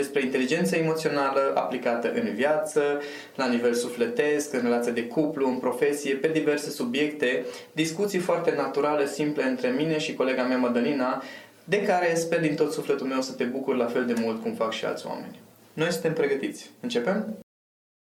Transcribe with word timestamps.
despre 0.00 0.24
inteligența 0.24 0.76
emoțională 0.76 1.52
aplicată 1.54 2.12
în 2.12 2.34
viață, 2.34 3.00
la 3.36 3.48
nivel 3.48 3.74
sufletesc, 3.74 4.52
în 4.52 4.60
relație 4.60 4.92
de 4.92 5.06
cuplu, 5.06 5.48
în 5.48 5.58
profesie, 5.58 6.14
pe 6.14 6.28
diverse 6.28 6.70
subiecte, 6.70 7.44
discuții 7.72 8.18
foarte 8.18 8.54
naturale, 8.54 9.06
simple 9.06 9.42
între 9.42 9.68
mine 9.70 9.98
și 9.98 10.14
colega 10.14 10.44
mea 10.46 10.58
Madalina, 10.58 11.22
de 11.64 11.82
care 11.82 12.14
sper 12.14 12.40
din 12.40 12.54
tot 12.54 12.72
sufletul 12.72 13.06
meu 13.06 13.20
să 13.20 13.34
te 13.34 13.44
bucur 13.44 13.76
la 13.76 13.86
fel 13.86 14.06
de 14.06 14.14
mult 14.20 14.42
cum 14.42 14.52
fac 14.52 14.72
și 14.72 14.84
alți 14.84 15.06
oameni. 15.06 15.40
Noi 15.72 15.92
suntem 15.92 16.12
pregătiți. 16.12 16.70
Începem? 16.80 17.38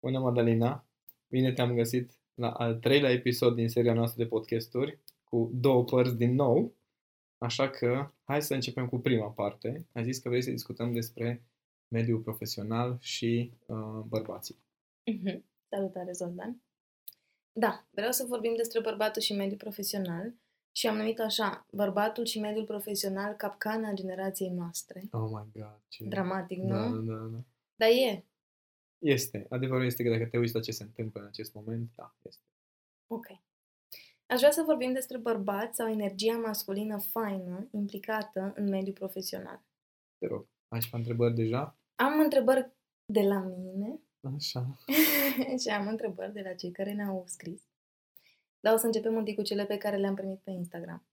Bună, 0.00 0.19
Madalina! 0.19 0.86
Bine 1.28 1.52
te-am 1.52 1.74
găsit 1.74 2.10
la 2.34 2.50
al 2.50 2.74
treilea 2.74 3.10
episod 3.10 3.54
din 3.54 3.69
seria 3.69 3.94
noastră 3.94 4.22
de 4.22 4.28
podcasturi, 4.28 4.98
cu 5.24 5.50
două 5.54 5.84
părți 5.84 6.16
din 6.16 6.34
nou. 6.34 6.74
Așa 7.38 7.69
că, 7.70 8.10
hai 8.24 8.42
să 8.42 8.54
începem 8.54 8.86
cu 8.86 8.98
prima 8.98 9.30
parte. 9.30 9.86
Ai 9.92 10.04
zis 10.04 10.19
că 10.19 10.28
vrei 10.28 10.42
să 10.42 10.50
discutăm 10.50 10.92
despre 10.92 11.42
mediul 11.88 12.20
profesional 12.20 12.96
și 13.00 13.52
uh, 13.66 14.00
bărbații. 14.08 14.56
Mm-hmm. 15.10 15.40
Salutare, 15.68 16.12
Zoltan! 16.12 16.60
Da, 17.52 17.86
vreau 17.90 18.12
să 18.12 18.24
vorbim 18.28 18.56
despre 18.56 18.80
bărbatul 18.80 19.22
și 19.22 19.34
mediul 19.34 19.58
profesional 19.58 20.34
și 20.72 20.86
am 20.86 20.96
numit 20.96 21.20
așa, 21.20 21.66
bărbatul 21.70 22.24
și 22.24 22.38
mediul 22.38 22.64
profesional 22.64 23.34
capcana 23.34 23.92
generației 23.92 24.50
noastre. 24.50 25.02
Oh 25.10 25.28
my 25.30 25.50
god, 25.52 25.80
ce... 25.88 26.04
Dramatic, 26.04 26.58
nu? 26.58 26.68
Da, 26.68 27.12
da, 27.12 27.14
da. 27.14 27.38
Dar 27.76 27.88
e. 27.88 28.24
Este. 28.98 29.46
Adevărul 29.48 29.84
este 29.84 30.02
că 30.02 30.10
dacă 30.10 30.26
te 30.26 30.38
uiți 30.38 30.54
la 30.54 30.60
ce 30.60 30.70
se 30.70 30.82
întâmplă 30.82 31.20
în 31.20 31.26
acest 31.26 31.54
moment, 31.54 31.90
da, 31.94 32.14
este. 32.22 32.42
Ok. 33.06 33.26
Aș 34.26 34.38
vrea 34.38 34.50
să 34.50 34.62
vorbim 34.66 34.92
despre 34.92 35.18
bărbați 35.18 35.76
sau 35.76 35.88
energia 35.88 36.36
masculină 36.36 36.98
faină 36.98 37.68
implicată 37.70 38.52
în 38.56 38.68
mediul 38.68 38.94
profesional. 38.94 39.62
Te 40.18 40.26
rog. 40.26 40.46
Ai 40.69 40.81
și 40.81 40.95
întrebări 40.95 41.34
deja? 41.34 41.78
Am 41.95 42.20
întrebări 42.20 42.70
de 43.05 43.22
la 43.22 43.41
mine. 43.41 44.00
Așa. 44.34 44.78
și 45.62 45.69
am 45.69 45.87
întrebări 45.87 46.32
de 46.32 46.41
la 46.41 46.53
cei 46.53 46.71
care 46.71 46.93
ne-au 46.93 47.25
scris. 47.27 47.62
Dar 48.60 48.75
o 48.75 48.76
să 48.76 48.87
începem 48.87 49.15
un 49.15 49.34
cu 49.34 49.43
cele 49.43 49.65
pe 49.65 49.76
care 49.76 49.97
le-am 49.97 50.15
primit 50.15 50.38
pe 50.38 50.50
Instagram. 50.50 51.06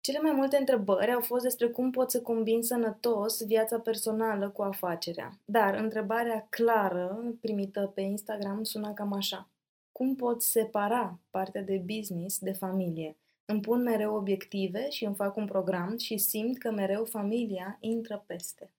Cele 0.00 0.20
mai 0.20 0.32
multe 0.32 0.56
întrebări 0.56 1.12
au 1.12 1.20
fost 1.20 1.42
despre 1.42 1.68
cum 1.68 1.90
pot 1.90 2.10
să 2.10 2.22
combin 2.22 2.62
sănătos 2.62 3.46
viața 3.46 3.78
personală 3.78 4.50
cu 4.50 4.62
afacerea. 4.62 5.40
Dar 5.44 5.74
întrebarea 5.74 6.46
clară 6.50 7.34
primită 7.40 7.92
pe 7.94 8.00
Instagram 8.00 8.62
suna 8.62 8.94
cam 8.94 9.12
așa. 9.12 9.48
Cum 9.92 10.14
pot 10.14 10.42
separa 10.42 11.18
partea 11.30 11.62
de 11.62 11.82
business 11.86 12.38
de 12.38 12.52
familie? 12.52 13.16
Îmi 13.44 13.60
pun 13.60 13.82
mereu 13.82 14.14
obiective 14.14 14.90
și 14.90 15.04
îmi 15.04 15.14
fac 15.14 15.36
un 15.36 15.46
program 15.46 15.96
și 15.96 16.18
simt 16.18 16.58
că 16.58 16.70
mereu 16.70 17.04
familia 17.04 17.76
intră 17.80 18.24
peste. 18.26 18.72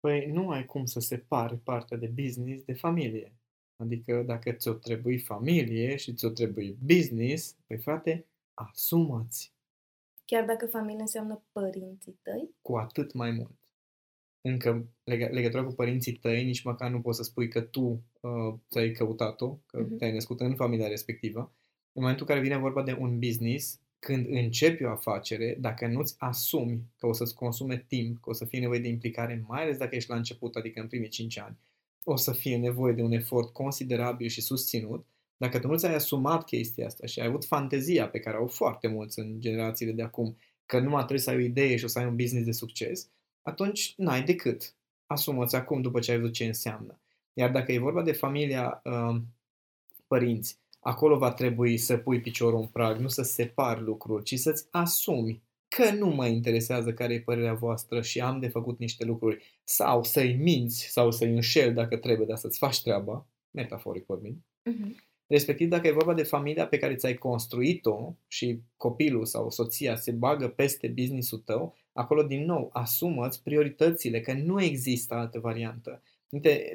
Păi 0.00 0.26
nu 0.26 0.50
ai 0.50 0.64
cum 0.64 0.84
să 0.84 1.00
separi 1.00 1.56
partea 1.56 1.96
de 1.96 2.06
business 2.06 2.64
de 2.64 2.72
familie. 2.72 3.32
Adică 3.76 4.22
dacă 4.22 4.52
ți-o 4.52 4.72
trebuie 4.72 5.18
familie 5.18 5.96
și 5.96 6.14
ți-o 6.14 6.28
trebuie 6.28 6.76
business, 6.84 7.56
păi 7.66 7.78
frate, 7.78 8.26
asumați. 8.54 9.54
Chiar 10.24 10.44
dacă 10.44 10.66
familie 10.66 11.00
înseamnă 11.00 11.42
părinții 11.52 12.18
tăi? 12.22 12.50
Cu 12.62 12.76
atât 12.76 13.12
mai 13.12 13.30
mult. 13.30 13.58
Încă 14.40 14.88
leg- 15.04 15.30
legătura 15.30 15.64
cu 15.64 15.72
părinții 15.72 16.12
tăi, 16.12 16.44
nici 16.44 16.62
măcar 16.62 16.90
nu 16.90 17.00
poți 17.00 17.16
să 17.16 17.22
spui 17.22 17.48
că 17.48 17.60
tu 17.60 18.04
uh, 18.20 18.54
ți-ai 18.70 18.92
căutat-o, 18.92 19.58
că 19.66 19.84
uh-huh. 19.84 19.98
te-ai 19.98 20.12
născut 20.12 20.40
în 20.40 20.54
familia 20.54 20.88
respectivă, 20.88 21.52
în 21.98 22.04
momentul 22.04 22.26
în 22.28 22.34
care 22.34 22.46
vine 22.46 22.60
vorba 22.60 22.82
de 22.82 22.96
un 23.00 23.18
business, 23.18 23.80
când 23.98 24.26
începi 24.30 24.84
o 24.84 24.90
afacere, 24.90 25.56
dacă 25.60 25.86
nu-ți 25.86 26.14
asumi 26.18 26.82
că 26.98 27.06
o 27.06 27.12
să-ți 27.12 27.34
consume 27.34 27.84
timp, 27.88 28.20
că 28.20 28.30
o 28.30 28.32
să 28.32 28.44
fie 28.44 28.60
nevoie 28.60 28.80
de 28.80 28.88
implicare, 28.88 29.44
mai 29.46 29.62
ales 29.62 29.76
dacă 29.76 29.94
ești 29.94 30.10
la 30.10 30.16
început, 30.16 30.56
adică 30.56 30.80
în 30.80 30.86
primii 30.86 31.08
5 31.08 31.38
ani, 31.38 31.58
o 32.04 32.16
să 32.16 32.32
fie 32.32 32.56
nevoie 32.56 32.92
de 32.92 33.02
un 33.02 33.12
efort 33.12 33.52
considerabil 33.52 34.28
și 34.28 34.40
susținut, 34.40 35.06
dacă 35.36 35.58
tu 35.58 35.66
nu 35.66 35.76
ți-ai 35.76 35.94
asumat 35.94 36.44
chestia 36.44 36.86
asta 36.86 37.06
și 37.06 37.20
ai 37.20 37.26
avut 37.26 37.44
fantezia 37.44 38.08
pe 38.08 38.18
care 38.18 38.36
au 38.36 38.46
foarte 38.46 38.88
mulți 38.88 39.18
în 39.18 39.40
generațiile 39.40 39.92
de 39.92 40.02
acum, 40.02 40.36
că 40.66 40.78
numai 40.78 40.98
trebuie 40.98 41.20
să 41.20 41.30
ai 41.30 41.36
o 41.36 41.40
idee 41.40 41.76
și 41.76 41.84
o 41.84 41.88
să 41.88 41.98
ai 41.98 42.06
un 42.06 42.16
business 42.16 42.46
de 42.46 42.52
succes, 42.52 43.10
atunci 43.42 43.94
n-ai 43.96 44.22
decât. 44.22 44.74
Asumă-ți 45.06 45.56
acum 45.56 45.80
după 45.80 46.00
ce 46.00 46.10
ai 46.10 46.18
văzut 46.18 46.34
ce 46.34 46.44
înseamnă. 46.44 47.00
Iar 47.32 47.50
dacă 47.50 47.72
e 47.72 47.78
vorba 47.78 48.02
de 48.02 48.12
familia 48.12 48.80
uh, 48.84 49.20
părinți, 50.06 50.58
acolo 50.88 51.18
va 51.18 51.32
trebui 51.32 51.76
să 51.76 51.96
pui 51.96 52.20
piciorul 52.20 52.60
în 52.60 52.66
prag, 52.66 52.98
nu 52.98 53.08
să 53.08 53.22
separi 53.22 53.82
lucruri, 53.82 54.24
ci 54.24 54.34
să-ți 54.34 54.66
asumi 54.70 55.42
că 55.68 55.90
nu 55.90 56.06
mă 56.06 56.26
interesează 56.26 56.92
care 56.92 57.14
e 57.14 57.20
părerea 57.20 57.54
voastră 57.54 58.02
și 58.02 58.20
am 58.20 58.40
de 58.40 58.48
făcut 58.48 58.78
niște 58.78 59.04
lucruri 59.04 59.60
sau 59.64 60.02
să-i 60.02 60.34
minți 60.34 60.86
sau 60.90 61.10
să-i 61.10 61.30
înșel 61.30 61.74
dacă 61.74 61.96
trebuie, 61.96 62.26
dar 62.26 62.36
să-ți 62.36 62.58
faci 62.58 62.82
treaba, 62.82 63.26
metaforic 63.50 64.06
vorbind. 64.06 64.36
Uh-huh. 64.36 65.06
Respectiv, 65.26 65.68
dacă 65.68 65.86
e 65.86 65.92
vorba 65.92 66.14
de 66.14 66.22
familia 66.22 66.66
pe 66.66 66.78
care 66.78 66.94
ți-ai 66.94 67.14
construit-o 67.14 68.14
și 68.26 68.60
copilul 68.76 69.24
sau 69.24 69.50
soția 69.50 69.96
se 69.96 70.12
bagă 70.12 70.48
peste 70.48 70.88
businessul 70.88 71.38
tău, 71.38 71.74
acolo 71.92 72.22
din 72.22 72.44
nou 72.44 72.70
asumă-ți 72.72 73.42
prioritățile, 73.42 74.20
că 74.20 74.32
nu 74.32 74.62
există 74.62 75.14
altă 75.14 75.38
variantă. 75.38 76.02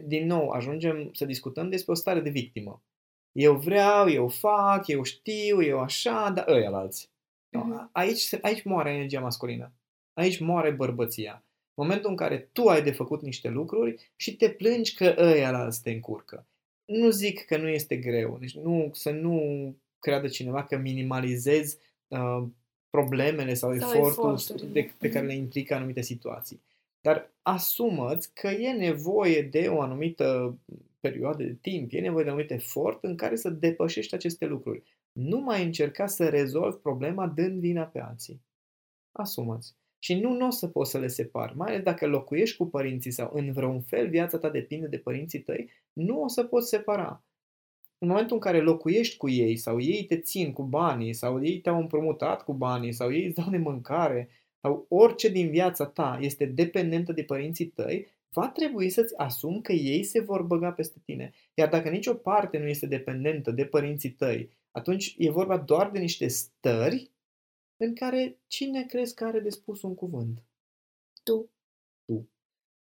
Din 0.05 0.25
nou, 0.25 0.49
ajungem 0.49 1.09
să 1.13 1.25
discutăm 1.25 1.69
despre 1.69 1.91
o 1.91 1.95
stare 1.95 2.19
de 2.19 2.29
victimă. 2.29 2.83
Eu 3.33 3.55
vreau, 3.55 4.09
eu 4.09 4.27
fac, 4.27 4.87
eu 4.87 5.03
știu, 5.03 5.63
eu 5.63 5.79
așa, 5.79 6.29
dar 6.29 6.47
ăia 6.47 6.69
la 6.69 6.77
alții. 6.77 7.09
Mm-hmm. 7.57 7.91
Aici, 7.91 8.29
aici 8.41 8.63
moare 8.63 8.93
energia 8.93 9.19
masculină. 9.19 9.71
Aici 10.13 10.39
moare 10.39 10.71
bărbăția. 10.71 11.43
Momentul 11.73 12.09
în 12.09 12.15
care 12.15 12.49
tu 12.51 12.67
ai 12.67 12.83
de 12.83 12.91
făcut 12.91 13.21
niște 13.21 13.49
lucruri 13.49 14.11
și 14.15 14.35
te 14.35 14.49
plângi 14.49 14.95
că 14.95 15.15
ăia 15.17 15.51
la 15.51 15.59
alții 15.59 15.83
te 15.83 15.91
încurcă. 15.91 16.47
Nu 16.85 17.09
zic 17.09 17.45
că 17.45 17.57
nu 17.57 17.67
este 17.67 17.97
greu. 17.97 18.37
Deci 18.39 18.55
nu, 18.55 18.89
să 18.93 19.11
nu 19.11 19.75
creadă 19.99 20.27
cineva 20.27 20.63
că 20.63 20.77
minimalizezi 20.77 21.77
uh, 22.07 22.43
problemele 22.89 23.53
sau, 23.53 23.77
sau 23.77 24.07
efortul 24.07 24.69
de, 24.71 24.89
pe 24.97 25.09
care 25.09 25.25
le 25.25 25.35
implică 25.35 25.75
anumite 25.75 26.01
situații. 26.01 26.61
Dar 27.01 27.31
asumă-ți 27.41 28.33
că 28.33 28.47
e 28.47 28.71
nevoie 28.71 29.41
de 29.41 29.67
o 29.67 29.81
anumită 29.81 30.57
perioade 31.07 31.43
de 31.43 31.57
timp, 31.61 31.93
e 31.93 31.99
nevoie 31.99 32.23
de 32.23 32.29
un 32.29 32.35
anumit 32.35 32.51
efort 32.51 33.03
în 33.03 33.15
care 33.15 33.35
să 33.35 33.49
depășești 33.49 34.15
aceste 34.15 34.45
lucruri. 34.45 34.83
Nu 35.11 35.39
mai 35.39 35.63
încerca 35.63 36.07
să 36.07 36.29
rezolvi 36.29 36.77
problema 36.77 37.27
dând 37.27 37.59
vina 37.59 37.83
pe 37.83 37.99
alții. 37.99 38.41
Asumați. 39.11 39.75
Și 39.99 40.19
nu, 40.19 40.33
nu 40.33 40.47
o 40.47 40.49
să 40.49 40.67
poți 40.67 40.91
să 40.91 40.99
le 40.99 41.07
separi, 41.07 41.55
mai 41.55 41.69
ales 41.69 41.83
dacă 41.83 42.07
locuiești 42.07 42.57
cu 42.57 42.65
părinții 42.67 43.11
sau 43.11 43.31
în 43.33 43.51
vreun 43.51 43.81
fel 43.81 44.09
viața 44.09 44.37
ta 44.37 44.49
depinde 44.49 44.87
de 44.87 44.97
părinții 44.97 45.39
tăi, 45.39 45.69
nu 45.93 46.21
o 46.21 46.27
să 46.27 46.43
poți 46.43 46.69
separa. 46.69 47.23
În 47.97 48.07
momentul 48.07 48.35
în 48.35 48.41
care 48.41 48.61
locuiești 48.61 49.17
cu 49.17 49.29
ei 49.29 49.55
sau 49.57 49.79
ei 49.79 50.05
te 50.05 50.19
țin 50.19 50.53
cu 50.53 50.63
banii 50.63 51.13
sau 51.13 51.43
ei 51.43 51.59
te-au 51.59 51.79
împrumutat 51.79 52.43
cu 52.43 52.53
banii 52.53 52.91
sau 52.91 53.13
ei 53.13 53.25
îți 53.25 53.35
dau 53.35 53.49
de 53.49 53.57
mâncare 53.57 54.29
sau 54.61 54.85
orice 54.89 55.29
din 55.29 55.49
viața 55.49 55.85
ta 55.85 56.17
este 56.21 56.45
dependentă 56.45 57.11
de 57.11 57.23
părinții 57.23 57.65
tăi, 57.65 58.07
va 58.33 58.49
trebui 58.49 58.89
să-ți 58.89 59.17
asumi 59.17 59.61
că 59.61 59.71
ei 59.71 60.03
se 60.03 60.19
vor 60.19 60.41
băga 60.41 60.71
peste 60.71 60.99
tine. 61.05 61.33
Iar 61.53 61.69
dacă 61.69 61.89
nicio 61.89 62.13
parte 62.13 62.57
nu 62.57 62.67
este 62.67 62.85
dependentă 62.85 63.51
de 63.51 63.65
părinții 63.65 64.11
tăi, 64.11 64.49
atunci 64.71 65.15
e 65.17 65.29
vorba 65.29 65.57
doar 65.57 65.91
de 65.91 65.99
niște 65.99 66.27
stări 66.27 67.11
în 67.77 67.95
care 67.95 68.37
cine 68.47 68.85
crezi 68.85 69.15
că 69.15 69.25
are 69.25 69.39
de 69.39 69.49
spus 69.49 69.81
un 69.81 69.95
cuvânt? 69.95 70.43
Tu. 71.23 71.49
Tu. 72.05 72.29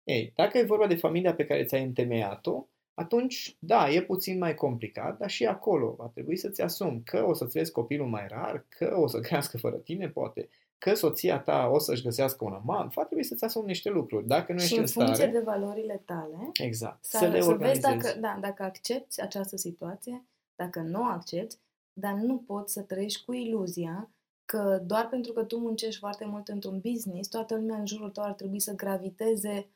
Ei, 0.04 0.32
dacă 0.36 0.58
e 0.58 0.64
vorba 0.64 0.88
de 0.88 0.96
familia 0.96 1.36
pe 1.36 1.46
care 1.46 1.66
ți-ai 1.66 1.84
întemeiat-o, 1.84 2.66
atunci, 2.94 3.56
da, 3.60 3.90
e 3.90 4.02
puțin 4.02 4.38
mai 4.38 4.54
complicat, 4.54 5.18
dar 5.18 5.30
și 5.30 5.46
acolo 5.46 5.94
va 5.98 6.08
trebui 6.08 6.38
să-ți 6.38 6.62
asumi 6.62 7.04
că 7.04 7.26
o 7.26 7.34
să-ți 7.34 7.58
vezi 7.58 7.72
copilul 7.72 8.08
mai 8.08 8.28
rar, 8.28 8.66
că 8.70 8.96
o 8.98 9.08
să 9.08 9.20
crească 9.20 9.58
fără 9.58 9.78
tine, 9.78 10.10
poate, 10.10 10.50
că 10.84 10.94
soția 10.94 11.40
ta 11.40 11.70
o 11.74 11.80
să-și 11.80 12.04
găsească 12.04 12.44
un 12.46 12.54
amant, 12.54 12.94
va 12.94 13.06
trebui 13.06 13.24
să-ți 13.24 13.44
asumi 13.44 13.66
niște 13.66 13.90
lucruri. 13.90 14.28
Dacă 14.28 14.52
nu 14.52 14.58
și 14.58 14.64
ești 14.64 14.76
în 14.76 14.82
în 14.82 14.88
stare... 14.88 15.06
funcție 15.06 15.28
de 15.28 15.40
valorile 15.40 16.02
tale, 16.06 16.50
Exact. 16.54 17.06
să, 17.06 17.18
Să, 17.18 17.26
le 17.26 17.30
să 17.30 17.36
vezi 17.36 17.48
organizezi. 17.48 17.82
dacă, 17.88 18.20
da, 18.20 18.38
dacă 18.42 18.64
accepti 18.64 19.22
această 19.22 19.58
situație, 19.58 20.26
dacă 20.56 20.80
nu 20.80 21.02
o 21.02 21.04
accepti, 21.04 21.56
dar 21.94 22.14
nu 22.14 22.38
poți 22.38 22.74
să 22.74 22.82
trăiești 22.82 23.26
cu 23.26 23.34
iluzia 23.34 24.10
că 24.46 24.82
doar 24.86 25.08
pentru 25.10 25.32
că 25.34 25.44
tu 25.44 25.58
muncești 25.58 26.00
foarte 26.00 26.26
mult 26.26 26.48
într-un 26.48 26.80
business, 26.80 27.30
toată 27.30 27.56
lumea 27.56 27.78
în 27.78 27.86
jurul 27.86 28.10
tău 28.10 28.24
ar 28.24 28.34
trebui 28.34 28.60
să 28.60 28.74
graviteze 28.76 29.70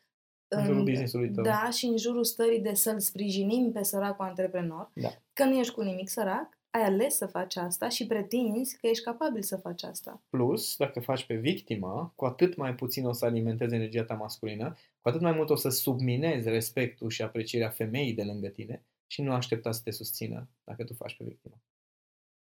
În 0.48 0.64
jurul 0.64 0.84
business-ului 0.84 1.32
tău. 1.32 1.44
Da, 1.44 1.70
și 1.70 1.86
în 1.86 1.98
jurul 1.98 2.24
stării 2.24 2.60
de 2.62 2.74
să-l 2.74 3.00
sprijinim 3.00 3.72
pe 3.72 3.84
săracul 3.84 4.26
antreprenor, 4.26 4.92
Da. 4.94 5.10
că 5.34 5.44
nu 5.44 5.58
ești 5.58 5.74
cu 5.74 5.82
nimic 5.82 6.10
sărac, 6.10 6.58
ai 6.76 6.84
ales 6.84 7.16
să 7.16 7.26
faci 7.26 7.56
asta 7.56 7.90
și 7.90 8.08
pretinzi 8.08 8.78
că 8.78 8.88
ești 8.88 9.04
capabil 9.04 9.42
să 9.42 9.58
faci 9.58 9.84
asta. 9.84 10.22
Plus, 10.30 10.76
dacă 10.78 11.00
faci 11.00 11.26
pe 11.26 11.36
victimă, 11.36 12.14
cu 12.16 12.26
atât 12.26 12.56
mai 12.56 12.76
puțin 12.76 13.06
o 13.06 13.12
să 13.12 13.26
alimentezi 13.26 13.74
energia 13.74 14.04
ta 14.04 14.14
masculină, 14.14 14.76
cu 15.02 15.10
atât 15.10 15.22
mai 15.22 15.32
mult 15.32 15.50
o 15.50 15.56
să 15.56 15.70
subminezi 15.70 16.50
respectul 16.50 17.10
și 17.10 17.22
aprecierea 17.22 17.70
femeii 17.70 18.14
de 18.14 18.24
lângă 18.24 18.48
tine 18.48 18.86
și 19.08 19.22
nu 19.22 19.32
aștepta 19.32 19.72
să 19.72 19.82
te 19.84 19.92
susțină 19.92 20.50
dacă 20.64 20.84
tu 20.84 20.94
faci 20.94 21.18
pe 21.18 21.24
victimă. 21.24 21.62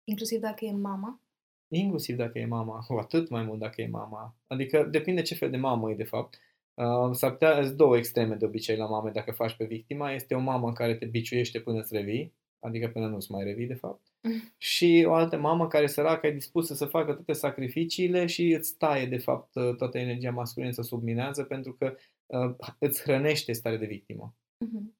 Inclusiv 0.04 0.40
dacă 0.40 0.64
e 0.64 0.72
mama. 0.72 1.20
Inclusiv 1.68 2.16
dacă 2.16 2.38
e 2.38 2.46
mama, 2.46 2.78
cu 2.78 2.92
atât 2.92 3.28
mai 3.28 3.42
mult 3.42 3.58
dacă 3.58 3.82
e 3.82 3.88
mama. 3.88 4.36
Adică 4.46 4.84
depinde 4.84 5.22
ce 5.22 5.34
fel 5.34 5.50
de 5.50 5.56
mamă 5.56 5.90
e 5.90 5.94
de 5.94 6.04
fapt. 6.04 6.38
Uh, 6.74 7.14
s-ar 7.14 7.30
putea, 7.30 7.62
sunt 7.62 7.76
două 7.76 7.96
extreme 7.96 8.34
de 8.34 8.44
obicei 8.44 8.76
la 8.76 8.86
mame 8.86 9.10
dacă 9.10 9.32
faci 9.32 9.56
pe 9.56 9.64
victima. 9.64 10.12
Este 10.12 10.34
o 10.34 10.40
mamă 10.40 10.72
care 10.72 10.94
te 10.94 11.04
biciuiește 11.04 11.60
până 11.60 11.78
îți 11.78 11.94
revii, 11.94 12.32
adică 12.60 12.88
până 12.88 13.06
nu-ți 13.06 13.30
mai 13.30 13.44
revii 13.44 13.66
de 13.66 13.74
fapt. 13.74 14.11
Și 14.56 15.04
o 15.08 15.14
altă 15.14 15.38
mamă 15.38 15.68
care 15.68 15.86
săracă 15.86 16.26
e 16.26 16.32
dispusă 16.32 16.74
să 16.74 16.86
facă 16.86 17.12
toate 17.12 17.32
sacrificiile 17.32 18.26
și 18.26 18.52
îți 18.52 18.76
taie 18.76 19.06
de 19.06 19.18
fapt 19.18 19.54
uh, 19.54 19.76
toată 19.76 19.98
energia 19.98 20.30
masculină 20.30 20.72
să 20.72 20.82
subminează 20.82 21.44
pentru 21.44 21.72
că 21.72 21.94
uh, 22.26 22.74
îți 22.78 23.02
hrănește 23.02 23.52
starea 23.52 23.78
de 23.78 23.86
victimă. 23.86 24.34
Mhm. 24.64 24.94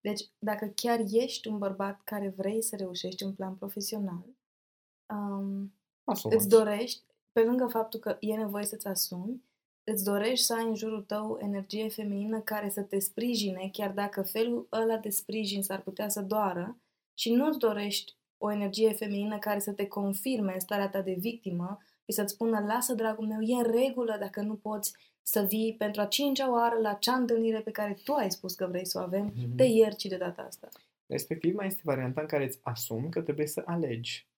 Deci, 0.00 0.20
dacă 0.38 0.72
chiar 0.74 1.00
ești 1.10 1.48
un 1.48 1.58
bărbat 1.58 2.00
care 2.04 2.28
vrei 2.36 2.62
să 2.62 2.76
reușești 2.76 3.22
în 3.22 3.32
plan 3.32 3.54
profesional, 3.54 4.24
um, 5.14 5.74
Asumați. 6.04 6.36
îți 6.36 6.48
dorești, 6.48 7.02
pe 7.32 7.42
lângă 7.44 7.66
faptul 7.66 8.00
că 8.00 8.16
e 8.20 8.34
nevoie 8.34 8.64
să-ți 8.64 8.86
asumi, 8.86 9.42
îți 9.84 10.04
dorești 10.04 10.44
să 10.44 10.54
ai 10.54 10.66
în 10.66 10.74
jurul 10.74 11.02
tău 11.02 11.38
energie 11.40 11.88
feminină 11.88 12.40
care 12.40 12.68
să 12.68 12.82
te 12.82 12.98
sprijine, 12.98 13.68
chiar 13.72 13.90
dacă 13.90 14.22
felul 14.22 14.68
ăla 14.72 14.96
de 14.96 15.10
sprijin 15.10 15.62
s-ar 15.62 15.82
putea 15.82 16.08
să 16.08 16.22
doară, 16.22 16.78
și 17.18 17.32
nu-ți 17.32 17.58
dorești 17.58 18.14
o 18.44 18.52
energie 18.52 18.92
feminină 18.92 19.38
care 19.38 19.58
să 19.58 19.72
te 19.72 19.86
confirme 19.86 20.52
în 20.52 20.60
starea 20.60 20.88
ta 20.88 21.00
de 21.00 21.16
victimă 21.18 21.78
și 22.04 22.12
să-ți 22.12 22.32
spună, 22.32 22.64
lasă, 22.66 22.94
dragul 22.94 23.26
meu, 23.26 23.40
e 23.40 23.54
în 23.54 23.72
regulă 23.72 24.16
dacă 24.20 24.40
nu 24.40 24.54
poți 24.54 24.92
să 25.22 25.46
vii 25.48 25.74
pentru 25.78 26.00
a 26.00 26.04
cincea 26.06 26.50
oară 26.52 26.78
la 26.80 26.90
acea 26.90 27.14
întâlnire 27.14 27.60
pe 27.60 27.70
care 27.70 27.96
tu 28.04 28.12
ai 28.12 28.30
spus 28.30 28.54
că 28.54 28.66
vrei 28.66 28.86
să 28.86 28.98
o 28.98 29.02
avem, 29.02 29.24
Mhm. 29.36 29.56
te 29.56 29.62
ierci 29.64 30.04
de 30.06 30.16
data 30.16 30.42
asta. 30.42 30.68
Respectiv 31.06 31.54
mai 31.54 31.66
este 31.66 31.80
varianta 31.84 32.20
în 32.20 32.26
care 32.26 32.44
îți 32.44 32.58
asumi 32.62 33.10
că 33.10 33.20
trebuie 33.20 33.46
să 33.46 33.62
alegi. 33.66 34.28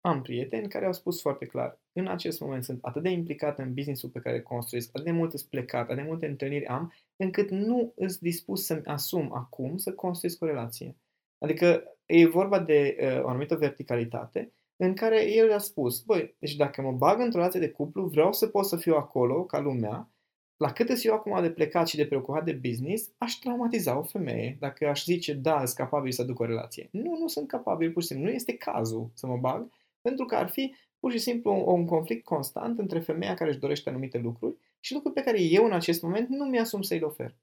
Am 0.00 0.22
prieteni 0.22 0.68
care 0.68 0.86
au 0.86 0.92
spus 0.92 1.20
foarte 1.20 1.46
clar, 1.46 1.80
în 1.92 2.06
acest 2.06 2.40
moment 2.40 2.64
sunt 2.64 2.78
atât 2.82 3.02
de 3.02 3.08
implicat 3.10 3.58
în 3.58 3.74
business-ul 3.74 4.08
pe 4.08 4.20
care 4.20 4.36
îl 4.36 4.42
construiesc, 4.42 4.88
atât 4.92 5.04
de 5.04 5.10
mult 5.10 5.32
îți 5.32 5.48
plecat, 5.48 5.82
atât 5.82 5.96
de 5.96 6.02
multe 6.02 6.26
întâlniri 6.26 6.66
am, 6.66 6.92
încât 7.16 7.50
nu 7.50 7.92
îți 7.96 8.22
dispus 8.22 8.64
să-mi 8.64 8.84
asum 8.84 9.32
acum 9.34 9.76
să 9.76 9.92
construiesc 9.92 10.42
o 10.42 10.46
relație. 10.46 10.96
Adică 11.38 11.93
e 12.06 12.26
vorba 12.26 12.58
de 12.58 12.96
uh, 13.00 13.24
o 13.24 13.28
anumită 13.28 13.56
verticalitate 13.56 14.52
în 14.76 14.94
care 14.94 15.30
el 15.32 15.52
a 15.52 15.58
spus, 15.58 16.00
băi, 16.00 16.36
deci 16.38 16.56
dacă 16.56 16.82
mă 16.82 16.92
bag 16.92 17.20
într-o 17.20 17.38
relație 17.38 17.60
de 17.60 17.70
cuplu, 17.70 18.06
vreau 18.06 18.32
să 18.32 18.46
pot 18.46 18.66
să 18.66 18.76
fiu 18.76 18.94
acolo, 18.94 19.44
ca 19.44 19.60
lumea, 19.60 20.08
la 20.56 20.72
cât 20.72 20.88
îs 20.88 21.04
eu 21.04 21.14
acum 21.14 21.42
de 21.42 21.50
plecat 21.50 21.88
și 21.88 21.96
de 21.96 22.06
preocupat 22.06 22.44
de 22.44 22.52
business, 22.52 23.12
aș 23.18 23.32
traumatiza 23.32 23.98
o 23.98 24.02
femeie 24.02 24.56
dacă 24.60 24.88
aș 24.88 25.04
zice, 25.04 25.32
da, 25.32 25.56
sunt 25.56 25.76
capabil 25.76 26.12
să 26.12 26.24
duc 26.24 26.38
o 26.38 26.44
relație. 26.44 26.88
Nu, 26.92 27.18
nu 27.18 27.26
sunt 27.26 27.48
capabil, 27.48 27.92
pur 27.92 28.02
și 28.02 28.08
simplu. 28.08 28.26
Nu 28.26 28.32
este 28.32 28.56
cazul 28.56 29.10
să 29.14 29.26
mă 29.26 29.36
bag, 29.36 29.70
pentru 30.00 30.24
că 30.24 30.34
ar 30.34 30.48
fi 30.48 30.74
pur 30.98 31.12
și 31.12 31.18
simplu 31.18 31.52
un, 31.52 31.62
un 31.66 31.86
conflict 31.86 32.24
constant 32.24 32.78
între 32.78 32.98
femeia 33.00 33.34
care 33.34 33.50
își 33.50 33.58
dorește 33.58 33.88
anumite 33.88 34.18
lucruri 34.18 34.56
și 34.80 34.92
lucruri 34.92 35.14
pe 35.14 35.22
care 35.22 35.40
eu 35.40 35.64
în 35.64 35.72
acest 35.72 36.02
moment 36.02 36.28
nu 36.28 36.44
mi-asum 36.44 36.82
să-i 36.82 36.98
le 36.98 37.04
ofer. 37.04 37.34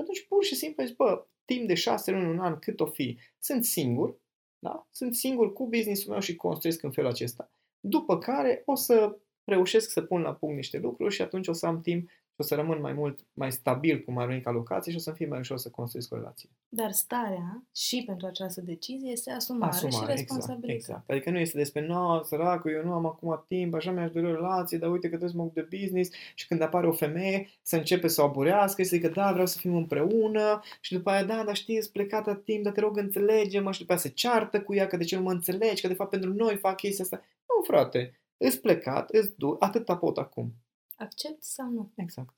Atunci 0.00 0.26
pur 0.26 0.44
și 0.44 0.54
simplu 0.54 0.84
zici, 0.84 0.96
bă, 0.96 1.26
timp 1.44 1.66
de 1.66 1.74
șase 1.74 2.10
luni, 2.10 2.30
un 2.30 2.38
an, 2.38 2.58
cât 2.58 2.80
o 2.80 2.86
fi, 2.86 3.18
sunt 3.38 3.64
singur, 3.64 4.20
da? 4.58 4.88
Sunt 4.90 5.14
singur 5.14 5.52
cu 5.52 5.68
business-ul 5.68 6.10
meu 6.10 6.20
și 6.20 6.36
construiesc 6.36 6.82
în 6.82 6.90
felul 6.90 7.10
acesta. 7.10 7.50
După 7.80 8.18
care 8.18 8.62
o 8.64 8.74
să 8.74 9.18
reușesc 9.44 9.90
să 9.90 10.02
pun 10.02 10.20
la 10.20 10.34
punct 10.34 10.56
niște 10.56 10.78
lucruri 10.78 11.14
și 11.14 11.22
atunci 11.22 11.48
o 11.48 11.52
să 11.52 11.66
am 11.66 11.80
timp 11.80 12.10
și 12.38 12.44
o 12.44 12.54
să 12.54 12.60
rămân 12.60 12.80
mai 12.80 12.92
mult, 12.92 13.18
mai 13.32 13.52
stabil 13.52 14.02
cum 14.04 14.18
ar 14.18 14.26
veni 14.26 14.40
ca 14.40 14.50
locație 14.50 14.92
și 14.92 14.98
o 14.98 15.00
să-mi 15.00 15.16
fie 15.16 15.26
mai 15.26 15.38
ușor 15.38 15.58
să 15.58 15.70
construiesc 15.70 16.12
o 16.12 16.16
relație. 16.16 16.48
Dar 16.68 16.90
starea 16.90 17.66
și 17.74 18.02
pentru 18.06 18.26
această 18.26 18.60
decizie 18.60 19.10
este 19.10 19.30
asumare, 19.30 19.76
și 19.76 19.84
Asumare, 19.84 20.12
exact, 20.12 20.18
responsabilitate. 20.18 20.72
exact. 20.72 21.10
Adică 21.10 21.30
nu 21.30 21.38
este 21.38 21.58
despre, 21.58 21.86
nu, 21.86 22.22
săracul, 22.22 22.72
eu 22.72 22.84
nu 22.84 22.92
am 22.92 23.06
acum 23.06 23.44
timp, 23.48 23.74
așa 23.74 23.90
mi-aș 23.90 24.10
dori 24.10 24.26
o 24.26 24.34
relație, 24.34 24.78
dar 24.78 24.90
uite 24.90 25.08
că 25.08 25.16
trebuie 25.16 25.30
să 25.30 25.36
mă 25.36 25.42
ocup 25.42 25.54
de 25.54 25.76
business 25.78 26.10
și 26.34 26.46
când 26.46 26.60
apare 26.62 26.86
o 26.86 26.92
femeie 26.92 27.48
să 27.62 27.76
începe 27.76 28.08
să 28.08 28.22
o 28.22 28.24
aburească, 28.24 28.82
să 28.82 28.96
zică, 28.96 29.08
da, 29.08 29.30
vreau 29.32 29.46
să 29.46 29.58
fim 29.58 29.74
împreună 29.76 30.60
și 30.80 30.92
după 30.92 31.10
aia, 31.10 31.24
da, 31.24 31.44
dar 31.44 31.56
știți, 31.56 31.78
ești 31.78 31.92
plecat 31.92 32.26
la 32.26 32.34
timp, 32.34 32.62
dar 32.64 32.72
te 32.72 32.80
rog, 32.80 32.96
înțelege-mă 32.96 33.72
și 33.72 33.78
după 33.78 33.92
aia 33.92 34.00
se 34.00 34.08
ceartă 34.08 34.60
cu 34.60 34.74
ea 34.74 34.86
că 34.86 34.96
de 34.96 35.04
ce 35.04 35.16
nu 35.16 35.22
mă 35.22 35.32
înțelegi, 35.32 35.82
că 35.82 35.88
de 35.88 35.94
fapt 35.94 36.10
pentru 36.10 36.32
noi 36.32 36.56
fac 36.56 36.76
chestia 36.76 37.04
asta. 37.04 37.16
Nu, 37.48 37.64
frate, 37.64 38.20
îți 38.36 38.60
plecat, 38.60 39.10
îți 39.10 39.32
du, 39.36 39.56
atâta 39.58 39.96
pot 39.96 40.18
acum. 40.18 40.54
Accept 40.98 41.42
sau 41.42 41.68
nu? 41.70 41.92
Exact. 41.94 42.34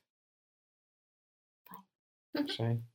Fain. 1.63 2.45
Așa 2.49 2.65
e. 2.65 2.79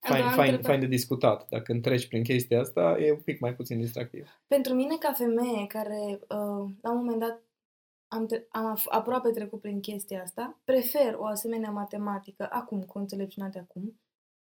A 0.00 0.08
Fain, 0.08 0.20
doua 0.22 0.32
fain, 0.34 0.40
întrebare. 0.50 0.62
fain 0.78 0.80
de 0.80 0.96
discutat. 0.96 1.48
Dacă 1.48 1.72
întreci 1.72 2.08
prin 2.08 2.22
chestia 2.22 2.60
asta, 2.60 2.96
e 2.98 3.12
un 3.12 3.20
pic 3.20 3.40
mai 3.40 3.54
puțin 3.54 3.80
distractiv. 3.80 4.40
Pentru 4.46 4.74
mine, 4.74 4.96
ca 4.98 5.12
femeie 5.12 5.66
care 5.66 6.18
uh, 6.20 6.70
la 6.82 6.90
un 6.90 6.96
moment 6.96 7.18
dat 7.20 7.42
am, 8.08 8.26
tre- 8.26 8.46
am 8.50 8.76
af- 8.76 8.88
aproape 8.88 9.30
trecut 9.30 9.60
prin 9.60 9.80
chestia 9.80 10.22
asta, 10.22 10.60
prefer 10.64 11.14
o 11.14 11.24
asemenea 11.26 11.70
matematică 11.70 12.48
acum, 12.50 12.82
cu 12.82 12.98
înțelepciune 12.98 13.48
de 13.48 13.58
acum, 13.58 14.00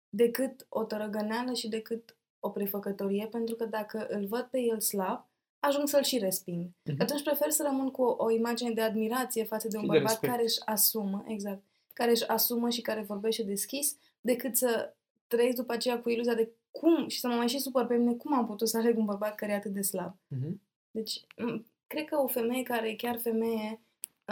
decât 0.10 0.66
o 0.70 0.84
tărăgăneală 0.84 1.54
și 1.54 1.70
decât 1.70 2.18
o 2.40 2.50
prefăcătorie, 2.50 3.28
pentru 3.28 3.56
că 3.56 3.66
dacă 3.66 4.08
îl 4.08 4.26
văd 4.28 4.44
pe 4.44 4.60
el 4.60 4.80
slab, 4.80 5.30
ajung 5.62 5.88
să-l 5.88 6.04
și 6.04 6.18
resping. 6.18 6.70
Mhm. 6.84 7.02
Atunci 7.02 7.24
prefer 7.24 7.50
să 7.50 7.64
rămân 7.64 7.92
cu 7.92 8.02
o, 8.02 8.16
o 8.24 8.30
imagine 8.32 8.72
de 8.72 8.82
admirație 8.82 9.44
față 9.44 9.68
de 9.68 9.78
un 9.78 9.84
Și 9.84 9.90
de 9.90 9.94
bărbat 9.94 10.12
respect. 10.12 10.32
care 10.34 10.44
își 10.46 10.60
asumă, 10.66 11.24
exact, 11.28 11.62
care 11.94 12.12
își 12.12 12.28
asumă 12.28 12.70
și 12.70 12.82
care 12.82 13.02
vorbește 13.02 13.44
deschis, 13.44 13.98
decât 14.22 14.56
să 14.58 14.94
trăiesc 15.28 15.56
după 15.56 15.74
aceea 15.74 16.00
cu 16.02 16.10
iluzia 16.10 16.34
de 16.36 16.50
cum, 16.72 17.08
și 17.08 17.20
să 17.20 17.28
mă 17.28 17.34
mai 17.36 17.48
și 17.48 17.60
supăr 17.60 17.86
pe 17.86 17.96
mine, 17.96 18.14
cum 18.14 18.34
am 18.34 18.46
putut 18.46 18.68
să 18.70 18.78
aleg 18.78 18.98
un 18.98 19.06
bărbat 19.06 19.36
care 19.36 19.52
e 19.52 19.56
atât 19.56 19.74
de 19.74 19.82
slab. 19.82 20.16
Mhm. 20.28 20.62
Deci, 20.92 21.20
m- 21.20 21.62
cred 21.88 22.06
că 22.06 22.18
o 22.18 22.28
femeie 22.28 22.64
care 22.64 22.90
e 22.90 22.96
chiar 22.96 23.20
femeie 23.20 23.80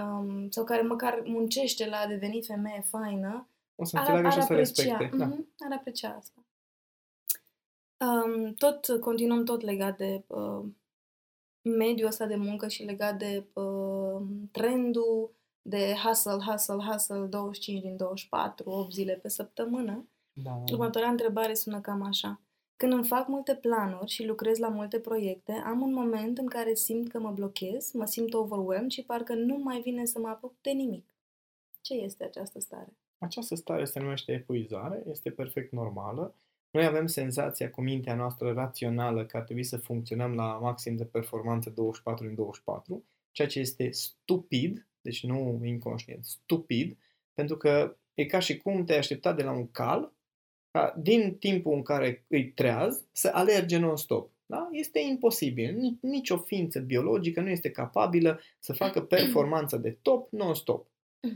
um, 0.02 0.50
sau 0.50 0.64
care 0.64 0.82
măcar 0.82 1.22
muncește 1.26 1.86
la 1.88 1.98
a 1.98 2.08
deveni 2.08 2.44
femeie 2.44 2.82
faină, 2.90 3.48
O 3.76 3.86
să 3.86 3.98
ar, 3.98 4.02
înțeleagă 4.02 4.28
ar 4.28 4.34
și 4.34 4.40
o 4.40 4.42
să 4.42 4.54
aprecia, 4.54 4.98
respecte. 4.98 5.18
Da. 5.18 5.26
mhm, 5.26 5.48
ar 5.60 5.78
aprecia 5.78 6.16
asta. 6.20 6.44
Um, 7.98 8.54
tot, 8.54 9.00
continuăm 9.00 9.44
tot 9.44 9.62
legat 9.62 9.98
de 9.98 10.24
uh, 10.28 10.64
mediul 11.62 12.08
ăsta 12.08 12.26
de 12.26 12.36
muncă 12.36 12.68
și 12.68 12.84
legat 12.84 13.18
de 13.18 13.44
uh, 13.54 14.22
trendul 14.52 15.32
de 15.62 15.96
hustle, 16.04 16.38
hustle, 16.46 16.76
hustle, 16.92 17.26
25 17.26 17.82
din 17.82 17.98
24, 17.98 18.70
8 18.70 18.94
zile 18.94 19.14
pe 19.14 19.28
săptămână. 19.28 20.08
Da, 20.34 20.50
da, 20.50 20.62
da. 20.66 20.74
Următoarea 20.74 21.10
întrebare 21.10 21.54
sună 21.54 21.82
cam 21.82 22.02
așa. 22.02 22.42
Când 22.76 22.94
îmi 22.94 23.06
fac 23.06 23.28
multe 23.28 23.56
planuri 23.56 24.12
și 24.12 24.26
lucrez 24.26 24.58
la 24.58 24.68
multe 24.68 25.00
proiecte, 25.00 25.52
am 25.52 25.82
un 25.82 25.94
moment 25.94 26.38
în 26.38 26.48
care 26.48 26.74
simt 26.74 27.10
că 27.10 27.20
mă 27.20 27.32
blochez, 27.32 27.92
mă 27.92 28.06
simt 28.06 28.34
overwhelmed 28.34 28.92
și 28.92 29.04
parcă 29.04 29.34
nu 29.34 29.58
mai 29.58 29.82
vine 29.82 30.06
să 30.06 30.20
mă 30.20 30.28
apuc 30.28 30.54
de 30.62 30.70
nimic. 30.70 31.14
Ce 31.82 31.94
este 31.94 32.24
această 32.24 32.60
stare? 32.60 32.98
Această 33.18 33.56
stare 33.56 33.86
se 33.86 34.00
numește 34.00 34.32
epuizare, 34.32 35.04
este 35.10 35.30
perfect 35.30 35.72
normală. 35.72 36.36
Noi 36.72 36.86
avem 36.86 37.06
senzația 37.06 37.70
cu 37.70 37.82
mintea 37.82 38.16
noastră 38.16 38.52
rațională 38.52 39.26
că 39.26 39.38
ar 39.38 39.44
trebui 39.44 39.64
să 39.64 39.78
funcționăm 39.78 40.34
la 40.34 40.58
maxim 40.58 40.96
de 40.96 41.06
performanță 41.06 41.70
24 41.70 42.26
din 42.26 42.36
24, 42.36 43.04
ceea 43.32 43.48
ce 43.48 43.60
este 43.60 43.90
stupid, 43.92 44.88
deci 45.02 45.24
nu 45.24 45.62
inconștient, 45.64 46.26
stupid, 46.26 46.98
pentru 47.34 47.58
că 47.58 47.98
e 48.14 48.26
ca 48.26 48.40
și 48.40 48.58
cum 48.58 48.84
te-ai 48.84 48.98
aștepta 48.98 49.34
de 49.34 49.44
la 49.44 49.52
un 49.52 49.72
cal 49.72 50.14
ca 50.72 50.96
din 50.98 51.36
timpul 51.36 51.74
în 51.74 51.82
care 51.82 52.26
îi 52.28 52.52
treaz 52.52 53.06
să 53.12 53.30
alerge 53.34 53.78
non-stop. 53.78 54.32
Da? 54.46 54.70
Este 54.72 55.00
imposibil. 55.00 55.76
Nici, 55.76 55.98
nici 56.02 56.30
o 56.30 56.38
ființă 56.38 56.80
biologică 56.80 57.42
nu 57.42 57.50
este 57.50 57.72
capabilă 57.72 58.40
să 58.60 58.74
facă 58.74 59.02
performanță 59.02 59.78
de 59.78 59.92
top 60.02 60.32
non-stop. 60.32 60.88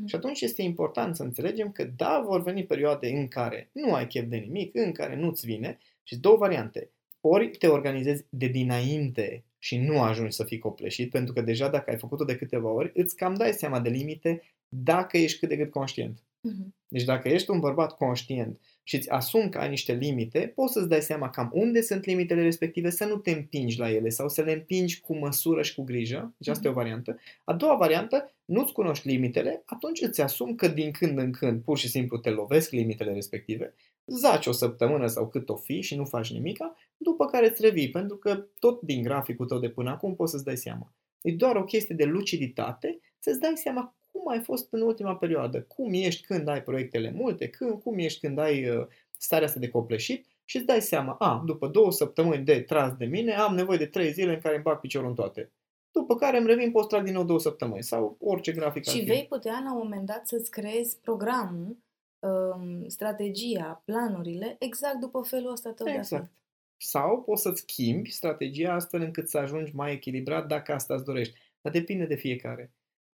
Și 0.05 0.15
atunci 0.15 0.41
este 0.41 0.61
important 0.61 1.15
să 1.15 1.23
înțelegem 1.23 1.71
că 1.71 1.83
da, 1.83 2.23
vor 2.25 2.43
veni 2.43 2.65
perioade 2.65 3.09
în 3.09 3.27
care 3.27 3.69
nu 3.73 3.93
ai 3.93 4.07
chef 4.07 4.25
de 4.27 4.37
nimic, 4.37 4.75
în 4.75 4.91
care 4.91 5.15
nu-ți 5.15 5.45
vine 5.45 5.77
Și 6.03 6.17
două 6.17 6.37
variante. 6.37 6.89
Ori 7.21 7.49
te 7.49 7.67
organizezi 7.67 8.25
de 8.29 8.47
dinainte 8.47 9.43
și 9.59 9.77
nu 9.77 10.01
ajungi 10.01 10.35
să 10.35 10.43
fii 10.43 10.57
copleșit, 10.57 11.09
pentru 11.11 11.33
că 11.33 11.41
deja 11.41 11.69
dacă 11.69 11.89
ai 11.89 11.97
făcut-o 11.97 12.23
de 12.23 12.35
câteva 12.35 12.69
ori, 12.69 12.91
îți 12.93 13.15
cam 13.15 13.33
dai 13.33 13.53
seama 13.53 13.79
de 13.79 13.89
limite 13.89 14.41
dacă 14.67 15.17
ești 15.17 15.39
cât 15.39 15.49
de 15.49 15.57
cât 15.57 15.71
conștient. 15.71 16.23
Mhm. 16.41 16.75
Deci 16.87 17.03
dacă 17.03 17.29
ești 17.29 17.49
un 17.49 17.59
bărbat 17.59 17.95
conștient 17.95 18.59
și 18.83 18.95
îți 18.95 19.09
asumi 19.09 19.49
că 19.49 19.57
ai 19.57 19.69
niște 19.69 19.93
limite, 19.93 20.51
poți 20.55 20.73
să-ți 20.73 20.87
dai 20.87 21.01
seama 21.01 21.29
cam 21.29 21.49
unde 21.53 21.81
sunt 21.81 22.05
limitele 22.05 22.41
respective, 22.41 22.89
să 22.89 23.05
nu 23.05 23.17
te 23.17 23.31
împingi 23.31 23.79
la 23.79 23.91
ele 23.91 24.09
sau 24.09 24.29
să 24.29 24.41
le 24.41 24.51
împingi 24.51 25.01
cu 25.01 25.17
măsură 25.17 25.61
și 25.61 25.75
cu 25.75 25.83
grijă. 25.83 26.33
Deci 26.37 26.47
asta 26.47 26.67
e 26.67 26.71
o 26.71 26.73
variantă. 26.73 27.19
A 27.43 27.53
doua 27.53 27.75
variantă, 27.75 28.33
nu-ți 28.45 28.73
cunoști 28.73 29.07
limitele, 29.07 29.61
atunci 29.65 30.01
îți 30.01 30.21
asumi 30.21 30.55
că 30.55 30.67
din 30.67 30.91
când 30.91 31.17
în 31.17 31.31
când 31.31 31.61
pur 31.61 31.77
și 31.77 31.89
simplu 31.89 32.17
te 32.17 32.29
lovesc 32.29 32.71
limitele 32.71 33.13
respective, 33.13 33.73
zaci 34.05 34.47
o 34.47 34.51
săptămână 34.51 35.07
sau 35.07 35.27
cât 35.27 35.49
o 35.49 35.55
fi 35.55 35.81
și 35.81 35.95
nu 35.95 36.05
faci 36.05 36.31
nimica, 36.31 36.75
după 36.97 37.25
care 37.25 37.49
îți 37.49 37.61
revii, 37.61 37.89
pentru 37.89 38.17
că 38.17 38.45
tot 38.59 38.81
din 38.81 39.01
graficul 39.01 39.45
tău 39.45 39.59
de 39.59 39.69
până 39.69 39.89
acum 39.89 40.15
poți 40.15 40.31
să-ți 40.31 40.43
dai 40.43 40.57
seama. 40.57 40.93
E 41.21 41.31
doar 41.31 41.55
o 41.55 41.63
chestie 41.63 41.95
de 41.95 42.03
luciditate 42.03 42.99
să-ți 43.19 43.39
dai 43.39 43.53
seama 43.55 43.95
cum 44.23 44.31
ai 44.31 44.43
fost 44.43 44.67
în 44.73 44.81
ultima 44.81 45.15
perioadă, 45.15 45.61
cum 45.61 45.93
ești 45.93 46.25
când 46.25 46.47
ai 46.47 46.63
proiectele 46.63 47.11
multe, 47.11 47.49
când, 47.49 47.81
cum 47.81 47.97
ești 47.97 48.19
când 48.19 48.37
ai 48.39 48.69
uh, 48.69 48.87
starea 49.17 49.47
asta 49.47 49.59
de 49.59 49.69
copleșit 49.69 50.25
și 50.45 50.57
îți 50.57 50.65
dai 50.65 50.81
seama, 50.81 51.13
a, 51.13 51.43
după 51.45 51.67
două 51.67 51.91
săptămâni 51.91 52.43
de 52.43 52.61
tras 52.61 52.93
de 52.95 53.05
mine, 53.05 53.33
am 53.33 53.55
nevoie 53.55 53.77
de 53.77 53.85
trei 53.85 54.11
zile 54.11 54.33
în 54.33 54.39
care 54.39 54.55
îmi 54.55 54.63
bag 54.63 54.79
piciorul 54.79 55.09
în 55.09 55.15
toate. 55.15 55.51
După 55.91 56.15
care 56.15 56.37
îmi 56.37 56.47
revin, 56.47 56.71
poți 56.71 56.87
trag 56.87 57.03
din 57.03 57.13
nou 57.13 57.23
două 57.23 57.39
săptămâni 57.39 57.83
sau 57.83 58.17
orice 58.19 58.51
grafic 58.51 58.87
ar 58.87 58.93
Și 58.93 58.99
fi. 58.99 59.05
vei 59.05 59.25
putea 59.29 59.61
la 59.63 59.73
un 59.73 59.77
moment 59.77 60.05
dat 60.05 60.27
să-ți 60.27 60.51
creezi 60.51 60.99
programul, 60.99 61.77
um, 62.19 62.87
strategia, 62.87 63.81
planurile, 63.85 64.55
exact 64.59 64.99
după 64.99 65.21
felul 65.21 65.51
ăsta 65.51 65.71
tău 65.71 65.85
de 65.85 65.91
a 65.91 65.93
fi. 65.93 65.99
Exact. 65.99 66.31
Sau 66.77 67.21
poți 67.21 67.41
să-ți 67.41 67.61
schimbi 67.61 68.11
strategia 68.11 68.73
astfel 68.73 69.01
încât 69.01 69.29
să 69.29 69.37
ajungi 69.37 69.75
mai 69.75 69.91
echilibrat 69.91 70.47
dacă 70.47 70.73
asta 70.73 70.93
îți 70.93 71.05
dorești. 71.05 71.39
Dar 71.61 71.71
depinde 71.71 72.05
de 72.05 72.15
fiecare. 72.15 72.71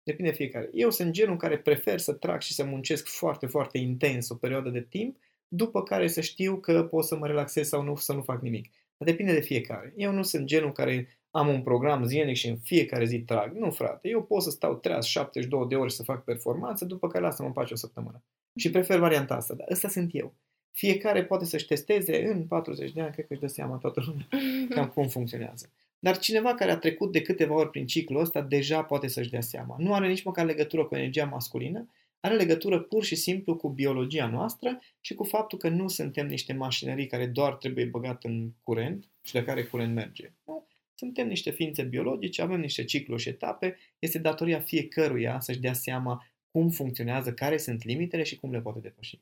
Depinde 0.10 0.30
de 0.32 0.38
fiecare. 0.38 0.70
Eu 0.74 0.89
sunt 0.89 1.12
genul 1.12 1.38
care 1.38 1.58
prefer 1.58 2.00
să 2.00 2.13
trag 2.13 2.42
și 2.42 2.54
să 2.54 2.63
muncesc 2.63 3.08
foarte, 3.08 3.46
foarte 3.46 3.78
intens 3.78 4.30
o 4.30 4.36
perioadă 4.36 4.70
de 4.70 4.82
timp, 4.82 5.18
după 5.48 5.84
care 5.84 6.08
să 6.08 6.22
știu 6.22 6.58
că 6.58 6.84
pot 6.84 7.06
să 7.06 7.18
mă 7.18 7.28
relaxez 7.28 7.68
sau 7.68 7.84
nu, 7.84 7.96
să 7.96 8.13
nu 8.13 8.22
fac 8.22 8.42
nimic. 8.42 8.72
Dar 8.98 9.08
depinde 9.08 9.34
de 9.34 9.39
fiecare. 9.39 9.94
Eu 9.96 10.12
nu 10.12 10.24
sunt 10.24 10.46
genul 10.46 10.72
care 10.72 11.08
am 11.32 11.48
un 11.48 11.62
program 11.62 12.04
zilnic 12.06 12.36
și 12.36 12.48
în 12.48 12.58
fiecare 12.58 13.06
zi 13.06 13.20
trag. 13.20 13.54
Nu, 13.56 13.72
frate. 13.72 14.08
Eu 14.08 14.24
pot 14.24 14.42
să 14.42 14.50
stau 14.50 14.75
treaz 14.75 15.06
72 15.06 15.66
de 15.68 15.75
ore 15.75 15.89
să 15.89 16.04
fac 16.04 16.24
performanță, 16.24 16.86
după 16.86 17.08
care 17.08 17.24
lasă-mă 17.24 17.48
în 17.48 17.54
pace 17.54 17.74
o 17.74 17.78
săptămână. 17.78 18.24
Și 18.56 18.72
prefer 18.72 19.00
varianta 19.00 19.36
asta. 19.36 19.54
Dar 19.54 19.68
ăsta 19.72 19.88
sunt 19.88 20.10
eu. 20.13 20.34
Fiecare 20.72 21.25
poate 21.25 21.46
să-și 21.46 21.66
testeze 21.66 22.25
în 22.25 22.48
40 22.48 22.92
de 22.92 23.01
ani, 23.01 23.12
cred 23.12 23.28
că 23.28 23.34
își 23.34 23.42
dă 23.42 23.48
seama 23.48 23.75
toată 23.75 24.04
lumea 24.06 24.28
cam 24.70 24.88
cum 24.88 25.08
funcționează. 25.08 25.70
Dar 26.00 26.18
cineva 26.18 26.56
care 26.56 26.72
a 26.72 26.77
trecut 26.77 27.12
de 27.12 27.22
câteva 27.22 27.53
ori 27.53 27.70
prin 27.70 27.86
ciclul 27.86 28.22
ăsta 28.22 28.41
deja 28.41 28.84
poate 28.84 29.08
să-și 29.08 29.29
dea 29.29 29.41
seama. 29.41 29.75
Nu 29.77 29.94
are 29.94 30.08
nici 30.08 30.24
măcar 30.24 30.46
legătură 30.46 30.86
cu 30.86 30.96
energia 30.96 31.25
masculină, 31.25 31.89
are 32.20 32.36
legătură 32.36 32.79
pur 32.79 33.03
și 33.03 33.15
simplu 33.15 33.56
cu 33.56 33.70
biologia 33.70 34.27
noastră 34.27 34.79
și 35.01 35.13
cu 35.13 35.24
faptul 35.24 35.58
că 35.58 35.70
nu 35.70 35.88
suntem 35.88 36.27
niște 36.27 36.53
mașinării 36.53 37.08
care 37.08 37.25
doar 37.25 37.53
trebuie 37.53 37.86
băgat 37.86 38.24
în 38.24 38.51
curent 38.63 39.10
și 39.24 39.34
de 39.34 39.44
care 39.44 39.63
curent 39.63 39.94
merge. 39.94 40.32
Nu? 40.46 40.68
Suntem 40.96 41.27
niște 41.27 41.51
ființe 41.51 41.84
biologice, 41.84 42.41
avem 42.41 42.60
niște 42.60 42.84
cicluri 42.84 43.22
și 43.22 43.29
etape, 43.29 43.77
este 44.00 44.18
datoria 44.18 44.60
fiecăruia 44.60 45.39
să-și 45.39 45.60
dea 45.60 45.74
seama 45.74 46.25
cum 46.51 46.70
funcționează, 46.70 47.34
care 47.34 47.58
sunt 47.58 47.84
limitele 47.84 48.24
și 48.24 48.36
cum 48.36 48.51
le 48.51 48.62
poate 48.62 48.79
depăși. 48.79 49.20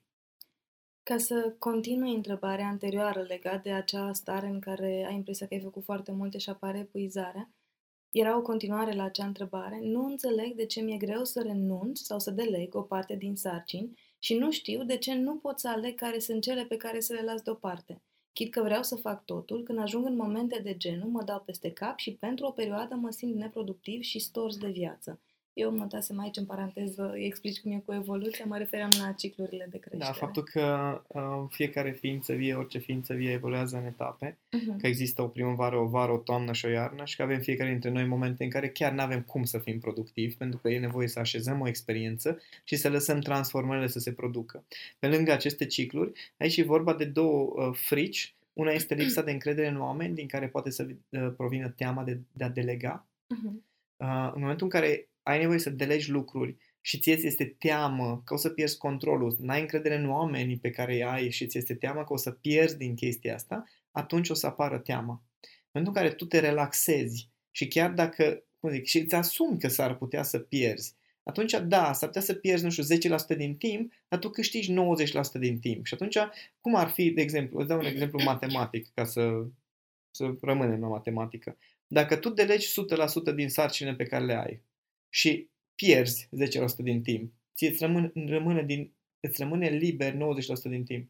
Ca 1.08 1.18
să 1.18 1.56
continui 1.60 2.14
întrebarea 2.14 2.68
anterioară 2.68 3.22
legat 3.22 3.64
de 3.64 3.72
acea 3.72 4.14
stare 4.14 4.48
în 4.48 4.60
care 4.60 5.06
ai 5.08 5.16
impresia 5.16 5.48
că 5.48 5.54
ai 5.54 5.60
făcut 5.60 5.84
foarte 5.84 6.12
multe 6.12 6.38
și 6.38 6.50
apare 6.50 6.78
epuizarea, 6.78 7.50
era 8.12 8.38
o 8.38 8.42
continuare 8.42 8.94
la 8.96 9.04
acea 9.04 9.26
întrebare. 9.26 9.80
Nu 9.82 10.06
înțeleg 10.06 10.56
de 10.56 10.66
ce 10.66 10.82
mi-e 10.82 10.98
greu 10.98 11.24
să 11.24 11.42
renunț 11.42 12.00
sau 12.00 12.20
să 12.20 12.32
deleg 12.32 12.76
o 12.76 12.82
parte 12.82 13.16
din 13.16 13.36
sarcini 13.36 14.00
și 14.20 14.36
nu 14.36 14.52
știu 14.52 14.84
de 14.84 14.98
ce 14.98 15.14
nu 15.14 15.36
pot 15.36 15.60
să 15.60 15.70
aleg 15.70 15.96
care 15.96 16.20
sunt 16.20 16.42
cele 16.42 16.66
pe 16.66 16.78
care 16.78 17.00
să 17.00 17.14
le 17.14 17.22
las 17.22 17.42
deoparte. 17.42 18.02
Chit 18.34 18.52
că 18.52 18.62
vreau 18.62 18.84
să 18.84 18.96
fac 18.96 19.26
totul, 19.26 19.64
când 19.64 19.80
ajung 19.80 20.06
în 20.06 20.16
momente 20.16 20.60
de 20.64 20.78
genul, 20.78 21.10
mă 21.10 21.24
dau 21.24 21.40
peste 21.40 21.72
cap 21.72 21.98
și 21.98 22.14
pentru 22.14 22.46
o 22.46 22.52
perioadă 22.52 22.96
mă 22.96 23.10
simt 23.10 23.36
neproductiv 23.36 24.02
și 24.02 24.20
stors 24.20 24.58
de 24.58 24.70
viață. 24.70 25.22
Eu 25.58 25.72
mă 25.76 25.86
dasem 25.86 26.20
aici 26.20 26.38
în 26.38 26.46
paranteză, 26.46 27.12
îi 27.14 27.26
explici 27.26 27.60
cum 27.62 27.72
e 27.72 27.82
cu 27.86 27.94
evoluția, 27.94 28.46
mă 28.46 28.58
refeream 28.58 28.90
la 29.00 29.12
ciclurile 29.12 29.68
de 29.72 29.78
creștere. 29.78 30.12
Da, 30.12 30.18
faptul 30.18 30.44
că 30.44 31.02
uh, 31.08 31.46
fiecare 31.50 31.92
ființă 31.92 32.34
vie, 32.34 32.54
orice 32.54 32.78
ființă 32.78 33.14
vie 33.14 33.32
evoluează 33.32 33.78
în 33.78 33.86
etape, 33.86 34.38
Mhm. 34.52 34.78
că 34.78 34.88
există 34.88 35.22
o 35.22 35.28
primăvară, 35.28 35.78
o 35.78 35.86
vară, 35.86 36.12
o 36.12 36.18
toamnă 36.18 36.54
și 36.54 36.66
o 36.66 36.70
iarnă 36.70 37.06
și 37.06 37.16
că 37.16 37.22
avem 37.22 37.40
fiecare 37.40 37.70
dintre 37.70 37.90
noi 37.90 38.06
momente 38.06 38.44
în 38.44 38.50
care 38.50 38.70
chiar 38.70 38.92
nu 38.92 39.02
avem 39.02 39.22
cum 39.22 39.44
să 39.44 39.58
fim 39.58 39.80
productivi, 39.80 40.36
pentru 40.36 40.60
că 40.60 40.70
e 40.70 40.80
nevoie 40.80 41.08
să 41.08 41.20
așezăm 41.20 41.62
o 41.62 41.68
experiență 41.68 42.40
și 42.64 42.76
să 42.76 42.90
lăsăm 42.90 43.20
transformările 43.20 43.88
să 43.88 44.00
se 44.00 44.12
producă. 44.14 44.64
Pe 45.00 45.08
lângă 45.08 45.32
aceste 45.32 45.66
cicluri, 45.66 46.12
aici 46.38 46.58
e 46.58 46.64
vorba 46.64 46.94
de 46.94 47.06
două 47.06 47.54
uh, 47.56 47.76
frici. 47.76 48.36
Una 48.54 48.72
este 48.72 48.94
lipsa 48.96 49.22
de 49.22 49.32
încredere 49.32 49.68
în 49.68 49.82
oameni, 49.82 50.16
din 50.16 50.28
care 50.28 50.48
poate 50.48 50.70
să 50.70 50.88
uh, 51.10 51.34
provină 51.38 51.70
teama 51.70 52.04
de, 52.04 52.20
de 52.32 52.44
a 52.44 52.50
delega. 52.50 53.06
Mhm. 53.28 53.64
Uh, 53.98 54.32
în 54.34 54.42
momentul 54.42 54.66
în 54.66 54.70
care 54.80 55.08
ai 55.28 55.40
nevoie 55.40 55.60
să 55.60 55.70
delegi 55.70 56.12
lucruri 56.12 56.56
și 56.82 57.00
ție 57.00 57.16
ți 57.16 57.28
este 57.28 57.46
teamă 57.46 58.22
că 58.26 58.34
o 58.34 58.38
să 58.38 58.50
pierzi 58.50 58.78
controlul, 58.78 59.36
n-ai 59.40 59.62
încredere 59.62 59.96
în 59.96 60.10
oamenii 60.10 60.58
pe 60.58 60.70
care 60.70 60.94
îi 60.94 61.04
ai 61.04 61.30
și 61.30 61.48
ți 61.48 61.58
este 61.58 61.76
teamă 61.76 62.04
că 62.04 62.14
o 62.14 62.18
să 62.18 62.32
pierzi 62.32 62.78
din 62.78 62.96
chestia 62.96 63.34
asta, 63.34 63.64
atunci 63.92 64.30
o 64.30 64.34
să 64.34 64.48
apară 64.48 64.78
teama. 64.78 65.24
În 65.42 65.50
momentul 65.72 65.96
în 65.96 66.02
care 66.02 66.16
tu 66.16 66.26
te 66.26 66.40
relaxezi 66.40 67.30
și 67.52 67.68
chiar 67.68 67.92
dacă, 67.92 68.44
cum 68.60 68.70
zic, 68.70 68.86
și 68.86 68.98
îți 68.98 69.16
asumi 69.16 69.60
că 69.60 69.68
s-ar 69.68 69.98
putea 69.98 70.24
să 70.24 70.40
pierzi, 70.40 70.96
atunci, 71.24 71.54
da, 71.64 71.94
s-ar 71.94 72.08
putea 72.08 72.22
să 72.22 72.34
pierzi, 72.34 72.64
nu 72.64 72.70
știu, 72.70 72.84
10% 72.84 73.38
din 73.38 73.56
timp, 73.56 73.94
dar 74.08 74.20
tu 74.20 74.30
câștigi 74.30 74.74
90% 74.74 74.76
din 75.40 75.60
timp. 75.60 75.86
Și 75.86 75.94
atunci, 75.94 76.18
cum 76.62 76.76
ar 76.76 76.90
fi, 76.90 77.12
de 77.12 77.22
exemplu, 77.22 77.60
îți 77.60 77.68
dau 77.68 77.80
un 77.80 77.86
exemplu 77.86 78.24
matematic, 78.24 78.88
ca 78.94 79.04
să, 79.04 79.46
să 80.12 80.34
rămânem 80.42 80.80
la 80.80 80.88
matematică. 80.88 81.58
Dacă 81.88 82.16
tu 82.16 82.30
delegi 82.30 82.68
100% 83.32 83.36
din 83.36 83.50
sarcinile 83.50 83.96
pe 83.96 84.06
care 84.06 84.26
le 84.26 84.34
ai 84.34 84.62
și 85.10 85.50
pierzi 85.76 86.30
10% 86.32 86.76
din 86.78 87.02
timp, 87.02 87.34
ție 87.56 87.70
îți 87.70 87.84
rămâne, 87.84 88.12
rămâne, 88.16 88.64
din, 88.64 88.94
îți 89.20 89.42
rămâne 89.42 89.70
liber 89.70 90.14
90% 90.14 90.18
din 90.64 90.84
timp. 90.84 91.10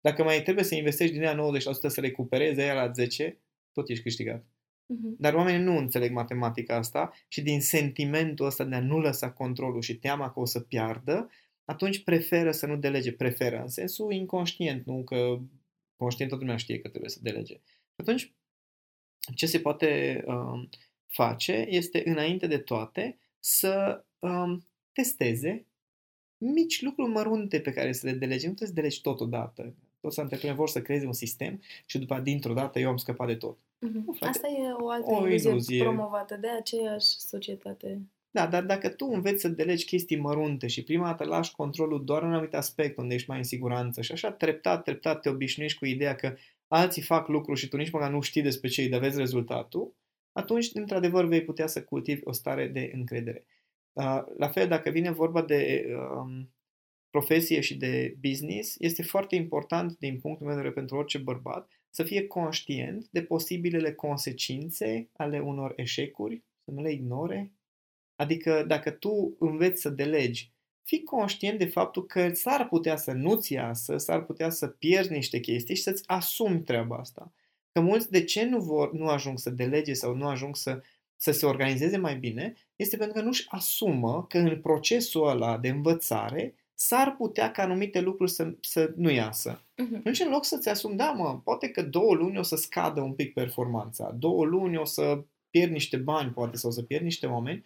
Dacă 0.00 0.22
mai 0.22 0.42
trebuie 0.42 0.64
să 0.64 0.74
investești 0.74 1.14
din 1.14 1.22
ea 1.22 1.36
90% 1.36 1.62
să 1.86 2.00
recuperezi 2.00 2.60
aia 2.60 2.74
la 2.74 2.92
10, 2.92 3.38
tot 3.72 3.88
ești 3.88 4.02
câștigat. 4.02 4.44
Mhm. 4.86 5.16
Dar 5.18 5.34
oamenii 5.34 5.64
nu 5.64 5.76
înțeleg 5.76 6.12
matematica 6.12 6.76
asta 6.76 7.12
și 7.28 7.42
din 7.42 7.60
sentimentul 7.60 8.46
ăsta 8.46 8.64
de 8.64 8.74
a 8.74 8.80
nu 8.80 8.98
lăsa 8.98 9.32
controlul 9.32 9.82
și 9.82 9.96
teama 9.96 10.32
că 10.32 10.40
o 10.40 10.44
să 10.44 10.60
piardă, 10.60 11.30
atunci 11.64 12.02
preferă 12.02 12.50
să 12.50 12.66
nu 12.66 12.76
delege. 12.76 13.12
Preferă 13.12 13.60
în 13.60 13.68
sensul 13.68 14.12
inconștient, 14.12 14.86
nu 14.86 15.04
că 15.04 15.38
conștient 15.96 16.30
toată 16.30 16.44
lumea 16.44 16.58
știe 16.58 16.80
că 16.80 16.88
trebuie 16.88 17.10
să 17.10 17.18
delege. 17.22 17.60
Atunci, 17.96 18.34
ce 19.34 19.46
se 19.46 19.60
poate 19.60 20.22
um, 20.26 20.68
face 21.06 21.66
este, 21.68 22.02
înainte 22.04 22.46
de 22.46 22.58
toate, 22.58 23.18
să 23.44 24.04
um, 24.18 24.66
testeze 24.92 25.66
mici 26.36 26.82
lucruri 26.82 27.10
mărunte 27.10 27.60
pe 27.60 27.72
care 27.72 27.92
să 27.92 28.06
le 28.06 28.12
delege. 28.12 28.46
Nu 28.46 28.52
trebuie 28.54 28.68
să 28.68 28.74
delegi 28.74 29.00
totodată. 29.00 29.74
Toți 30.00 30.20
antreprenori 30.20 30.58
vor 30.58 30.68
să 30.68 30.82
creeze 30.82 31.06
un 31.06 31.12
sistem 31.12 31.60
și 31.86 31.98
după 31.98 32.20
dintr-o 32.20 32.52
dată 32.52 32.78
eu 32.78 32.88
am 32.88 32.96
scăpat 32.96 33.26
de 33.26 33.34
tot. 33.34 33.58
Mhm. 33.78 34.02
Nu, 34.06 34.12
frate, 34.12 34.30
Asta 34.30 34.48
e 34.48 34.72
o 34.72 34.88
altă 34.88 35.10
o 35.10 35.26
iluzie, 35.26 35.50
iluzie. 35.50 35.82
promovată 35.82 36.36
de 36.36 36.48
aceeași 36.48 37.06
societate. 37.06 38.00
Da, 38.30 38.46
dar 38.46 38.62
dacă 38.62 38.88
tu 38.88 39.06
înveți 39.12 39.40
să 39.40 39.48
delegi 39.48 39.84
chestii 39.84 40.16
mărunte 40.16 40.66
și 40.66 40.84
prima 40.84 41.06
dată 41.06 41.24
lași 41.24 41.52
controlul 41.52 42.04
doar 42.04 42.22
în 42.22 42.28
un 42.28 42.34
anumit 42.34 42.54
aspect 42.54 42.96
unde 42.96 43.14
ești 43.14 43.28
mai 43.28 43.38
în 43.38 43.44
siguranță 43.44 44.00
și 44.02 44.12
așa 44.12 44.32
treptat, 44.32 44.82
treptat 44.82 45.20
te 45.20 45.28
obișnuiești 45.28 45.78
cu 45.78 45.84
ideea 45.84 46.14
că 46.14 46.34
alții 46.66 47.02
fac 47.02 47.28
lucruri 47.28 47.60
și 47.60 47.68
tu 47.68 47.76
nici 47.76 47.90
măcar 47.90 48.10
nu 48.10 48.20
știi 48.20 48.42
despre 48.42 48.68
ce, 48.68 48.88
dar 48.88 49.00
vezi 49.00 49.18
rezultatul, 49.18 49.94
atunci, 50.34 50.70
într-adevăr, 50.72 51.24
vei 51.24 51.44
putea 51.44 51.66
să 51.66 51.84
cultivi 51.84 52.20
o 52.24 52.32
stare 52.32 52.68
de 52.68 52.90
încredere. 52.94 53.46
Uh, 53.92 54.22
La 54.36 54.48
fel, 54.48 54.68
dacă 54.68 54.90
vine 54.90 55.10
vorba 55.10 55.42
de 55.42 55.86
um, 56.16 56.54
profesie 57.10 57.60
și 57.60 57.76
de 57.76 58.16
business, 58.20 58.76
este 58.78 59.02
foarte 59.02 59.34
important, 59.34 59.98
din 59.98 60.18
punctul 60.20 60.46
meu 60.46 60.54
de 60.54 60.60
vedere, 60.60 60.80
pentru 60.80 60.96
orice 60.96 61.18
bărbat, 61.18 61.68
să 61.90 62.02
fie 62.02 62.26
conștient 62.26 63.08
de 63.10 63.22
posibilele 63.22 63.92
consecințe 63.92 65.08
ale 65.12 65.40
unor 65.40 65.72
eșecuri, 65.76 66.42
să 66.64 66.70
nu 66.70 66.82
le 66.82 66.92
ignore. 66.92 67.52
Adică, 68.16 68.64
dacă 68.66 68.90
tu 68.90 69.36
înveți 69.38 69.80
să 69.80 69.88
delegi, 69.88 70.52
fii 70.82 71.02
conștient 71.02 71.58
de 71.58 71.66
faptul 71.66 72.06
că 72.06 72.32
s-ar 72.32 72.68
putea 72.68 72.96
să 72.96 73.12
nu-ți 73.12 73.52
iasă, 73.52 73.96
s-ar 73.96 74.24
putea 74.24 74.50
să 74.50 74.66
pierzi 74.68 75.12
niște 75.12 75.40
chestii 75.40 75.74
și 75.74 75.82
să-ți 75.82 76.02
asumi 76.06 76.62
treaba 76.62 76.96
asta. 76.96 77.32
Că 77.74 77.80
mulți 77.80 78.10
de 78.10 78.24
ce 78.24 78.44
nu, 78.44 78.60
vor, 78.60 78.92
nu 78.92 79.08
ajung 79.08 79.38
să 79.38 79.50
delege 79.50 79.92
sau 79.92 80.14
nu 80.14 80.26
ajung 80.26 80.56
să, 80.56 80.82
să 81.16 81.32
se 81.32 81.46
organizeze 81.46 81.96
mai 81.96 82.16
bine, 82.16 82.54
este 82.76 82.96
pentru 82.96 83.16
că 83.16 83.22
nu-și 83.22 83.46
asumă 83.48 84.26
că 84.28 84.38
în 84.38 84.60
procesul 84.60 85.28
ăla 85.28 85.58
de 85.58 85.68
învățare 85.68 86.54
s-ar 86.74 87.16
putea 87.16 87.50
ca 87.50 87.62
anumite 87.62 88.00
lucruri 88.00 88.30
să, 88.30 88.54
să 88.60 88.92
nu 88.96 89.10
iasă. 89.10 89.62
Mhm. 89.76 89.94
Atunci, 89.94 90.20
în 90.20 90.30
loc 90.30 90.44
să-ți 90.44 90.68
asumi, 90.68 90.96
da, 90.96 91.10
mă, 91.10 91.40
poate 91.44 91.68
că 91.68 91.82
două 91.82 92.14
luni 92.14 92.38
o 92.38 92.42
să 92.42 92.56
scadă 92.56 93.00
un 93.00 93.12
pic 93.12 93.32
performanța, 93.32 94.10
două 94.18 94.44
luni 94.44 94.76
o 94.76 94.84
să 94.84 95.24
pierd 95.50 95.72
niște 95.72 95.96
bani, 95.96 96.30
poate, 96.30 96.56
sau 96.56 96.70
să 96.70 96.82
pierd 96.82 97.04
niște 97.04 97.26
oameni, 97.26 97.64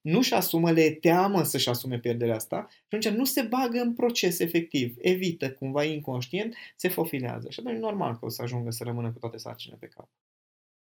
nu-și 0.00 0.34
asumă, 0.34 0.70
le 0.70 0.80
e 0.82 0.94
teamă 0.94 1.42
să-și 1.42 1.68
asume 1.68 1.98
pierderea 1.98 2.34
asta 2.34 2.66
și 2.70 2.82
atunci 2.90 3.16
nu 3.16 3.24
se 3.24 3.42
bagă 3.42 3.80
în 3.80 3.94
proces 3.94 4.38
efectiv, 4.38 4.94
evită 4.98 5.52
cumva 5.52 5.84
inconștient, 5.84 6.54
se 6.76 6.88
fofilează. 6.88 7.50
Și 7.50 7.60
atunci 7.60 7.78
normal 7.78 8.18
că 8.18 8.24
o 8.24 8.28
să 8.28 8.42
ajungă 8.42 8.70
să 8.70 8.84
rămână 8.84 9.12
cu 9.12 9.18
toate 9.18 9.36
sarcinile 9.36 9.78
pe 9.80 9.86
cap. 9.86 10.08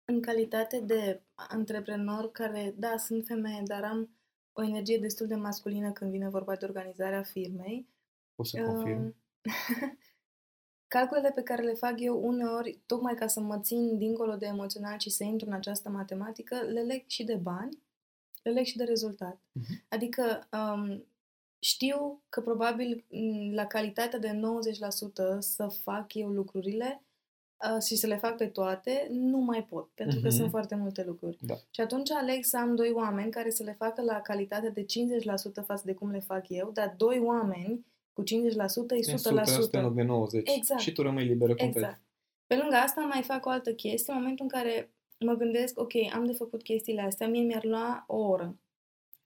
În 0.06 0.22
calitate 0.22 0.80
de 0.80 1.22
antreprenor 1.34 2.32
care, 2.32 2.74
da, 2.78 2.98
sunt 2.98 3.26
femeie, 3.26 3.62
dar 3.66 3.84
am 3.84 4.10
o 4.52 4.64
energie 4.64 4.98
destul 4.98 5.28
de 5.28 5.36
masculină 5.36 5.92
când 5.92 6.12
vine 6.12 6.30
vorba 6.30 6.56
de 6.56 6.66
organizarea 6.66 7.24
firmei, 7.24 7.88
Pot 8.36 8.48
să 8.48 8.62
confirm. 8.62 9.06
uh, 9.06 9.14
calculele 10.88 11.32
pe 11.32 11.44
care 11.44 11.62
le 11.64 11.74
fac 11.74 11.94
eu 11.98 12.26
uneori, 12.26 12.80
tocmai 12.86 13.14
ca 13.16 13.28
să 13.28 13.40
mă 13.40 13.60
țin 13.60 13.98
dincolo 13.98 14.36
de 14.36 14.46
emoțional 14.46 15.00
și 15.00 15.10
să 15.10 15.24
intru 15.24 15.48
în 15.48 15.54
această 15.54 15.90
matematică, 15.90 16.56
le 16.56 16.82
leg 16.82 17.04
și 17.08 17.24
de 17.24 17.36
bani, 17.36 17.78
le 18.44 18.52
leg 18.52 18.66
și 18.66 18.78
de 18.78 18.84
rezultat. 18.84 19.40
Mhm. 19.52 19.84
Adică 19.90 20.48
um, 20.52 21.06
știu 21.60 22.22
că 22.30 22.42
probabil 22.42 23.06
m, 23.10 23.54
la 23.54 23.66
calitatea 23.66 24.20
de 24.20 24.32
90% 24.32 25.40
să 25.40 25.68
fac 25.68 26.14
eu 26.14 26.30
lucrurile 26.30 27.04
uh, 27.76 27.82
și 27.84 27.96
să 27.96 28.08
le 28.08 28.18
fac 28.18 28.38
pe 28.38 28.48
toate, 28.48 29.08
nu 29.12 29.38
mai 29.38 29.64
pot, 29.64 29.90
pentru 29.94 30.20
că 30.20 30.28
Mhm. 30.28 30.36
sunt 30.36 30.50
foarte 30.50 30.76
multe 30.76 31.04
lucruri. 31.04 31.38
Da. 31.42 31.56
Și 31.70 31.82
atunci 31.82 32.12
aleg 32.12 32.44
să 32.44 32.58
am 32.58 32.76
doi 32.76 32.92
oameni 32.92 33.32
care 33.32 33.50
să 33.50 33.64
le 33.64 33.76
facă 33.78 34.02
la 34.02 34.22
calitate 34.22 34.70
de 34.70 34.84
50% 34.86 35.62
față 35.66 35.84
de 35.86 35.94
cum 35.94 36.12
le 36.12 36.20
fac 36.20 36.46
eu, 36.50 36.72
dar 36.72 36.94
doi 36.98 37.20
oameni 37.20 37.86
cu 38.14 38.24
50% 38.24 38.96
e 38.96 39.00
100%. 39.02 39.50
E 39.52 39.62
100% 39.62 39.78
în 39.78 39.82
loc 39.82 39.94
de 39.94 40.02
90. 40.04 40.50
Exact. 40.56 40.82
Și 40.82 40.92
tu 40.92 41.02
rămâi 41.02 41.26
liberă 41.26 41.56
complet. 41.56 41.76
Exact. 41.84 42.02
Pe 42.48 42.56
lângă 42.56 42.76
asta 42.76 43.02
mai 43.02 43.22
fac 43.24 43.46
o 43.46 43.50
altă 43.50 43.74
chestie, 43.74 44.14
în 44.14 44.20
momentul 44.20 44.46
în 44.52 44.60
care 44.62 44.92
mă 45.24 45.34
gândesc, 45.34 45.80
ok, 45.80 45.94
am 46.14 46.26
de 46.26 46.34
făcut 46.34 46.64
chestiile 46.64 47.02
astea, 47.02 47.28
mie 47.28 47.44
mi-ar 47.44 47.64
lua 47.64 48.04
o 48.08 48.18
oră. 48.18 48.60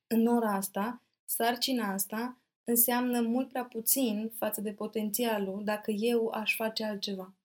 În 0.08 0.28
ora 0.28 0.54
asta, 0.54 1.04
sarcina 1.26 1.94
asta 1.94 2.42
înseamnă 2.64 3.22
mult 3.22 3.50
prea 3.50 3.66
puțin 3.66 4.32
față 4.38 4.62
de 4.62 4.74
potențialul 4.74 5.62
dacă 5.64 5.92
eu 5.92 6.28
aș 6.28 6.56
face 6.56 6.84
altceva. 6.84 7.36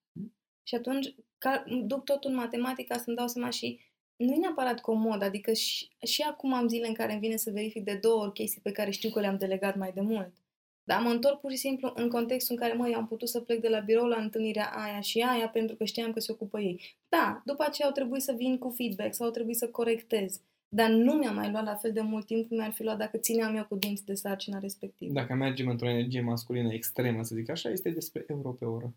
Și 0.63 0.75
atunci 0.75 1.15
ca, 1.39 1.65
duc 1.85 2.05
totul 2.05 2.31
în 2.31 2.37
matematica 2.37 2.99
să-mi 2.99 3.17
dau 3.17 3.29
seama 3.29 3.51
și 3.51 3.81
nu 4.17 4.33
e 4.33 4.37
neapărat 4.37 4.81
comod, 4.81 5.23
adică 5.23 5.53
și, 5.53 5.89
și 6.03 6.23
acum 6.23 6.53
am 6.53 6.69
zile 6.69 6.87
în 6.87 6.95
care 6.95 7.13
îmi 7.13 7.21
vine 7.21 7.37
să 7.37 7.51
verific 7.51 7.85
de 7.85 7.95
două 7.95 8.23
ori 8.23 8.33
chestii 8.33 8.61
pe 8.61 8.73
care 8.73 8.91
știu 8.91 9.11
că 9.11 9.21
le-am 9.21 9.39
delegat 9.39 9.77
mai 9.77 9.93
de 9.93 10.01
mult. 10.01 10.42
Dar 10.85 11.03
mă 11.03 11.09
întorc 11.09 11.41
pur 11.41 11.51
și 11.51 11.57
simplu 11.57 11.93
în 11.95 12.09
contextul 12.09 12.55
în 12.55 12.61
care, 12.61 12.77
măi, 12.79 12.95
am 12.95 13.07
putut 13.07 13.29
să 13.29 13.41
plec 13.41 13.61
de 13.61 13.69
la 13.69 13.79
birou 13.81 14.07
la 14.07 14.21
întâlnirea 14.21 14.71
aia 14.75 15.01
și 15.01 15.21
aia 15.21 15.49
pentru 15.49 15.77
că 15.77 15.85
știam 15.85 16.13
că 16.13 16.21
se 16.21 16.33
ocupă 16.33 16.61
ei. 16.61 16.97
Da, 17.09 17.43
după 17.45 17.65
aceea 17.67 17.87
au 17.89 17.95
trebuit 17.95 18.23
să 18.23 18.33
vin 18.37 18.59
cu 18.59 18.71
feedback 18.71 19.15
sau 19.15 19.27
au 19.27 19.33
trebuit 19.33 19.57
să 19.57 19.69
corectez. 19.69 20.41
Dar 20.69 20.91
nu 20.91 21.13
mi-a 21.13 21.33
mai 21.33 21.51
luat 21.51 21.65
la 21.65 21.75
fel 21.75 21.93
de 21.93 22.01
mult 22.01 22.27
timp 22.27 22.49
cum 22.49 22.57
mi-ar 22.57 22.73
fi 22.73 22.83
luat 22.83 22.99
dacă 22.99 23.17
țineam 23.19 23.57
eu 23.57 23.65
cu 23.65 23.75
dinți 23.77 24.05
de 24.05 24.15
sarcina 24.15 24.59
respectivă. 24.59 25.13
Dacă 25.13 25.35
mergem 25.35 25.69
într-o 25.69 25.89
energie 25.89 26.21
masculină 26.21 26.73
extremă, 26.73 27.23
să 27.23 27.35
zic 27.35 27.51
așa, 27.51 27.69
este 27.71 27.91
despre 27.91 28.25
euro 28.29 28.51
pe 28.53 28.65
oră. 28.65 28.95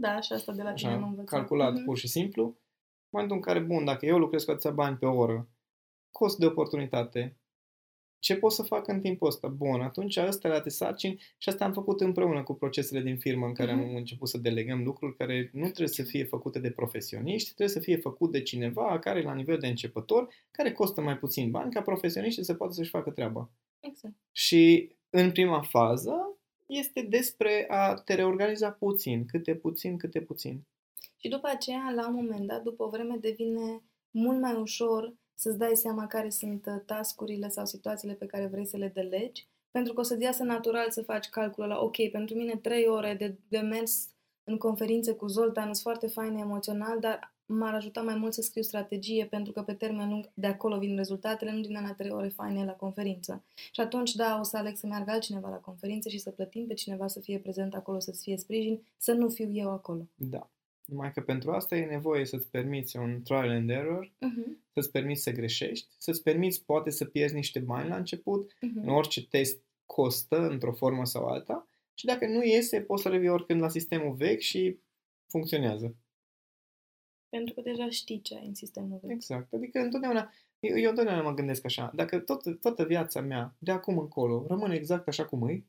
Da, 0.00 0.20
și 0.20 0.32
asta 0.32 0.52
de 0.52 0.62
la 0.62 0.72
tine 0.72 0.90
am 0.90 0.96
Așa, 0.96 1.06
învățat. 1.06 1.28
calculat 1.38 1.72
Mhm. 1.74 1.84
pur 1.84 1.98
și 1.98 2.08
simplu. 2.08 2.42
În 2.44 2.54
momentul 3.10 3.36
în 3.36 3.42
care, 3.42 3.58
bun, 3.60 3.84
dacă 3.84 4.06
eu 4.06 4.18
lucrez 4.18 4.44
cu 4.44 4.50
atâția 4.50 4.70
bani 4.70 4.96
pe 4.96 5.06
oră, 5.06 5.48
cost 6.10 6.38
de 6.38 6.46
oportunitate, 6.46 7.36
ce 8.22 8.36
pot 8.36 8.52
să 8.52 8.62
fac 8.62 8.88
în 8.88 9.00
timpul 9.00 9.26
ăsta? 9.26 9.48
Bun, 9.48 9.80
atunci 9.80 10.16
ăsta 10.16 10.48
le 10.48 10.68
sarcini 10.68 11.20
și 11.38 11.48
asta 11.48 11.64
am 11.64 11.72
făcut 11.72 12.00
împreună 12.00 12.42
cu 12.42 12.54
procesele 12.54 13.00
din 13.00 13.18
firmă 13.18 13.46
în 13.46 13.52
care 13.54 13.74
Mhm. 13.74 13.82
am 13.82 13.94
început 13.94 14.28
să 14.28 14.38
delegăm 14.38 14.82
lucruri 14.84 15.16
care 15.16 15.50
nu 15.52 15.62
trebuie 15.62 15.88
să 15.88 16.02
fie 16.02 16.24
făcute 16.24 16.58
de 16.58 16.70
profesioniști, 16.70 17.46
trebuie 17.46 17.68
să 17.76 17.80
fie 17.80 17.96
făcut 17.96 18.30
de 18.30 18.42
cineva 18.42 18.98
care 18.98 19.18
e 19.18 19.22
la 19.22 19.34
nivel 19.34 19.58
de 19.58 19.66
începător, 19.66 20.34
care 20.50 20.72
costă 20.72 21.00
mai 21.00 21.18
puțin 21.18 21.50
bani, 21.50 21.72
ca 21.72 21.82
profesioniști 21.82 22.42
să 22.42 22.54
poată 22.54 22.72
să-și 22.72 22.90
facă 22.90 23.10
treaba. 23.10 23.50
Exact. 23.80 24.14
Și 24.32 24.90
în 25.10 25.32
prima 25.32 25.62
fază 25.62 26.38
este 26.66 27.02
despre 27.02 27.66
a 27.68 27.94
te 27.94 28.14
reorganiza 28.14 28.70
puțin, 28.70 29.26
câte 29.26 29.54
puțin, 29.54 29.96
câte 29.98 30.20
puțin. 30.20 30.62
Și 31.16 31.28
după 31.28 31.48
aceea, 31.48 31.92
la 31.94 32.08
un 32.08 32.14
moment 32.14 32.46
dat, 32.46 32.62
după 32.62 32.82
o 32.84 32.88
vreme, 32.88 33.16
devine 33.20 33.82
mult 34.10 34.40
mai 34.40 34.54
ușor 34.54 35.14
să-ți 35.42 35.58
dai 35.58 35.76
seama 35.76 36.06
care 36.06 36.30
sunt 36.30 36.66
uh, 36.66 36.82
tascurile 36.86 37.48
sau 37.48 37.66
situațiile 37.66 38.14
pe 38.14 38.26
care 38.26 38.46
vrei 38.46 38.66
să 38.66 38.76
le 38.76 38.90
delegi, 38.94 39.46
pentru 39.70 39.92
că 39.92 40.00
o 40.00 40.02
să-ți 40.02 40.22
iasă 40.22 40.42
natural 40.42 40.90
să 40.90 41.02
faci 41.02 41.28
calculul 41.28 41.68
la, 41.68 41.78
ok, 41.78 42.10
pentru 42.10 42.36
mine 42.36 42.56
trei 42.56 42.86
ore 42.86 43.14
de, 43.14 43.36
de 43.48 43.58
mers 43.58 44.08
în 44.44 44.56
conferințe 44.56 45.12
cu 45.12 45.26
Zoltan 45.26 45.64
sunt 45.64 45.76
foarte 45.76 46.06
faine 46.06 46.40
emoțional, 46.40 47.00
dar 47.00 47.34
m-ar 47.46 47.74
ajuta 47.74 48.02
mai 48.02 48.16
mult 48.16 48.32
să 48.32 48.42
scriu 48.42 48.62
strategie, 48.62 49.26
pentru 49.26 49.52
că 49.52 49.62
pe 49.62 49.74
termen 49.74 50.08
lung 50.08 50.30
de 50.34 50.46
acolo 50.46 50.78
vin 50.78 50.96
rezultatele, 50.96 51.52
nu 51.52 51.60
din 51.60 51.76
alea 51.76 51.94
trei 51.94 52.10
ore 52.10 52.28
faine 52.28 52.64
la 52.64 52.72
conferință. 52.72 53.44
Și 53.72 53.80
atunci, 53.80 54.14
da, 54.14 54.38
o 54.40 54.42
să 54.42 54.56
aleg 54.56 54.76
să 54.76 54.86
meargă 54.86 55.10
altcineva 55.10 55.48
la 55.48 55.56
conferință 55.56 56.08
și 56.08 56.18
să 56.18 56.30
plătim 56.30 56.66
pe 56.66 56.74
cineva 56.74 57.06
să 57.06 57.20
fie 57.20 57.38
prezent 57.38 57.74
acolo, 57.74 57.98
să-ți 57.98 58.22
fie 58.22 58.36
sprijin, 58.36 58.86
să 58.96 59.12
nu 59.12 59.28
fiu 59.28 59.50
eu 59.52 59.70
acolo. 59.70 60.08
Da. 60.14 60.50
Numai 60.84 61.12
că 61.12 61.20
pentru 61.20 61.50
asta 61.52 61.76
e 61.76 61.84
nevoie 61.84 62.24
să-ți 62.24 62.50
permiți 62.50 62.96
un 62.96 63.22
trial 63.22 63.48
and 63.50 63.70
error, 63.70 64.06
Uh-huh. 64.06 64.70
să-ți 64.72 64.90
permiți 64.90 65.22
să 65.22 65.30
greșești, 65.30 65.88
să-ți 65.98 66.22
permiți 66.22 66.64
poate 66.64 66.90
să 66.90 67.04
pierzi 67.04 67.34
niște 67.34 67.58
bani 67.58 67.88
la 67.88 67.96
început, 67.96 68.52
Uh-huh. 68.52 68.82
în 68.82 68.88
orice 68.88 69.26
test 69.26 69.62
costă 69.86 70.48
într-o 70.48 70.72
formă 70.72 71.04
sau 71.04 71.26
alta 71.26 71.66
și 71.94 72.06
dacă 72.06 72.26
nu 72.26 72.44
iese, 72.44 72.80
poți 72.80 73.02
să 73.02 73.08
revii 73.08 73.28
oricând 73.28 73.60
la 73.60 73.68
sistemul 73.68 74.14
vechi 74.14 74.40
și 74.40 74.78
funcționează. 75.26 75.94
Pentru 77.28 77.54
că 77.54 77.60
deja 77.60 77.88
știi 77.90 78.20
ce 78.20 78.34
ai 78.36 78.46
în 78.46 78.54
sistemul 78.54 78.98
vechi. 79.02 79.10
Exact. 79.12 79.52
Adică 79.52 79.78
întotdeauna, 79.78 80.32
eu, 80.60 80.78
eu 80.78 80.88
întotdeauna 80.88 81.22
mă 81.22 81.34
gândesc 81.34 81.64
așa, 81.64 81.92
dacă 81.94 82.18
tot, 82.18 82.60
toată 82.60 82.84
viața 82.84 83.20
mea, 83.20 83.54
de 83.58 83.70
acum 83.70 83.98
încolo, 83.98 84.44
rămâne 84.46 84.74
exact 84.74 85.08
așa 85.08 85.24
cum 85.26 85.48
e, 85.48 85.64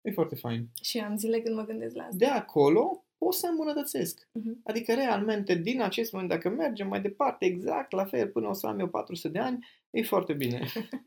e 0.00 0.10
foarte 0.12 0.34
fain. 0.34 0.68
Și 0.82 0.98
am 0.98 1.16
zile 1.16 1.40
când 1.40 1.54
mă 1.56 1.64
gândesc 1.64 1.94
la 1.94 2.02
asta. 2.02 2.16
De 2.16 2.26
acolo 2.26 3.04
pot 3.22 3.34
să 3.34 3.46
îmbunătățesc. 3.46 4.28
Mhm. 4.32 4.60
Adică, 4.64 4.94
realmente, 4.94 5.54
din 5.54 5.82
acest 5.82 6.12
moment, 6.12 6.30
dacă 6.30 6.48
mergem 6.48 6.88
mai 6.88 7.00
departe, 7.00 7.44
exact 7.44 7.92
la 7.92 8.04
fel, 8.04 8.28
până 8.28 8.48
o 8.48 8.52
să 8.52 8.66
am 8.66 8.78
eu 8.78 8.88
400 8.88 9.28
de 9.28 9.38
ani, 9.38 9.66
e 9.90 10.02
foarte 10.02 10.32
bine. 10.32 10.66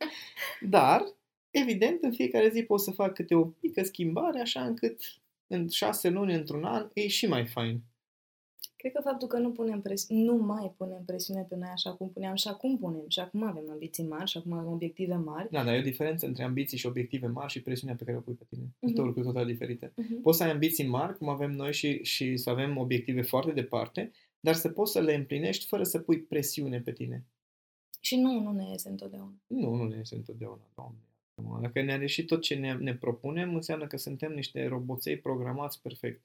Dar, 0.76 1.04
evident, 1.52 2.04
în 2.04 2.12
fiecare 2.12 2.50
zi 2.50 2.64
pot 2.64 2.80
să 2.80 2.92
fac 2.92 3.14
câte 3.14 3.36
o 3.36 3.50
mică 3.62 3.84
schimbare, 3.84 4.40
așa 4.40 4.66
încât 4.66 5.02
în 5.48 5.68
șase 5.70 6.10
luni, 6.10 6.34
într-un 6.34 6.64
an, 6.64 6.90
e 6.94 7.08
și 7.08 7.28
mai 7.28 7.46
fain. 7.46 7.82
Cred 8.86 8.98
că 8.98 9.04
faptul 9.10 9.28
că 9.28 9.38
nu 9.38 9.52
punem 9.52 9.82
presi- 9.82 10.06
nu 10.10 10.36
mai 10.36 10.74
punem 10.78 11.04
presiune 11.06 11.42
pe 11.50 11.56
noi 11.56 11.68
așa 11.68 11.94
cum 11.94 12.10
puneam 12.10 12.36
și 12.36 12.48
acum 12.48 12.78
punem. 12.78 13.06
Și 13.08 13.20
acum 13.20 13.44
avem 13.44 13.70
ambiții 13.70 14.08
mari 14.08 14.30
și 14.30 14.38
acum 14.38 14.52
avem 14.54 14.72
obiective 14.72 15.16
mari. 15.16 15.48
Da, 15.52 15.64
dar 15.64 15.76
e 15.76 15.78
o 15.80 15.82
diferență 15.82 16.26
între 16.26 16.44
ambiții 16.44 16.78
și 16.78 16.86
obiective 16.86 17.28
mari 17.28 17.52
și 17.52 17.62
presiunea 17.62 17.96
pe 17.96 18.04
care 18.04 18.18
o 18.18 18.20
pui 18.20 18.34
pe 18.34 18.46
tine. 18.50 18.62
Sunt 18.62 18.76
Mhm. 18.82 18.94
două 18.94 19.08
lucruri 19.08 19.28
total 19.28 19.46
diferite. 19.46 19.88
Uh-huh. 19.90 20.22
Poți 20.22 20.38
să 20.38 20.44
ai 20.44 20.52
ambiții 20.52 20.88
mari, 20.88 21.18
cum 21.18 21.30
avem 21.30 21.52
noi, 21.52 21.74
și, 21.74 22.04
și 22.04 22.38
să 22.38 22.50
avem 22.50 22.78
obiective 22.78 23.22
foarte 23.22 23.52
departe, 23.52 24.12
dar 24.40 24.54
să 24.56 24.70
poți 24.70 24.92
să 24.92 25.00
le 25.02 25.14
împlinești 25.16 25.66
fără 25.68 25.84
să 25.84 26.00
pui 26.00 26.22
presiune 26.22 26.82
pe 26.82 26.92
tine. 26.92 27.26
Și 28.00 28.16
nu, 28.20 28.40
nu 28.40 28.52
ne 28.52 28.70
iese 28.70 28.90
întotdeauna. 28.90 29.34
Nu, 29.48 29.74
nu 29.76 29.84
ne 29.84 29.98
este 30.00 30.16
întotdeauna, 30.16 30.64
Doamne. 30.76 30.98
iartă-mă. 31.38 31.62
Dacă 31.62 31.82
ne-a 31.82 31.96
ieșit 32.02 32.28
tot 32.28 32.42
ce 32.42 32.56
ne, 32.56 32.74
ne 32.74 32.96
propunem, 32.96 33.56
înseamnă 33.56 33.88
că 33.88 33.98
suntem 33.98 34.34
niște 34.34 34.68
roboței 34.68 35.18
programați 35.18 35.82
perfect. 35.82 36.22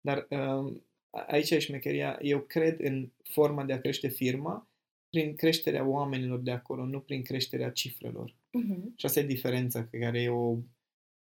Dar 0.00 0.26
um, 0.30 0.38
a- 0.38 0.93
aici 1.26 1.50
e 1.50 1.58
șmecheria. 1.58 2.18
Eu 2.22 2.40
cred 2.40 2.80
în 2.80 3.10
forma 3.22 3.64
de 3.64 3.72
a 3.72 3.80
crește 3.80 4.08
firma 4.08 4.68
prin 5.08 5.34
creșterea 5.34 5.86
oamenilor 5.86 6.38
de 6.38 6.50
acolo, 6.50 6.84
nu 6.84 7.00
prin 7.00 7.22
creșterea 7.22 7.70
cifrelor. 7.70 8.30
Uh-huh. 8.30 8.94
Și 8.96 9.06
asta 9.06 9.20
e 9.20 9.26
diferența 9.26 9.82
pe 9.90 9.98
care 9.98 10.22
eu 10.22 10.64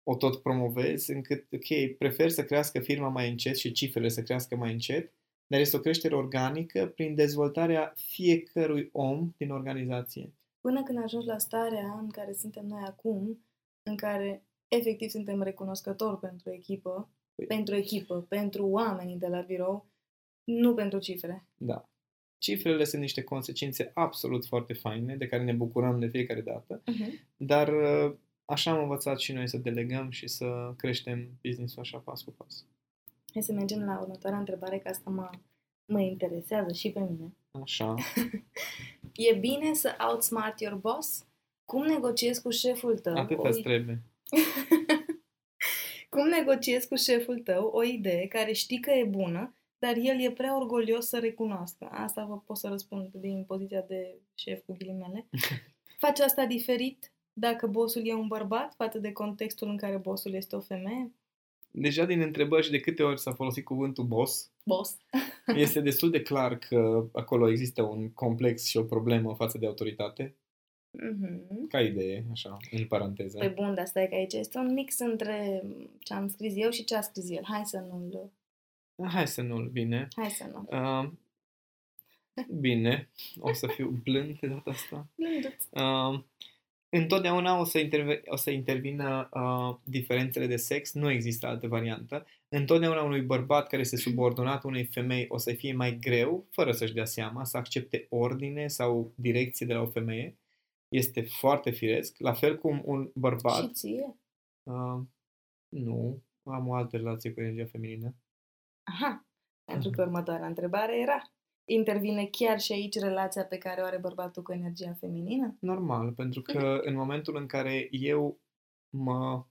o 0.04 0.16
tot 0.16 0.42
promovez, 0.42 1.08
încât, 1.08 1.48
ok, 1.52 1.98
prefer 1.98 2.30
să 2.30 2.46
crească 2.46 2.80
firma 2.80 3.10
mai 3.10 3.30
încet 3.30 3.58
și 3.58 3.72
cifrele 3.72 4.08
să 4.08 4.24
crească 4.24 4.56
mai 4.56 4.72
încet, 4.72 5.14
dar 5.48 5.60
este 5.60 5.76
o 5.78 5.80
creștere 5.80 6.16
organică 6.16 6.88
prin 6.88 7.16
dezvoltarea 7.16 7.94
fiecărui 7.96 8.90
om 8.92 9.34
din 9.38 9.52
organizație. 9.52 10.34
Până 10.62 10.84
când 10.84 11.04
ajungi 11.04 11.28
la 11.28 11.38
starea 11.38 11.98
în 12.02 12.10
care 12.10 12.34
suntem 12.34 12.66
noi 12.66 12.82
acum, 12.86 13.46
în 13.84 13.96
care 13.96 14.44
efectiv 14.68 15.10
suntem 15.10 15.42
recunoscători 15.42 16.20
pentru 16.20 16.52
echipă, 16.52 17.10
Păi- 17.44 17.48
pentru 17.48 17.76
echipă, 17.76 18.26
pentru 18.30 18.66
oamenii 18.68 19.18
de 19.18 19.28
la 19.28 19.42
birou, 19.42 19.86
nu 20.44 20.74
pentru 20.74 21.00
cifre. 21.00 21.46
Da. 21.58 21.90
Cifrele 22.38 22.84
sunt 22.84 23.02
niște 23.02 23.24
consecințe 23.24 23.92
absolut 23.94 24.46
foarte 24.46 24.74
faine, 24.74 25.16
de 25.16 25.28
care 25.28 25.44
ne 25.44 25.54
bucurăm 25.54 26.00
de 26.00 26.08
fiecare 26.08 26.42
dată, 26.42 26.82
Uh-huh. 26.82 27.28
dar 27.38 27.68
uh, 27.68 28.16
așa 28.46 28.72
am 28.72 28.82
învățat 28.82 29.20
și 29.20 29.32
noi 29.34 29.48
să 29.50 29.58
delegăm 29.58 30.10
și 30.10 30.28
să 30.28 30.74
creștem 30.78 31.28
business-ul 31.44 31.82
așa 31.82 31.98
pas 31.98 32.22
cu 32.22 32.32
pas. 32.32 32.66
Hai 33.34 33.42
să 33.44 33.54
mergem 33.54 33.84
la 33.84 34.00
următoarea 34.00 34.40
întrebare, 34.40 34.78
că 34.78 34.88
asta 34.88 35.10
mă, 35.10 35.30
mă 35.86 36.00
interesează 36.02 36.74
și 36.74 36.92
pe 36.92 37.00
mine. 37.00 37.34
Așa. 37.52 37.96
E 39.16 39.34
bine 39.36 39.74
să 39.74 39.96
outsmart 40.10 40.60
your 40.60 40.76
boss? 40.76 41.26
Cum 41.66 41.86
negociezi 41.86 42.42
cu 42.42 42.50
șeful 42.50 42.98
tău? 43.00 43.16
Atâta 43.16 43.42
O- 43.42 43.48
îți 43.48 43.62
trebuie. 43.62 44.02
Cum 46.20 46.28
negociezi 46.28 46.88
cu 46.88 46.96
șeful 46.96 47.40
tău 47.40 47.66
o 47.66 47.84
idee 47.84 48.28
care 48.28 48.52
știi 48.52 48.80
că 48.80 48.92
e 48.92 49.04
bună, 49.04 49.56
dar 49.78 49.96
el 49.96 50.22
e 50.22 50.32
prea 50.32 50.58
orgolios 50.60 51.08
să 51.08 51.20
recunoască? 51.20 51.90
Asta 51.92 52.26
vă 52.26 52.40
pot 52.40 52.58
să 52.58 52.68
răspund 52.68 53.10
din 53.14 53.44
poziția 53.48 53.82
de 53.88 54.16
șef 54.36 54.60
cu 54.66 54.76
ghilimele. 54.78 55.28
Faci 56.04 56.20
asta 56.20 56.46
diferit 56.46 57.12
dacă 57.34 57.68
bossul 57.68 58.02
e 58.08 58.14
un 58.14 58.28
bărbat 58.28 58.74
față 58.74 59.00
de 59.00 59.12
contextul 59.12 59.70
în 59.70 59.78
care 59.78 59.98
bossul 59.98 60.34
este 60.34 60.56
o 60.56 60.60
femeie? 60.60 61.12
Deja 61.72 62.06
din 62.06 62.22
întrebări 62.22 62.66
și 62.66 62.72
de 62.72 62.80
câte 62.80 63.04
ori 63.04 63.20
s-a 63.20 63.32
folosit 63.32 63.66
cuvântul 63.66 64.04
boss, 64.04 64.52
Boss. 64.64 64.98
este 65.56 65.82
destul 65.82 66.10
de 66.10 66.22
clar 66.22 66.58
că 66.58 67.06
acolo 67.14 67.50
există 67.50 67.82
un 67.82 68.12
complex 68.14 68.66
și 68.66 68.78
o 68.78 68.84
problemă 68.84 69.34
față 69.34 69.58
de 69.58 69.66
autoritate. 69.66 70.36
Mhm. 70.92 71.68
Ca 71.68 71.82
idee, 71.82 72.26
așa, 72.32 72.58
în 72.72 72.86
paranteză. 72.86 73.38
Păi 73.38 73.50
bun, 73.50 73.74
dar 73.76 73.86
stai 73.86 74.08
că 74.08 74.16
aici 74.16 74.34
este 74.34 74.58
un 74.58 74.74
mix 74.74 75.00
între 75.00 75.64
ce 76.00 76.14
am 76.14 76.28
scris 76.28 76.54
eu 76.56 76.70
și 76.70 76.84
ce 76.84 76.96
a 76.96 77.02
scris 77.02 77.30
el. 77.30 77.44
Hai 77.44 77.62
să 77.66 77.80
nu-l... 77.90 78.32
Hai 79.08 79.28
să 79.28 79.42
nu-l 79.42 79.68
bine. 79.68 80.08
Hai 80.16 80.30
să 80.30 80.50
nu. 80.54 80.68
Uh, 80.78 81.10
bine, 82.60 83.10
o 83.40 83.54
să 83.54 83.68
fiu 83.68 84.00
blând 84.04 84.40
de 84.40 84.48
data 84.48 84.70
asta. 84.70 85.08
Blânduț. 85.16 85.64
Uh, 85.70 86.24
întotdeauna 86.90 87.60
o 87.60 87.64
să, 87.64 87.80
interve- 87.80 88.22
o 88.26 88.36
să 88.36 88.52
intervină 88.52 89.30
uh, 89.34 89.76
diferențele 89.84 90.48
de 90.48 90.56
sex, 90.56 90.94
nu 90.94 91.12
există 91.12 91.48
altă 91.48 91.68
variantă. 91.68 92.26
Întotdeauna 92.50 93.02
unui 93.02 93.22
bărbat 93.22 93.68
care 93.68 93.82
este 93.82 93.98
subordonat 93.98 94.64
unei 94.64 94.86
femei 94.86 95.26
o 95.30 95.38
să 95.38 95.54
fie 95.54 95.74
mai 95.74 95.98
greu, 96.00 96.46
fără 96.52 96.72
să-și 96.72 96.94
dea 96.94 97.06
seama, 97.06 97.44
să 97.44 97.58
accepte 97.58 98.06
ordine 98.10 98.68
sau 98.68 99.12
direcție 99.16 99.66
de 99.66 99.74
la 99.74 99.82
o 99.82 99.88
femeie. 99.88 100.38
Este 100.90 101.22
foarte 101.22 101.70
firesc. 101.70 102.18
La 102.18 102.34
fel 102.34 102.58
cum 102.58 102.82
un 102.86 103.12
bărbat... 103.16 103.64
Și 103.64 103.72
ție? 103.72 104.18
Uh, 104.64 105.02
nu, 105.70 106.24
am 106.44 106.68
o 106.68 106.74
altă 106.74 106.98
relație 106.98 107.34
cu 107.34 107.42
energia 107.42 107.66
feminină. 107.72 108.16
Aha. 108.84 109.26
Pentru 109.66 109.90
că 109.90 110.02
următoarea 110.02 110.48
întrebare 110.48 111.00
era 111.00 111.32
intervine 111.66 112.26
chiar 112.26 112.60
și 112.60 112.72
aici 112.72 113.00
relația 113.00 113.46
pe 113.46 113.58
care 113.58 113.82
o 113.82 113.86
are 113.86 113.98
bărbatul 113.98 114.44
cu 114.44 114.54
energia 114.54 114.94
feminină? 114.94 115.58
Normal, 115.60 116.12
pentru 116.14 116.42
că 116.42 116.80
în 116.84 116.96
momentul 116.96 117.36
în 117.36 117.48
care 117.48 117.88
eu 117.92 118.40
mă 118.90 119.46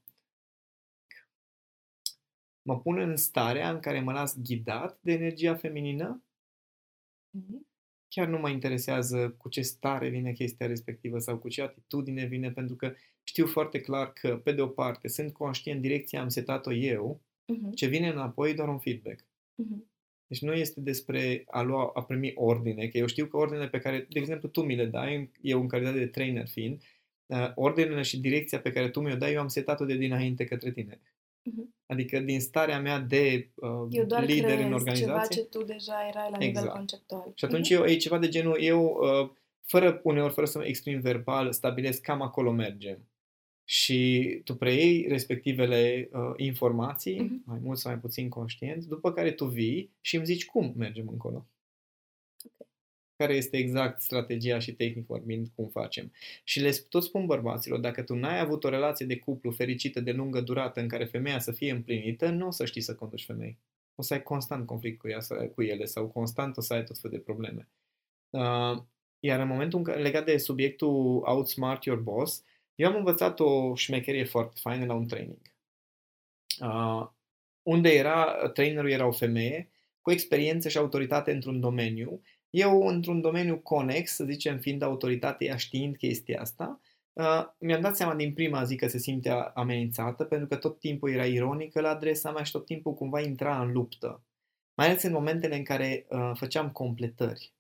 mă 2.63 2.81
pun 2.81 2.99
în 2.99 3.17
starea 3.17 3.71
în 3.71 3.81
care 3.81 4.01
mă 4.01 4.13
las 4.13 4.37
ghidat 4.39 4.99
de 5.01 5.13
energia 5.13 5.55
feminină, 5.55 6.23
Mhm. 7.31 7.67
Chiar 8.09 8.27
nu 8.29 8.39
mă 8.39 8.49
interesează 8.51 9.35
cu 9.39 9.49
ce 9.49 9.61
stare 9.63 10.09
vine 10.09 10.33
chestia 10.33 10.67
respectivă 10.67 11.19
sau 11.19 11.39
cu 11.39 11.49
ce 11.49 11.63
atitudine 11.63 12.25
vine, 12.27 12.51
pentru 12.53 12.77
că 12.77 12.95
știu 13.25 13.47
foarte 13.47 13.81
clar 13.81 14.13
că, 14.13 14.37
pe 14.37 14.53
de 14.53 14.61
o 14.63 14.67
parte, 14.67 15.09
sunt 15.09 15.33
conștient 15.33 15.81
direcția 15.81 16.21
am 16.21 16.29
setat-o 16.29 16.73
eu, 16.73 17.21
Mhm. 17.53 17.73
ce 17.73 17.87
vine 17.87 18.09
înapoi 18.09 18.51
e 18.51 18.55
doar 18.55 18.69
un 18.69 18.79
feedback. 18.79 19.25
Mhm. 19.55 19.91
Deci 20.27 20.41
nu 20.41 20.53
este 20.53 20.81
despre 20.81 21.45
a 21.47 21.63
lua, 21.63 21.91
a 21.95 22.03
primi 22.03 22.33
ordine, 22.35 22.87
că 22.89 22.99
eu 22.99 23.07
știu 23.07 23.27
că 23.27 23.37
ordinele 23.37 23.69
pe 23.69 23.79
care, 23.79 24.07
de 24.11 24.19
exemplu, 24.19 24.49
tu 24.49 24.63
mi 24.63 24.77
le 24.77 24.87
dai, 24.87 25.31
eu 25.41 25.61
în 25.61 25.69
calitate 25.69 25.99
de 25.99 26.07
trainer 26.07 26.47
fiind, 26.47 26.83
uh, 27.27 27.53
ordinele 27.55 28.03
și 28.03 28.21
direcția 28.21 28.61
pe 28.61 28.73
care 28.73 28.89
tu 28.91 29.01
mi-o 29.01 29.17
dai, 29.17 29.33
eu 29.33 29.41
am 29.41 29.49
setat-o 29.49 29.85
de 29.85 29.97
dinainte 29.97 30.45
către 30.45 30.73
tine. 30.73 31.01
Mhm. 31.55 31.75
Adică 31.87 32.19
din 32.21 32.41
starea 32.41 32.81
mea 32.81 32.99
de 32.99 33.49
uh, 33.55 33.69
Eu 33.91 34.05
doar 34.05 34.25
lider 34.25 34.45
crezi 34.45 34.63
în 34.63 34.63
ceva 34.63 34.75
organizație. 34.75 35.43
ce 35.43 35.49
tu 35.49 35.63
deja 35.65 36.07
erai 36.09 36.29
la 36.31 36.37
nivel 36.37 36.49
Exact. 36.49 36.73
conceptual. 36.73 37.33
Și 37.35 37.45
atunci 37.45 37.71
Mhm. 37.71 37.79
eu, 37.83 37.87
e 37.89 37.97
ceva 37.97 38.19
de 38.19 38.29
genul, 38.29 38.57
eu, 38.61 38.99
uh, 39.03 39.31
fără, 39.67 40.01
uneori, 40.05 40.33
fără 40.33 40.47
să 40.47 40.59
mă 40.59 40.65
exprim 40.65 41.01
verbal, 41.01 41.53
stabilesc 41.53 42.01
cam 42.03 42.23
acolo 42.23 42.51
mergem. 42.53 42.99
Și 43.65 44.41
tu 44.45 44.55
preiei 44.57 45.07
respectivele 45.09 46.09
uh, 46.13 46.21
informații, 46.37 47.21
Mhm. 47.21 47.43
mai 47.47 47.59
mult 47.63 47.79
sau 47.79 47.91
mai 47.93 48.01
puțin 48.01 48.29
conștient, 48.29 48.85
după 48.85 49.13
care 49.13 49.31
tu 49.33 49.45
vii 49.45 49.91
și 50.01 50.17
îmi 50.17 50.25
zici 50.25 50.47
cum 50.47 50.73
mergem 50.77 51.09
încolo. 51.09 51.47
Care 53.19 53.35
este 53.35 53.57
exact 53.57 54.03
strategia 54.03 54.59
și 54.59 54.73
tehnic 54.73 55.07
vorbind 55.07 55.49
cum 55.55 55.69
facem. 55.69 56.13
Și 56.45 56.61
le 56.61 56.71
tot 56.89 57.03
spun 57.03 57.27
bărbaților, 57.27 57.79
dacă 57.79 58.03
tu 58.03 58.15
n-ai 58.15 58.41
avut 58.41 58.65
o 58.65 58.69
relație 58.69 59.07
de 59.07 59.19
cuplu 59.19 59.51
fericită 59.51 60.01
de 60.01 60.13
lungă 60.13 60.41
durată 60.41 60.81
în 60.81 60.89
care 60.89 61.05
femeia 61.05 61.39
să 61.39 61.53
fie 61.53 61.71
împlinită, 61.71 62.29
nu 62.29 62.47
o 62.47 62.51
să 62.51 62.65
știi 62.65 62.81
să 62.81 62.95
conduci 62.95 63.25
femei. 63.25 63.59
O 63.95 64.03
să 64.03 64.15
ai 64.15 64.23
constant 64.23 64.67
conflict 64.67 64.99
cu, 64.99 65.09
ea, 65.09 65.21
sau- 65.21 65.49
cu 65.49 65.63
ele 65.63 65.85
sau 65.85 66.07
constant 66.07 66.57
o 66.57 66.61
să 66.61 66.75
ai 66.75 66.85
tot 66.85 66.99
fel 66.99 67.11
de 67.11 67.19
probleme. 67.19 67.69
Uh, 68.31 68.83
iar 69.21 69.41
în 69.41 69.49
momentul 69.49 69.79
în 69.79 69.85
care, 69.85 70.03
legat 70.03 70.25
de 70.25 70.37
subiectul 70.37 71.23
Outsmart 71.25 71.85
Your 71.85 71.99
Boss, 71.99 72.45
eu 72.75 72.89
am 72.89 72.97
învățat 72.97 73.41
o 73.41 73.75
șmecherie 73.75 74.25
foarte 74.25 74.57
faină 74.61 74.85
la 74.85 74.95
un 74.95 75.07
training. 75.07 75.41
Uh, 76.61 77.09
unde 77.63 77.89
era, 77.89 78.49
trainerul 78.49 78.91
era 78.91 79.07
o 79.07 79.13
femeie 79.13 79.71
cu 80.01 80.11
experiență 80.11 80.69
și 80.69 80.79
autoritate 80.79 81.33
într-un 81.33 81.61
domeniu. 81.61 82.23
Eu, 82.51 82.87
într-un 82.87 83.21
domeniu 83.21 83.59
conex, 83.59 84.15
să 84.15 84.25
zicem, 84.25 84.59
fiind 84.59 84.83
autoritate, 84.83 85.45
ea 85.45 85.57
știind 85.57 85.97
chestia 85.97 86.41
asta, 86.41 86.81
uh, 87.13 87.45
mi-am 87.59 87.81
dat 87.81 87.97
seama 87.97 88.15
din 88.15 88.33
prima 88.33 88.65
zi 88.65 88.77
că 88.77 88.89
se 88.89 88.99
simte 88.99 89.29
a- 89.29 89.51
amenințată, 89.55 90.25
pentru 90.25 90.47
că 90.49 90.57
tot 90.57 90.79
timpul 90.79 91.11
era 91.11 91.27
ironică 91.27 91.81
la 91.81 91.89
adresa 91.89 92.33
mea 92.33 92.43
și 92.43 92.53
tot 92.53 92.65
timpul 92.65 92.95
cumva 92.95 93.21
intra 93.21 93.63
în 93.63 93.73
luptă. 93.73 94.23
Mai 94.75 94.87
ales 94.87 95.03
în 95.03 95.13
momentele 95.13 95.57
în 95.57 95.65
care 95.65 96.07
uh, 96.09 96.31
făceam 96.35 96.71
completări. 96.71 97.53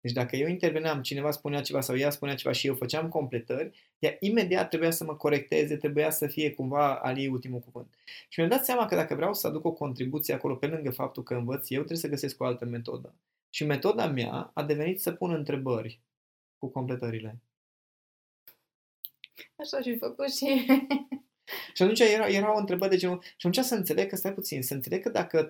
Deci 0.00 0.12
dacă 0.12 0.36
eu 0.36 0.48
interveneam, 0.48 1.02
cineva 1.02 1.30
spunea 1.30 1.60
ceva 1.60 1.80
sau 1.80 1.96
ea 1.96 2.10
spunea 2.10 2.34
ceva 2.34 2.54
și 2.54 2.66
eu 2.66 2.74
făceam 2.74 3.08
completări, 3.08 3.92
ea 3.98 4.16
imediat 4.20 4.68
trebuia 4.68 4.90
să 4.90 5.04
mă 5.04 5.16
corecteze, 5.16 5.76
trebuia 5.76 6.10
să 6.10 6.26
fie 6.26 6.50
cumva 6.50 6.94
al 6.94 7.18
ei 7.18 7.28
ultimul 7.28 7.60
cuvânt. 7.60 7.94
Și 8.28 8.38
mi-am 8.38 8.50
dat 8.50 8.64
seama 8.64 8.86
că 8.86 8.94
dacă 8.94 9.14
vreau 9.14 9.34
să 9.34 9.46
aduc 9.46 9.64
o 9.64 9.72
contribuție 9.72 10.34
acolo, 10.34 10.54
pe 10.54 10.66
lângă 10.66 10.90
faptul 10.90 11.22
că 11.22 11.34
învăț 11.34 11.70
eu, 11.70 11.78
trebuie 11.78 11.98
să 11.98 12.08
găsesc 12.08 12.40
o 12.40 12.44
altă 12.44 12.64
metodă. 12.64 13.14
Și 13.54 13.64
metoda 13.64 14.06
mea 14.06 14.50
a 14.54 14.64
devenit 14.64 15.00
să 15.00 15.12
pun 15.12 15.32
întrebări 15.32 16.00
cu 16.58 16.68
completările. 16.68 17.40
Așa 19.56 19.80
și 19.80 19.96
făcut 19.96 20.32
și... 20.34 20.66
Și 21.74 21.82
atunci 21.82 22.00
era, 22.00 22.26
era 22.28 22.54
o 22.54 22.58
întrebare 22.58 22.90
de 22.90 22.96
genul, 22.96 23.22
și 23.22 23.46
atunci 23.46 23.64
să 23.64 23.74
înțeleg 23.74 24.08
că, 24.08 24.16
stai 24.16 24.34
puțin, 24.34 24.62
să 24.62 24.74
înțeleg 24.74 25.02
că 25.02 25.08
dacă 25.08 25.48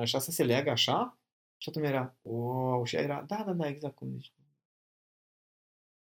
așa 0.00 0.18
să 0.18 0.30
se 0.30 0.44
leagă 0.44 0.70
așa, 0.70 1.18
și 1.56 1.68
atunci 1.68 1.86
era, 1.86 2.16
wow, 2.22 2.84
și 2.84 2.96
ea 2.96 3.02
era, 3.02 3.24
da, 3.28 3.42
da, 3.46 3.52
da, 3.52 3.68
exact 3.68 3.94
cum 3.94 4.10
zici. 4.10 4.32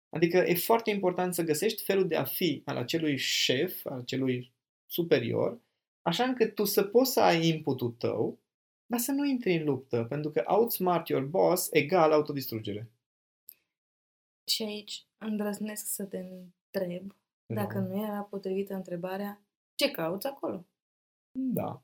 Adică 0.08 0.36
e 0.36 0.54
foarte 0.54 0.90
important 0.90 1.34
să 1.34 1.42
găsești 1.42 1.82
felul 1.82 2.08
de 2.08 2.16
a 2.16 2.24
fi 2.24 2.62
al 2.64 2.76
acelui 2.76 3.16
șef, 3.16 3.86
al 3.86 3.98
acelui 3.98 4.52
superior, 4.86 5.60
așa 6.02 6.24
încât 6.24 6.54
tu 6.54 6.64
să 6.64 6.82
poți 6.82 7.12
să 7.12 7.20
ai 7.20 7.48
inputul 7.48 7.90
tău, 7.90 8.38
dar 8.86 8.98
să 8.98 9.12
nu 9.12 9.24
intri 9.24 9.54
în 9.54 9.64
luptă, 9.64 10.04
pentru 10.04 10.30
că 10.30 10.42
outsmart 10.46 11.08
your 11.08 11.24
boss 11.24 11.68
egal 11.72 12.12
autodistrugere. 12.12 12.90
Și 14.46 14.62
aici 14.62 15.06
îndrăznesc 15.18 15.86
să 15.86 16.04
te 16.04 16.18
întreb 16.18 17.14
dacă 17.46 17.78
nu 17.78 18.02
era 18.02 18.20
potrivită 18.22 18.74
întrebarea 18.74 19.42
ce 19.74 19.90
cauți 19.90 20.26
acolo? 20.26 20.66
Da, 21.38 21.82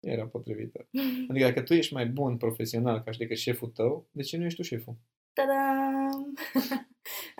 era 0.00 0.26
potrivită. 0.26 0.88
Adică 1.28 1.46
dacă 1.46 1.62
tu 1.62 1.74
ești 1.74 1.92
mai 1.92 2.06
bun 2.06 2.36
profesional 2.36 3.02
ca 3.02 3.10
și 3.10 3.18
decât 3.18 3.36
șeful 3.36 3.68
tău, 3.68 4.08
de 4.10 4.22
ce 4.22 4.36
nu 4.36 4.44
ești 4.44 4.56
tu 4.56 4.62
șeful? 4.62 4.96
Ta-dam! 5.32 6.34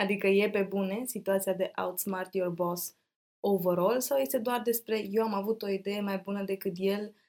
adică 0.03 0.27
e 0.27 0.51
pe 0.51 0.63
bune 0.63 1.05
situația 1.05 1.55
de 1.55 1.71
outsmart 1.77 2.35
your 2.35 2.51
boss 2.51 2.97
overall 3.41 4.01
sau 4.01 4.19
este 4.19 4.39
doar 4.39 4.63
despre 4.63 5.07
eu 5.11 5.23
am 5.23 5.35
avut 5.35 5.63
o 5.63 5.69
idee 5.69 6.01
mai 6.01 6.19
bună 6.19 6.45
decât 6.45 6.73
el 6.77 7.15
uh, 7.15 7.20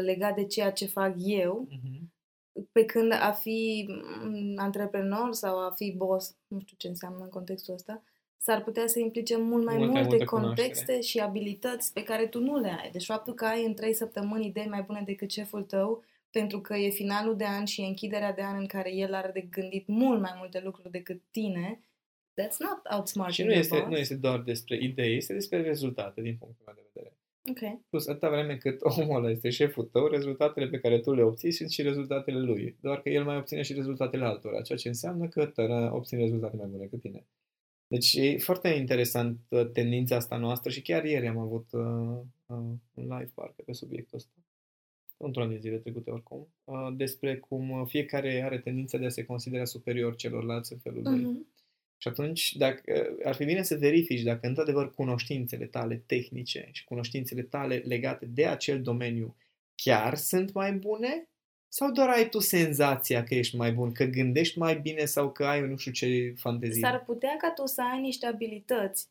legat 0.00 0.34
de 0.34 0.44
ceea 0.44 0.72
ce 0.72 0.86
fac 0.86 1.14
eu, 1.16 1.68
pe 2.72 2.84
când 2.84 3.12
a 3.12 3.32
fi 3.32 3.88
mm, 4.24 4.54
antreprenor 4.56 5.32
sau 5.32 5.58
a 5.58 5.70
fi 5.70 5.92
boss, 5.96 6.36
nu 6.46 6.60
știu 6.60 6.76
ce 6.78 6.88
înseamnă 6.88 7.22
în 7.22 7.28
contextul 7.28 7.74
ăsta, 7.74 8.02
s-ar 8.36 8.62
putea 8.64 8.86
să 8.86 8.98
implice 8.98 9.36
mult 9.36 9.64
mai 9.64 9.76
Mult 9.76 9.90
mai 9.92 10.00
multe 10.00 10.16
multă 10.16 10.24
contexte 10.24 10.64
cunoaștere. 10.84 11.00
și 11.00 11.18
abilități 11.20 11.92
pe 11.92 12.02
care 12.02 12.26
tu 12.26 12.40
nu 12.40 12.58
le 12.58 12.68
ai. 12.82 12.90
Deci 12.90 13.04
faptul 13.04 13.34
că 13.34 13.44
ai 13.44 13.64
în 13.64 13.74
trei 13.74 13.94
săptămâni 13.94 14.46
idei 14.46 14.66
mai 14.68 14.82
bune 14.82 15.02
decât 15.04 15.30
șeful 15.30 15.62
tău, 15.62 16.04
pentru 16.30 16.60
că 16.60 16.74
e 16.76 16.88
finalul 16.90 17.36
de 17.36 17.44
an 17.44 17.64
și 17.64 17.82
e 17.82 17.86
închiderea 17.86 18.32
de 18.32 18.42
an 18.42 18.56
în 18.58 18.66
care 18.66 18.94
el 18.94 19.14
are 19.14 19.30
de 19.32 19.40
gândit 19.40 19.86
mult 19.86 20.20
mai 20.20 20.32
multe 20.36 20.60
lucruri 20.60 20.90
decât 20.90 21.22
tine, 21.30 21.80
that's 22.40 22.56
not 22.58 22.80
outsmarting 22.96 23.34
Și 23.34 23.42
nu 23.42 23.48
your 23.50 23.60
este, 23.62 23.76
boss. 23.78 23.88
nu 23.90 23.96
este 23.96 24.14
doar 24.14 24.40
despre 24.40 24.76
idei, 24.82 25.16
este 25.16 25.32
despre 25.32 25.62
rezultate 25.62 26.20
din 26.20 26.36
punctul 26.36 26.62
meu 26.66 26.74
de 26.74 26.90
vedere. 26.92 27.16
Ok. 27.48 27.80
Plus, 27.88 28.06
atâta 28.06 28.28
vreme 28.30 28.56
cât 28.56 28.80
omul 28.80 29.16
ăla 29.16 29.30
este 29.30 29.50
șeful 29.50 29.84
tău, 29.84 30.06
rezultatele 30.06 30.68
pe 30.68 30.78
care 30.78 30.98
tu 30.98 31.12
le 31.12 31.22
obții 31.22 31.50
sunt 31.50 31.70
și 31.70 31.82
rezultatele 31.82 32.38
lui. 32.38 32.76
Doar 32.80 33.00
că 33.00 33.08
el 33.08 33.24
mai 33.24 33.36
obține 33.36 33.62
și 33.62 33.72
rezultatele 33.72 34.24
altora, 34.24 34.62
ceea 34.62 34.78
ce 34.78 34.88
înseamnă 34.88 35.28
că 35.28 35.46
tără 35.46 35.90
obține 35.94 36.20
rezultate 36.20 36.56
mai 36.56 36.66
bune 36.66 36.82
decât 36.82 37.00
tine. 37.00 37.26
Deci 37.86 38.14
e 38.14 38.38
foarte 38.38 38.68
interesant 38.68 39.38
uh, 39.48 39.70
tendința 39.72 40.16
asta 40.16 40.36
noastră 40.36 40.70
și 40.70 40.82
chiar 40.82 41.04
ieri 41.04 41.26
am 41.26 41.38
avut 41.38 41.66
uh, 41.72 41.82
uh, 42.46 42.56
un 42.94 43.02
live 43.02 43.30
parcă 43.34 43.62
pe 43.66 43.72
subiectul 43.72 44.18
ăsta. 44.18 44.32
Într-una 45.16 45.46
din 45.46 45.58
zile 45.58 45.76
trecute 45.76 46.10
oricum, 46.10 46.48
uh, 46.64 46.88
despre 46.96 47.36
cum 47.36 47.70
uh, 47.70 47.82
fiecare 47.86 48.42
are 48.42 48.58
tendința 48.58 48.98
de 48.98 49.04
a 49.04 49.08
se 49.08 49.24
considera 49.24 49.64
superior 49.64 50.14
celorlalți 50.14 50.72
în 50.72 50.78
felul 50.78 51.02
lui. 51.02 51.46
Mhm. 51.98 52.00
Și 52.00 52.08
atunci 52.08 52.56
dacă, 52.56 52.82
ar 53.24 53.34
fi 53.34 53.44
bine 53.44 53.62
să 53.62 53.76
verifici 53.76 54.22
dacă 54.22 54.46
într-adevăr 54.46 54.94
cunoștințele 54.94 55.64
tale 55.64 56.02
tehnice 56.06 56.68
și 56.72 56.84
cunoștințele 56.84 57.42
tale 57.42 57.82
legate 57.86 58.26
de 58.26 58.46
acel 58.46 58.82
domeniu 58.82 59.36
chiar 59.74 60.14
sunt 60.14 60.52
mai 60.52 60.72
bune 60.72 61.28
sau 61.68 61.90
doar 61.90 62.08
ai 62.08 62.28
tu 62.28 62.38
senzația 62.38 63.24
că 63.24 63.34
ești 63.34 63.56
mai 63.56 63.72
bun, 63.72 63.92
că 63.92 64.04
gândești 64.04 64.58
mai 64.58 64.76
bine 64.80 65.04
sau 65.04 65.32
că 65.32 65.44
ai 65.44 65.60
nu 65.60 65.76
știu 65.76 65.92
ce 65.92 66.34
fantezie? 66.36 66.80
S-ar 66.80 67.04
putea 67.04 67.36
ca 67.38 67.50
tu 67.50 67.66
să 67.66 67.82
ai 67.92 68.00
niște 68.00 68.26
abilități, 68.26 69.06
5-6 69.06 69.08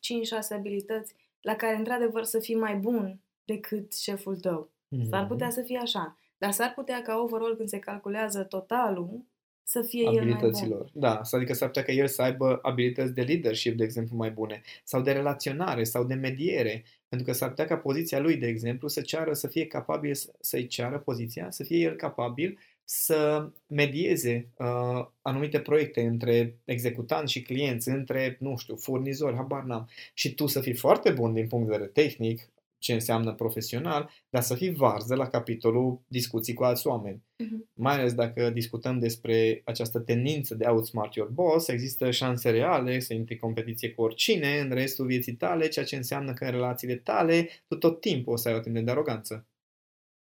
abilități, 0.50 1.14
la 1.40 1.54
care 1.54 1.76
într-adevăr 1.76 2.24
să 2.24 2.38
fii 2.38 2.54
mai 2.54 2.74
bun 2.74 3.20
decât 3.44 3.94
șeful 3.94 4.36
tău. 4.36 4.70
Mm-hmm. 4.70 5.08
S-ar 5.08 5.26
putea 5.26 5.50
să 5.50 5.62
fie 5.62 5.78
așa. 5.78 6.18
Dar 6.38 6.50
s-ar 6.50 6.72
putea 6.74 7.02
ca 7.02 7.16
overall 7.16 7.56
când 7.56 7.68
se 7.68 7.78
calculează 7.78 8.42
totalul 8.42 9.24
să 9.68 9.82
fie 9.82 10.08
el 10.12 10.26
mai 10.26 10.44
bun. 10.44 10.74
Da, 10.92 11.20
adică 11.30 11.52
s-ar 11.52 11.68
putea 11.68 11.82
ca 11.82 11.92
el 11.92 12.08
să 12.08 12.22
aibă 12.22 12.58
abilități 12.62 13.14
de 13.14 13.22
leadership, 13.22 13.76
de 13.76 13.84
exemplu, 13.84 14.16
mai 14.16 14.30
bune, 14.30 14.62
sau 14.84 15.02
de 15.02 15.12
relaționare, 15.12 15.84
sau 15.84 16.04
de 16.04 16.14
mediere, 16.14 16.84
pentru 17.08 17.26
că 17.26 17.32
s-ar 17.32 17.48
putea 17.48 17.64
ca 17.64 17.76
poziția 17.76 18.20
lui, 18.20 18.36
de 18.36 18.46
exemplu, 18.46 18.88
să 18.88 19.00
ceară, 19.00 19.32
să 19.32 19.46
fie 19.46 19.66
capabil 19.66 20.12
să-i 20.40 20.66
ceară 20.66 20.98
poziția, 20.98 21.50
să 21.50 21.64
fie 21.64 21.78
el 21.78 21.96
capabil 21.96 22.58
să 22.84 23.50
medieze 23.66 24.48
uh, 24.56 25.06
anumite 25.22 25.60
proiecte 25.60 26.00
între 26.00 26.58
executanți 26.64 27.32
și 27.32 27.42
clienți, 27.42 27.88
între, 27.88 28.36
nu 28.40 28.56
știu, 28.56 28.76
furnizori, 28.76 29.36
habar 29.36 29.62
n-am, 29.62 29.88
și 30.14 30.34
tu 30.34 30.46
să 30.46 30.60
fii 30.60 30.74
foarte 30.74 31.10
bun 31.10 31.32
din 31.32 31.46
punct 31.46 31.66
de 31.66 31.72
vedere 31.72 31.90
tehnic, 31.90 32.50
ce 32.78 32.92
înseamnă 32.92 33.34
profesional, 33.34 34.10
dar 34.30 34.42
să 34.42 34.54
fii 34.54 34.74
varză 34.74 35.14
la 35.14 35.28
capitolul 35.28 36.00
discuții 36.08 36.54
cu 36.54 36.64
alți 36.64 36.86
oameni. 36.86 37.22
Uh-huh. 37.42 37.72
Mai 37.72 37.94
ales 37.94 38.14
dacă 38.14 38.50
discutăm 38.50 38.98
despre 38.98 39.62
această 39.64 39.98
tendință 39.98 40.54
de 40.54 40.64
outsmart 40.66 41.14
your 41.14 41.28
boss, 41.28 41.68
există 41.68 42.10
șanse 42.10 42.50
reale 42.50 42.98
să 42.98 43.14
intri 43.14 43.34
în 43.34 43.40
competiție 43.40 43.90
cu 43.90 44.02
oricine 44.02 44.60
în 44.60 44.70
restul 44.70 45.06
vieții 45.06 45.34
tale, 45.34 45.68
ceea 45.68 45.84
ce 45.84 45.96
înseamnă 45.96 46.32
că 46.32 46.44
în 46.44 46.50
relațiile 46.50 46.96
tale 46.96 47.48
tu 47.68 47.76
tot 47.76 48.00
timpul 48.00 48.32
o 48.32 48.36
să 48.36 48.48
ai 48.48 48.54
o 48.54 48.60
tendință 48.60 48.86
de 48.86 48.90
aroganță. 48.90 49.46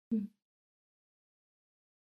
Hmm. 0.08 0.32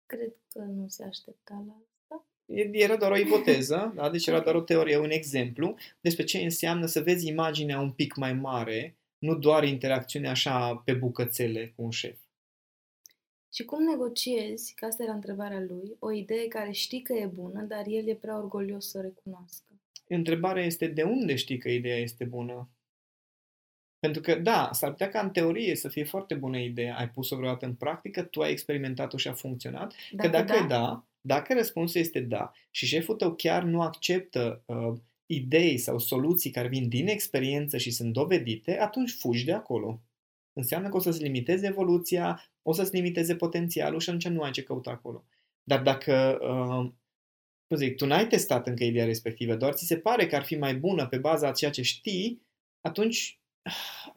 Cred 0.05 0.33
că 0.53 0.59
nu 0.59 0.87
se 0.87 1.03
aștepta 1.03 1.63
la 1.67 1.73
asta. 1.73 2.27
Era 2.71 2.97
doar 2.97 3.11
o 3.11 3.17
ipoteză, 3.17 3.93
da? 3.95 4.09
deci 4.09 4.27
era 4.27 4.39
doar 4.39 4.55
o 4.55 4.61
teorie, 4.61 4.97
un 4.97 5.09
exemplu 5.09 5.75
despre 6.01 6.23
ce 6.23 6.37
înseamnă 6.37 6.85
să 6.85 7.01
vezi 7.01 7.27
imaginea 7.27 7.79
un 7.79 7.91
pic 7.91 8.15
mai 8.15 8.33
mare 8.33 8.97
nu 9.23 9.35
doar 9.35 9.63
interacțiune 9.63 10.29
așa 10.29 10.75
pe 10.75 10.93
bucățele 10.93 11.73
cu 11.75 11.83
un 11.83 11.89
șef. 11.89 12.19
Și 13.53 13.63
cum 13.63 13.83
negociezi, 13.83 14.73
că 14.73 14.85
asta 14.85 15.03
era 15.03 15.13
întrebarea 15.13 15.59
lui, 15.59 15.95
o 15.99 16.11
idee 16.11 16.47
care 16.47 16.71
știi 16.71 17.01
că 17.01 17.13
e 17.13 17.25
bună, 17.25 17.61
dar 17.61 17.83
el 17.87 18.07
e 18.07 18.15
prea 18.15 18.37
orgolios 18.37 18.89
să 18.89 18.97
o 18.97 19.01
recunoască? 19.01 19.65
Întrebarea 20.07 20.63
este 20.63 20.87
de 20.87 21.03
unde 21.03 21.35
știi 21.35 21.57
că 21.57 21.69
ideea 21.69 21.97
este 21.97 22.23
bună? 22.23 22.69
Pentru 23.99 24.21
că, 24.21 24.35
da, 24.35 24.69
s-ar 24.71 24.89
putea 24.89 25.09
ca 25.09 25.19
în 25.19 25.31
teorie 25.31 25.75
să 25.75 25.87
fie 25.87 26.03
foarte 26.03 26.35
bună 26.35 26.57
ideea, 26.57 26.97
ai 26.97 27.09
pus-o 27.09 27.35
vreodată 27.35 27.65
în 27.65 27.75
practică, 27.75 28.23
tu 28.23 28.41
ai 28.41 28.51
experimentat-o 28.51 29.17
și 29.17 29.27
a 29.27 29.33
funcționat, 29.33 29.93
dacă 30.11 30.29
că 30.29 30.37
dacă 30.37 30.59
da, 30.59 30.65
da 30.67 31.05
dacă 31.25 31.53
răspunsul 31.53 31.99
este 31.99 32.19
da 32.19 32.51
și 32.69 32.85
șeful 32.85 33.15
tău 33.15 33.35
chiar 33.35 33.63
nu 33.63 33.81
acceptă 33.81 34.63
uh, 34.65 34.93
idei 35.35 35.77
sau 35.77 35.99
soluții 35.99 36.51
care 36.51 36.67
vin 36.67 36.89
din 36.89 37.07
experiență 37.07 37.77
și 37.77 37.91
sunt 37.91 38.13
dovedite, 38.13 38.79
atunci 38.79 39.11
fugi 39.11 39.45
de 39.45 39.53
acolo. 39.53 40.01
Înseamnă 40.53 40.89
că 40.89 40.95
o 40.95 40.99
să-ți 40.99 41.21
limiteze 41.21 41.67
evoluția, 41.67 42.43
o 42.61 42.73
să-ți 42.73 42.95
limiteze 42.95 43.35
potențialul 43.35 43.99
și 43.99 44.09
atunci 44.09 44.27
nu 44.27 44.41
ai 44.41 44.51
ce 44.51 44.63
căuta 44.63 44.91
acolo. 44.91 45.25
Dar 45.63 45.81
dacă, 45.81 46.37
uh, 46.41 46.91
cum 47.67 47.77
zic, 47.77 47.95
tu 47.95 48.05
n-ai 48.05 48.27
testat 48.27 48.67
încă 48.67 48.83
ideea 48.83 49.05
respectivă, 49.05 49.55
doar 49.55 49.73
ți 49.73 49.85
se 49.85 49.97
pare 49.97 50.27
că 50.27 50.35
ar 50.35 50.43
fi 50.43 50.55
mai 50.55 50.75
bună 50.75 51.07
pe 51.07 51.17
baza 51.17 51.47
a 51.47 51.51
ceea 51.51 51.71
ce 51.71 51.81
știi, 51.81 52.41
atunci 52.81 53.39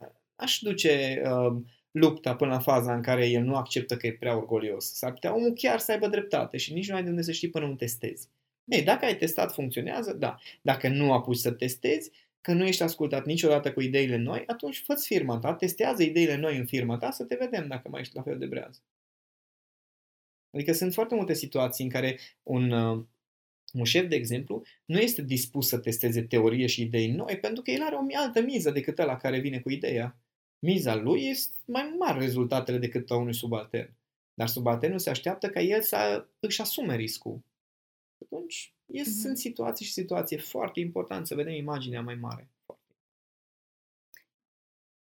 uh, 0.00 0.08
aș 0.44 0.58
duce 0.58 1.22
uh, 1.24 1.56
lupta 1.90 2.36
până 2.36 2.50
la 2.50 2.58
faza 2.58 2.94
în 2.94 3.02
care 3.02 3.28
el 3.28 3.42
nu 3.42 3.56
acceptă 3.56 3.96
că 3.96 4.06
e 4.06 4.12
prea 4.12 4.36
orgolios. 4.36 4.92
S-ar 4.92 5.12
putea 5.12 5.34
omul 5.34 5.52
chiar 5.52 5.78
să 5.78 5.92
aibă 5.92 6.08
dreptate 6.08 6.56
și 6.56 6.72
nici 6.72 6.88
nu 6.88 6.94
ai 6.94 7.02
de 7.02 7.10
unde 7.10 7.22
să 7.22 7.32
știi 7.32 7.50
până 7.50 7.66
nu 7.66 7.74
testezi. 7.74 8.28
Ei, 8.66 8.82
dacă 8.82 9.04
ai 9.04 9.16
testat, 9.16 9.52
funcționează, 9.52 10.12
da. 10.12 10.38
Dacă 10.62 10.88
nu 10.88 11.12
apuci 11.12 11.36
să 11.36 11.52
testezi, 11.52 12.10
că 12.40 12.52
nu 12.52 12.66
ești 12.66 12.82
ascultat 12.82 13.24
niciodată 13.24 13.72
cu 13.72 13.80
ideile 13.80 14.16
noi, 14.16 14.42
atunci 14.46 14.82
fă 14.82 14.94
firma 14.94 15.38
ta, 15.38 15.54
testează 15.54 16.02
ideile 16.02 16.36
noi 16.36 16.56
în 16.56 16.66
firma 16.66 16.96
ta 16.98 17.10
să 17.10 17.24
te 17.24 17.36
vedem 17.40 17.66
dacă 17.68 17.88
mai 17.88 18.00
ești 18.00 18.14
la 18.14 18.22
fel 18.22 18.38
de 18.38 18.46
breaz. 18.46 18.82
Adică 20.50 20.72
sunt 20.72 20.92
foarte 20.92 21.14
multe 21.14 21.34
situații 21.34 21.84
în 21.84 21.90
care 21.90 22.18
un, 22.42 22.70
uh, 22.70 23.04
un 23.72 23.84
șef, 23.84 24.08
de 24.08 24.16
exemplu, 24.16 24.62
nu 24.84 24.98
este 24.98 25.22
dispus 25.22 25.68
să 25.68 25.78
testeze 25.78 26.22
teorie 26.22 26.66
și 26.66 26.82
idei 26.82 27.10
noi 27.10 27.38
pentru 27.38 27.62
că 27.62 27.70
el 27.70 27.82
are 27.82 27.94
o 27.94 28.18
altă 28.18 28.40
miză 28.40 28.70
decât 28.70 28.98
ăla 28.98 29.16
care 29.16 29.38
vine 29.38 29.60
cu 29.60 29.70
ideea. 29.70 30.18
Miza 30.58 30.94
lui 30.94 31.26
este 31.28 31.54
mai 31.66 31.94
mari 31.98 32.18
rezultatele 32.18 32.78
decât 32.78 33.10
a 33.10 33.16
unui 33.16 33.34
subaltern. 33.34 33.94
Dar 34.34 34.48
subalternul 34.48 34.98
se 34.98 35.10
așteaptă 35.10 35.48
ca 35.48 35.60
el 35.60 35.82
să 35.82 36.26
își 36.40 36.60
asume 36.60 36.96
riscul 36.96 37.42
atunci 38.24 38.74
e, 38.86 39.00
mm-hmm. 39.00 39.20
sunt 39.20 39.38
situații 39.38 39.84
și 39.84 39.92
situații 39.92 40.38
foarte 40.38 40.80
important 40.80 41.26
să 41.26 41.34
vedem 41.34 41.52
imaginea 41.52 42.02
mai 42.02 42.14
mare. 42.14 42.50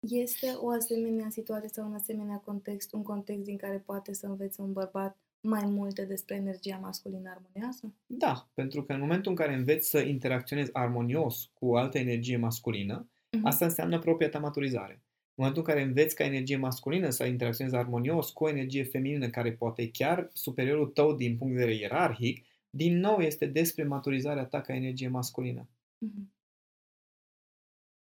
Este 0.00 0.52
o 0.60 0.70
asemenea 0.70 1.30
situație 1.30 1.68
sau 1.68 1.86
un 1.86 1.94
asemenea 1.94 2.36
context, 2.36 2.92
un 2.92 3.02
context 3.02 3.44
din 3.44 3.56
care 3.56 3.78
poate 3.78 4.12
să 4.12 4.26
înveți 4.26 4.60
un 4.60 4.72
bărbat 4.72 5.18
mai 5.40 5.64
multe 5.64 6.04
despre 6.04 6.34
energia 6.34 6.78
masculină 6.82 7.30
armonioasă? 7.30 7.92
Da, 8.06 8.48
pentru 8.54 8.84
că 8.84 8.92
în 8.92 9.00
momentul 9.00 9.30
în 9.30 9.36
care 9.36 9.54
înveți 9.54 9.88
să 9.88 9.98
interacționezi 9.98 10.70
armonios 10.72 11.50
cu 11.54 11.66
o 11.66 11.76
altă 11.76 11.98
energie 11.98 12.36
masculină, 12.36 13.08
uh-huh. 13.08 13.40
asta 13.42 13.64
înseamnă 13.64 13.98
propria 13.98 14.28
ta 14.28 14.38
maturizare. 14.38 14.92
În 14.92 15.44
momentul 15.44 15.62
în 15.62 15.74
care 15.74 15.86
înveți 15.86 16.14
ca 16.14 16.24
energie 16.24 16.56
masculină 16.56 17.10
să 17.10 17.24
interacționezi 17.24 17.76
armonios 17.76 18.30
cu 18.30 18.44
o 18.44 18.48
energie 18.48 18.84
feminină 18.84 19.28
care 19.28 19.52
poate 19.52 19.90
chiar 19.90 20.30
superiorul 20.32 20.86
tău 20.86 21.14
din 21.14 21.36
punct 21.36 21.54
de 21.54 21.58
vedere 21.58 21.78
ierarhic, 21.78 22.46
din 22.70 22.98
nou 22.98 23.18
este 23.18 23.46
despre 23.46 23.84
maturizarea 23.84 24.46
ta 24.46 24.60
ca 24.60 24.74
energie 24.74 25.08
masculină. 25.08 25.68
Mm-hmm. 26.06 26.36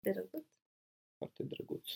Drăguț. 0.00 0.46
Foarte 1.18 1.42
drăguț. 1.42 1.88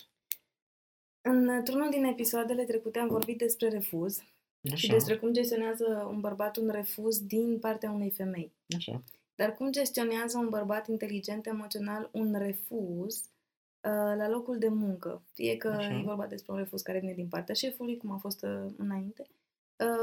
Într-unul 1.21 1.89
din 1.89 2.03
episoadele 2.03 2.63
trecute 2.63 2.99
am 2.99 3.07
vorbit 3.07 3.37
despre 3.37 3.69
refuz 3.69 4.23
Așa. 4.63 4.75
și 4.75 4.87
despre 4.87 5.17
cum 5.17 5.33
gestionează 5.33 6.07
un 6.09 6.19
bărbat 6.19 6.57
un 6.57 6.69
refuz 6.69 7.25
din 7.25 7.59
partea 7.59 7.91
unei 7.91 8.11
femei. 8.11 8.51
Așa. 8.75 9.03
Dar 9.35 9.55
cum 9.55 9.71
gestionează 9.71 10.37
un 10.37 10.49
bărbat 10.49 10.87
inteligent 10.87 11.45
emoțional 11.45 12.09
un 12.13 12.35
refuz 12.37 13.21
uh, 13.21 14.15
la 14.15 14.29
locul 14.29 14.57
de 14.57 14.67
muncă? 14.67 15.23
Fie 15.33 15.57
că 15.57 15.67
Așa. 15.67 15.97
e 15.97 16.03
vorba 16.03 16.27
despre 16.27 16.51
un 16.51 16.57
refuz 16.57 16.81
care 16.81 16.99
vine 16.99 17.13
din 17.13 17.27
partea 17.27 17.55
șefului, 17.55 17.97
cum 17.97 18.11
a 18.11 18.17
fost 18.17 18.43
uh, 18.43 18.73
înainte, 18.77 19.27
Uh, 19.27 19.44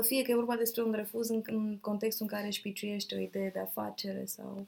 fie 0.02 0.22
că 0.22 0.30
e 0.30 0.34
vorba 0.34 0.56
despre 0.56 0.82
un 0.82 0.92
refuz 0.92 1.28
în, 1.28 1.42
în 1.44 1.78
contextul 1.78 2.26
în 2.28 2.36
care 2.36 2.46
își 2.46 2.60
piciuiește 2.60 3.14
o 3.14 3.20
idee 3.20 3.50
de 3.50 3.58
afacere 3.58 4.24
sau... 4.24 4.66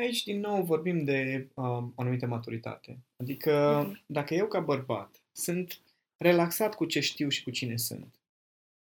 Aici, 0.00 0.24
din 0.24 0.40
nou, 0.40 0.62
vorbim 0.62 1.04
de 1.04 1.48
uh, 1.54 1.64
o 1.64 1.92
anumită 1.96 2.26
maturitate. 2.26 2.98
Adică, 3.16 3.84
mm-hmm. 3.84 4.06
dacă 4.06 4.34
eu, 4.34 4.46
ca 4.46 4.60
bărbat, 4.60 5.22
sunt 5.32 5.80
relaxat 6.16 6.74
cu 6.74 6.84
ce 6.84 7.00
știu 7.00 7.28
și 7.28 7.42
cu 7.42 7.50
cine 7.50 7.76
sunt, 7.76 8.14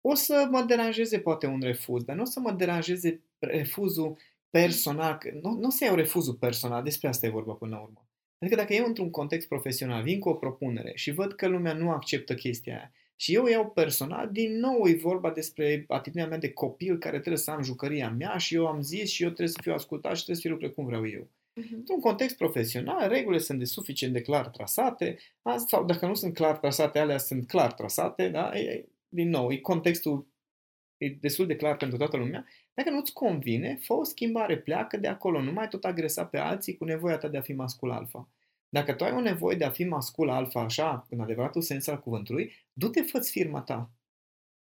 o 0.01 0.13
să 0.13 0.47
mă 0.51 0.61
deranjeze 0.61 1.19
poate 1.19 1.45
un 1.45 1.61
refuz, 1.61 2.03
dar 2.03 2.15
nu 2.15 2.21
o 2.21 2.25
să 2.25 2.39
mă 2.39 2.51
deranjeze 2.51 3.21
refuzul 3.39 4.17
personal. 4.49 5.19
Nu, 5.41 5.51
nu 5.51 5.67
o 5.67 5.69
să 5.69 5.83
iau 5.83 5.95
refuzul 5.95 6.33
personal, 6.33 6.83
despre 6.83 7.07
asta 7.07 7.25
e 7.25 7.29
vorba 7.29 7.53
până 7.53 7.75
la 7.75 7.81
urmă. 7.81 8.05
Adică 8.39 8.55
dacă 8.55 8.73
eu 8.73 8.85
într-un 8.85 9.09
context 9.09 9.47
profesional 9.47 10.03
vin 10.03 10.19
cu 10.19 10.29
o 10.29 10.33
propunere 10.33 10.91
și 10.95 11.11
văd 11.11 11.33
că 11.33 11.47
lumea 11.47 11.73
nu 11.73 11.91
acceptă 11.91 12.35
chestia 12.35 12.75
aia 12.75 12.91
și 13.21 13.33
eu 13.33 13.45
iau 13.45 13.69
personal, 13.69 14.29
din 14.31 14.59
nou 14.59 14.87
e 14.87 14.95
vorba 14.95 15.31
despre 15.31 15.85
atitudinea 15.87 16.27
mea 16.27 16.37
de 16.37 16.53
copil 16.53 16.97
care 16.97 17.17
trebuie 17.17 17.37
să 17.37 17.51
am 17.51 17.63
jucăria 17.63 18.09
mea 18.09 18.37
și 18.37 18.55
eu 18.55 18.67
am 18.67 18.81
zis 18.81 19.09
și 19.09 19.23
eu 19.23 19.27
trebuie 19.27 19.47
să 19.47 19.59
fiu 19.61 19.73
ascultat 19.73 20.15
și 20.15 20.23
trebuie 20.23 20.35
să 20.35 20.41
fie 20.41 20.49
lucruri 20.49 20.73
cum 20.73 20.85
vreau 20.85 21.07
eu. 21.07 21.21
Uh-huh. 21.21 21.75
Într-un 21.75 21.99
context 21.99 22.37
profesional, 22.37 23.09
regulile 23.09 23.41
sunt 23.41 23.59
de 23.59 23.65
suficient 23.65 24.13
de 24.13 24.21
clar 24.21 24.47
trasate, 24.47 25.17
sau 25.67 25.85
dacă 25.85 26.05
nu 26.05 26.13
sunt 26.13 26.33
clar 26.33 26.57
trasate, 26.57 26.99
alea 26.99 27.17
sunt 27.17 27.47
clar 27.47 27.73
trasate, 27.73 28.29
da? 28.29 28.57
E, 28.57 28.85
din 29.09 29.29
nou, 29.29 29.51
e 29.51 29.57
contextul 29.57 30.27
e 30.97 31.09
destul 31.09 31.47
de 31.47 31.55
clar 31.55 31.77
pentru 31.77 31.97
toată 31.97 32.17
lumea. 32.17 32.45
Dacă 32.73 32.89
nu-ți 32.89 33.13
convine, 33.13 33.79
fă 33.81 33.93
o 33.93 34.03
schimbare, 34.03 34.57
pleacă 34.57 34.97
de 34.97 35.07
acolo, 35.07 35.41
nu 35.41 35.51
mai 35.51 35.67
tot 35.67 35.85
agresa 35.85 36.25
pe 36.25 36.37
alții 36.37 36.77
cu 36.77 36.83
nevoia 36.83 37.17
ta 37.17 37.27
de 37.27 37.37
a 37.37 37.41
fi 37.41 37.53
mascul 37.53 37.91
alfa. 37.91 38.29
Dacă 38.73 38.93
tu 38.93 39.03
ai 39.03 39.11
o 39.11 39.21
nevoie 39.21 39.57
de 39.57 39.63
a 39.63 39.69
fi 39.69 39.83
mascul 39.83 40.29
alfa 40.29 40.61
așa, 40.61 41.05
în 41.09 41.19
adevăratul 41.19 41.61
sens 41.61 41.87
al 41.87 41.99
cuvântului, 41.99 42.53
du-te, 42.73 43.01
fă 43.01 43.19
firma 43.19 43.61
ta. 43.61 43.91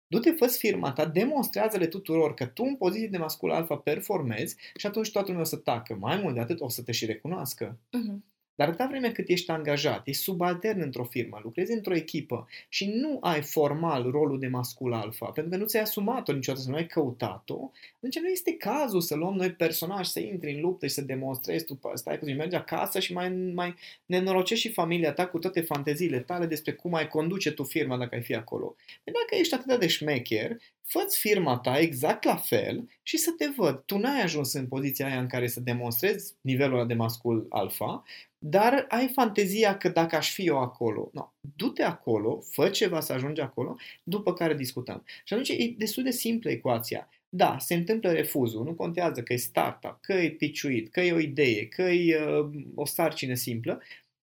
Du-te, 0.07 0.31
fă 0.31 0.47
firma 0.47 0.91
ta, 0.91 1.05
demonstrează-le 1.05 1.87
tuturor 1.87 2.33
că 2.33 2.45
tu 2.45 2.63
în 2.63 2.75
poziție 2.75 3.07
de 3.07 3.17
mascul 3.17 3.51
alfa 3.51 3.77
performezi 3.77 4.55
și 4.75 4.85
atunci 4.85 5.11
toată 5.11 5.27
lumea 5.27 5.43
o 5.43 5.47
să 5.47 5.57
tacă. 5.57 5.95
Mai 5.95 6.21
mult 6.21 6.33
de 6.33 6.39
atât, 6.39 6.59
o 6.59 6.69
să 6.69 6.83
te 6.83 6.91
și 6.91 7.05
recunoască. 7.05 7.79
Uh-huh. 7.79 8.17
Dar 8.59 8.67
atâta 8.67 8.87
vreme 8.87 9.11
cât 9.11 9.29
ești 9.29 9.51
angajat, 9.51 10.07
ești 10.07 10.21
subaltern 10.21 10.81
într-o 10.81 11.03
firmă, 11.03 11.39
lucrezi 11.43 11.71
într-o 11.71 11.95
echipă 11.95 12.47
și 12.69 12.85
nu 12.87 13.17
ai 13.21 13.41
formal 13.41 14.11
rolul 14.11 14.39
de 14.39 14.47
mascul 14.47 14.93
alfa, 14.93 15.25
pentru 15.25 15.51
că 15.51 15.57
nu 15.57 15.65
ți-ai 15.65 15.81
asumat-o 15.81 16.33
niciodată, 16.33 16.63
să 16.63 16.69
nu 16.69 16.75
ai 16.75 16.85
căutat-o, 16.85 17.71
atunci 17.97 18.19
nu 18.19 18.27
este 18.27 18.53
cazul 18.53 19.01
să 19.01 19.15
luăm 19.15 19.35
noi 19.35 19.51
personaj, 19.51 20.07
să 20.07 20.19
intri 20.19 20.53
în 20.53 20.61
luptă 20.61 20.87
și 20.87 20.93
să 20.93 21.01
demonstrezi, 21.01 21.65
tu 21.65 21.79
stai 21.93 22.19
puțin, 22.19 22.35
mergi 22.35 22.55
acasă 22.55 22.99
și 22.99 23.13
mai, 23.13 23.29
mai 23.29 23.75
nenorocești 24.05 24.67
și 24.67 24.73
familia 24.73 25.13
ta 25.13 25.27
cu 25.27 25.39
toate 25.39 25.61
fanteziile 25.61 26.19
tale 26.19 26.45
despre 26.45 26.71
cum 26.71 26.93
ai 26.93 27.07
conduce 27.07 27.51
tu 27.51 27.63
firma 27.63 27.97
dacă 27.97 28.15
ai 28.15 28.21
fi 28.21 28.35
acolo. 28.35 28.75
Păi 29.03 29.13
dacă 29.13 29.35
ești 29.41 29.53
atât 29.53 29.79
de 29.79 29.87
șmecher, 29.87 30.57
fă-ți 30.83 31.19
firma 31.19 31.57
ta 31.57 31.79
exact 31.79 32.23
la 32.23 32.35
fel 32.35 32.89
și 33.03 33.17
să 33.17 33.31
te 33.37 33.47
văd. 33.57 33.83
Tu 33.85 33.97
n-ai 33.97 34.21
ajuns 34.21 34.53
în 34.53 34.67
poziția 34.67 35.05
aia 35.05 35.19
în 35.19 35.27
care 35.27 35.47
să 35.47 35.59
demonstrezi 35.59 36.33
nivelul 36.41 36.87
de 36.87 36.93
mascul 36.93 37.45
alfa, 37.49 38.03
dar 38.45 38.85
ai 38.89 39.07
fantezia 39.07 39.77
că 39.77 39.89
dacă 39.89 40.15
aș 40.15 40.33
fi 40.33 40.45
eu 40.45 40.57
acolo, 40.57 41.09
no, 41.13 41.33
du-te 41.55 41.83
acolo, 41.83 42.41
fă 42.41 42.69
ceva 42.69 42.99
să 42.99 43.13
ajungi 43.13 43.41
acolo, 43.41 43.75
după 44.03 44.33
care 44.33 44.53
discutăm. 44.53 45.03
Și 45.23 45.33
atunci 45.33 45.49
e 45.49 45.75
destul 45.77 46.03
de 46.03 46.11
simplă 46.11 46.49
ecuația. 46.49 47.09
Da, 47.29 47.57
se 47.59 47.73
întâmplă 47.73 48.11
refuzul, 48.11 48.63
nu 48.63 48.73
contează 48.73 49.23
că 49.23 49.33
e 49.33 49.37
startup, 49.37 49.97
că 50.01 50.13
e 50.13 50.31
piciuit, 50.31 50.91
că 50.91 51.01
e 51.01 51.13
o 51.13 51.19
idee, 51.19 51.67
că 51.67 51.81
e 51.81 52.25
uh, 52.25 52.49
o 52.75 52.85
sarcină 52.85 53.33
simplă, 53.33 53.81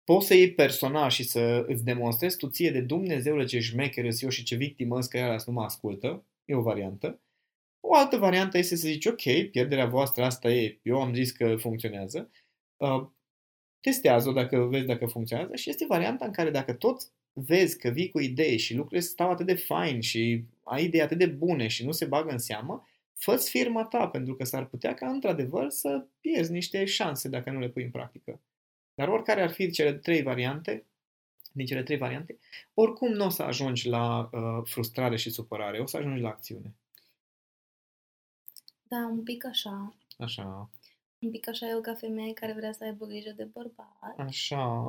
poți 0.03 0.27
să 0.27 0.33
iei 0.33 0.53
personal 0.53 1.09
și 1.09 1.23
să 1.23 1.65
îți 1.67 1.83
demonstrezi 1.83 2.37
tu 2.37 2.47
ție 2.47 2.71
de 2.71 2.81
Dumnezeule 2.81 3.45
ce 3.45 3.59
șmecher 3.59 4.05
eu 4.19 4.29
și 4.29 4.43
ce 4.43 4.55
victimă 4.55 4.99
că 4.99 5.17
ea 5.17 5.35
nu 5.45 5.53
mă 5.53 5.63
ascultă, 5.63 6.25
e 6.45 6.55
o 6.55 6.61
variantă. 6.61 7.19
O 7.87 7.95
altă 7.95 8.17
variantă 8.17 8.57
este 8.57 8.75
să 8.75 8.87
zici, 8.87 9.05
ok, 9.05 9.49
pierderea 9.51 9.85
voastră 9.85 10.23
asta 10.23 10.51
e, 10.51 10.79
eu 10.81 11.01
am 11.01 11.13
zis 11.13 11.31
că 11.31 11.55
funcționează, 11.55 12.29
uh, 12.77 13.07
testează-o 13.81 14.31
dacă 14.31 14.57
vezi 14.57 14.85
dacă 14.85 15.05
funcționează 15.05 15.55
și 15.55 15.69
este 15.69 15.85
varianta 15.85 16.25
în 16.25 16.31
care 16.31 16.49
dacă 16.49 16.73
tot 16.73 17.01
vezi 17.33 17.77
că 17.77 17.89
vii 17.89 18.09
cu 18.09 18.19
idei 18.19 18.57
și 18.57 18.75
lucrurile 18.75 19.07
stau 19.07 19.29
atât 19.29 19.45
de 19.45 19.55
fain 19.55 20.01
și 20.01 20.43
ai 20.63 20.83
idei 20.83 21.01
atât 21.01 21.17
de 21.17 21.25
bune 21.25 21.67
și 21.67 21.85
nu 21.85 21.91
se 21.91 22.05
bagă 22.05 22.31
în 22.31 22.37
seamă, 22.37 22.87
fă 23.13 23.35
firma 23.35 23.85
ta, 23.85 24.07
pentru 24.07 24.35
că 24.35 24.43
s-ar 24.43 24.65
putea 24.65 24.93
ca 24.93 25.09
într-adevăr 25.09 25.69
să 25.69 26.05
pierzi 26.21 26.51
niște 26.51 26.85
șanse 26.85 27.29
dacă 27.29 27.49
nu 27.51 27.59
le 27.59 27.69
pui 27.69 27.83
în 27.83 27.91
practică. 27.91 28.39
Dar 28.93 29.07
oricare 29.07 29.41
ar 29.41 29.51
fi 29.51 29.71
cele 29.71 29.93
trei 29.93 30.21
variante, 30.21 30.85
din 31.51 31.65
cele 31.65 31.83
trei 31.83 31.97
variante, 31.97 32.37
oricum 32.73 33.11
nu 33.11 33.25
o 33.25 33.29
să 33.29 33.43
ajungi 33.43 33.87
la 33.87 34.29
uh, 34.31 34.61
frustrare 34.63 35.15
și 35.15 35.29
supărare, 35.29 35.79
o 35.79 35.85
să 35.85 35.97
ajungi 35.97 36.21
la 36.21 36.29
acțiune. 36.29 36.73
Da, 38.83 39.07
un 39.11 39.23
pic 39.23 39.45
așa. 39.45 39.93
Așa. 40.17 40.69
Un 41.21 41.31
pic 41.31 41.47
așa 41.47 41.67
eu 41.67 41.81
ca 41.81 41.93
femeie 41.93 42.33
care 42.33 42.53
vrea 42.53 42.71
să 42.71 42.83
aibă 42.83 43.05
grijă 43.05 43.31
de 43.35 43.43
bărbat. 43.43 44.13
Așa. 44.17 44.85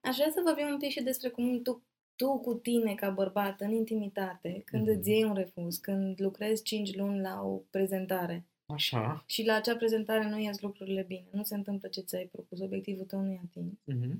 Aș 0.00 0.16
vrea 0.16 0.30
să 0.30 0.40
vorbim 0.44 0.66
un 0.66 0.78
pic 0.78 0.90
și 0.90 1.02
despre 1.02 1.28
cum 1.28 1.62
tu, 1.62 1.82
tu 2.16 2.38
cu 2.38 2.54
tine 2.54 2.94
ca 2.94 3.10
bărbat 3.10 3.60
în 3.60 3.72
intimitate, 3.72 4.62
când 4.64 4.88
mm-hmm. 4.88 4.98
îți 4.98 5.10
iei 5.10 5.24
un 5.24 5.34
refuz, 5.34 5.76
când 5.76 6.20
lucrezi 6.20 6.62
5 6.62 6.96
luni 6.96 7.20
la 7.20 7.42
o 7.42 7.56
prezentare. 7.70 8.46
Așa. 8.66 9.24
Și 9.26 9.44
la 9.44 9.54
acea 9.54 9.76
prezentare 9.76 10.28
nu 10.28 10.38
ies 10.38 10.60
lucrurile 10.60 11.02
bine. 11.02 11.28
Nu 11.30 11.42
se 11.42 11.54
întâmplă 11.54 11.88
ce 11.88 12.00
ți-ai 12.00 12.24
propus. 12.32 12.60
Obiectivul 12.60 13.04
tău 13.04 13.20
nu 13.20 13.32
i 13.32 13.40
atins. 13.44 13.72
Mm-hmm. 13.72 14.16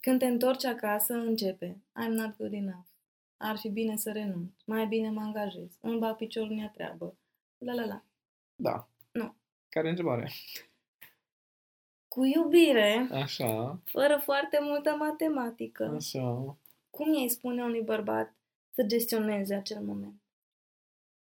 Când 0.00 0.18
te 0.18 0.26
întorci 0.26 0.64
acasă, 0.64 1.14
începe. 1.14 1.82
I'm 2.04 2.12
not 2.12 2.36
good 2.36 2.52
enough. 2.52 2.86
Ar 3.36 3.56
fi 3.56 3.68
bine 3.68 3.96
să 3.96 4.12
renunț. 4.12 4.52
Mai 4.64 4.86
bine 4.86 5.10
mă 5.10 5.20
angajez. 5.20 5.78
Îmi 5.80 5.98
bag 5.98 6.16
piciorul 6.16 6.50
în 6.50 6.70
treabă. 6.72 7.16
La 7.58 7.74
la 7.74 7.84
la. 7.84 8.04
Da. 8.54 8.91
Nu. 9.72 9.80
Care 9.80 9.86
e 9.86 9.90
întrebarea? 9.90 10.28
Cu 12.08 12.24
iubire. 12.24 13.08
Așa. 13.10 13.80
Fără 13.84 14.20
foarte 14.22 14.58
multă 14.60 14.90
matematică. 14.90 15.84
Așa. 15.84 16.58
Cum 16.90 17.14
i-ai 17.14 17.28
spune 17.28 17.62
unui 17.62 17.82
bărbat 17.82 18.34
să 18.70 18.82
gestioneze 18.82 19.54
acel 19.54 19.80
moment? 19.80 20.22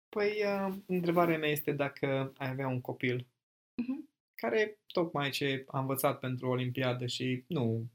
Păi, 0.09 0.43
uh, 0.45 0.75
întrebarea 0.85 1.37
mea 1.37 1.49
este 1.49 1.71
dacă 1.71 2.33
ai 2.37 2.49
avea 2.49 2.67
un 2.67 2.81
copil 2.81 3.19
uh-huh. 3.21 4.09
care 4.35 4.79
tocmai 4.87 5.29
ce 5.29 5.63
a 5.67 5.79
învățat 5.79 6.19
pentru 6.19 6.49
Olimpiadă 6.49 7.05
și 7.05 7.43
nu 7.47 7.85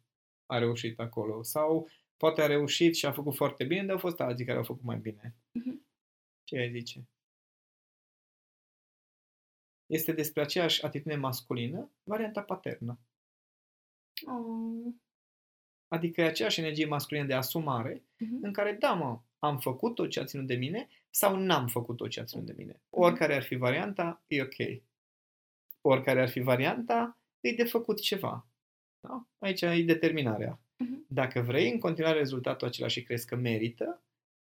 a 0.47 0.59
reușit 0.59 0.99
acolo. 0.99 1.43
Sau 1.43 1.89
poate 2.17 2.43
a 2.43 2.47
reușit 2.47 2.97
și 2.97 3.07
a 3.07 3.13
făcut 3.13 3.35
foarte 3.35 3.65
bine, 3.65 3.83
dar 3.83 3.91
au 3.91 3.99
fost 3.99 4.21
alții 4.21 4.45
care 4.45 4.59
au 4.59 4.65
făcut 4.65 4.85
mai 4.85 4.99
bine. 4.99 5.35
Uh-huh. 5.35 5.85
Ce 6.45 6.59
ai 6.59 6.71
zice? 6.71 7.09
Este 9.87 10.13
despre 10.13 10.43
aceeași 10.43 10.85
atitudine 10.85 11.21
masculină, 11.21 11.91
varianta 12.03 12.43
paternă. 12.43 12.99
Oh. 14.27 14.93
Adică 15.89 16.21
e 16.21 16.25
aceeași 16.25 16.61
energie 16.61 16.87
masculină 16.87 17.27
de 17.27 17.35
asumare, 17.35 17.99
uh-huh. 17.99 18.41
în 18.43 18.53
care, 18.53 18.73
da, 18.73 18.93
mă, 18.93 19.21
am 19.39 19.59
făcut 19.59 19.95
tot 19.95 20.11
ce 20.11 20.21
a 20.21 20.25
ținut 20.25 20.47
de 20.47 20.55
mine 20.55 20.89
sau 21.11 21.37
n-am 21.37 21.67
făcut 21.67 21.97
tot 21.97 22.11
ce 22.11 22.21
a 22.21 22.25
ținut 22.25 22.47
de 22.47 22.55
mine. 22.57 22.73
Mhm. 22.73 23.03
Oricare 23.03 23.35
ar 23.35 23.43
fi 23.43 23.55
varianta, 23.55 24.23
e 24.27 24.43
ok. 24.43 24.83
Oricare 25.81 26.21
ar 26.21 26.29
fi 26.29 26.41
varianta, 26.41 27.19
e 27.41 27.53
de 27.53 27.65
făcut 27.65 28.01
ceva. 28.01 28.47
Da? 29.01 29.27
Aici 29.39 29.63
e 29.63 29.83
determinarea. 29.83 30.59
Uh-huh. 30.59 31.07
Dacă 31.09 31.41
vrei 31.41 31.71
în 31.71 31.79
continuare 31.79 32.19
rezultatul 32.19 32.67
acela 32.67 32.89
și 32.89 33.03
crezi 33.03 33.27
că 33.27 33.37
merită, 33.37 34.03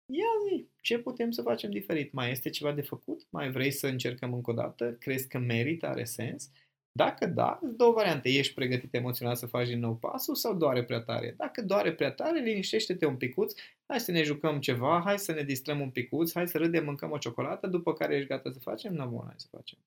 ia 0.06 0.30
zi, 0.48 0.69
ce 0.80 0.98
putem 0.98 1.30
să 1.30 1.42
facem 1.42 1.70
diferit? 1.70 2.12
Mai 2.12 2.30
este 2.30 2.50
ceva 2.50 2.72
de 2.72 2.82
făcut? 2.82 3.26
Mai 3.30 3.50
vrei 3.50 3.70
să 3.70 3.86
încercăm 3.86 4.32
încă 4.32 4.50
o 4.50 4.54
dată? 4.54 4.92
Crezi 4.92 5.28
că 5.28 5.38
merită, 5.38 5.86
are 5.86 6.04
sens? 6.04 6.50
Dacă 6.92 7.26
da, 7.26 7.60
două 7.76 7.92
variante. 7.92 8.28
Ești 8.28 8.54
pregătit 8.54 8.94
emoțional 8.94 9.34
să 9.34 9.46
faci 9.46 9.68
din 9.68 9.78
nou 9.78 9.96
pasul 9.96 10.34
sau 10.34 10.56
doare 10.56 10.84
prea 10.84 11.00
tare? 11.00 11.34
Dacă 11.36 11.62
doare 11.62 11.92
prea 11.92 12.12
tare, 12.12 12.40
liniștește-te 12.40 13.06
un 13.06 13.16
picuț, 13.16 13.54
hai 13.86 14.00
să 14.00 14.10
ne 14.10 14.22
jucăm 14.22 14.60
ceva, 14.60 15.00
hai 15.04 15.18
să 15.18 15.32
ne 15.32 15.42
distrăm 15.42 15.80
un 15.80 15.90
picuț, 15.90 16.32
hai 16.32 16.48
să 16.48 16.58
râdem, 16.58 16.84
mâncăm 16.84 17.10
o 17.10 17.18
ciocolată, 17.18 17.66
după 17.66 17.92
care 17.92 18.14
ești 18.16 18.28
gata 18.28 18.50
să 18.50 18.58
facem? 18.58 18.94
Nu, 18.94 19.08
bun, 19.08 19.22
hai 19.24 19.34
să 19.36 19.46
facem. 19.50 19.78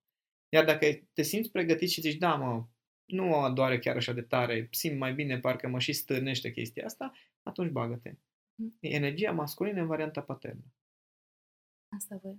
Iar 0.49 0.65
dacă 0.65 0.87
te 1.13 1.21
simți 1.21 1.51
pregătit 1.51 1.89
și 1.89 2.01
zici, 2.01 2.17
da, 2.17 2.35
mă, 2.35 2.65
nu 3.05 3.25
mă 3.25 3.51
doare 3.55 3.79
chiar 3.79 3.95
așa 3.95 4.13
de 4.13 4.21
tare, 4.21 4.67
simt 4.71 4.97
mai 4.97 5.13
bine, 5.13 5.39
parcă 5.39 5.67
mă 5.67 5.79
și 5.79 5.93
stârnește 5.93 6.51
chestia 6.51 6.85
asta, 6.85 7.11
atunci 7.43 7.71
bagă-te. 7.71 8.13
Mm. 8.55 8.77
E 8.79 8.87
energia 8.89 9.31
masculină 9.31 9.81
în 9.81 9.87
varianta 9.87 10.21
paternă. 10.21 10.63
Asta 11.95 12.19
voi. 12.21 12.37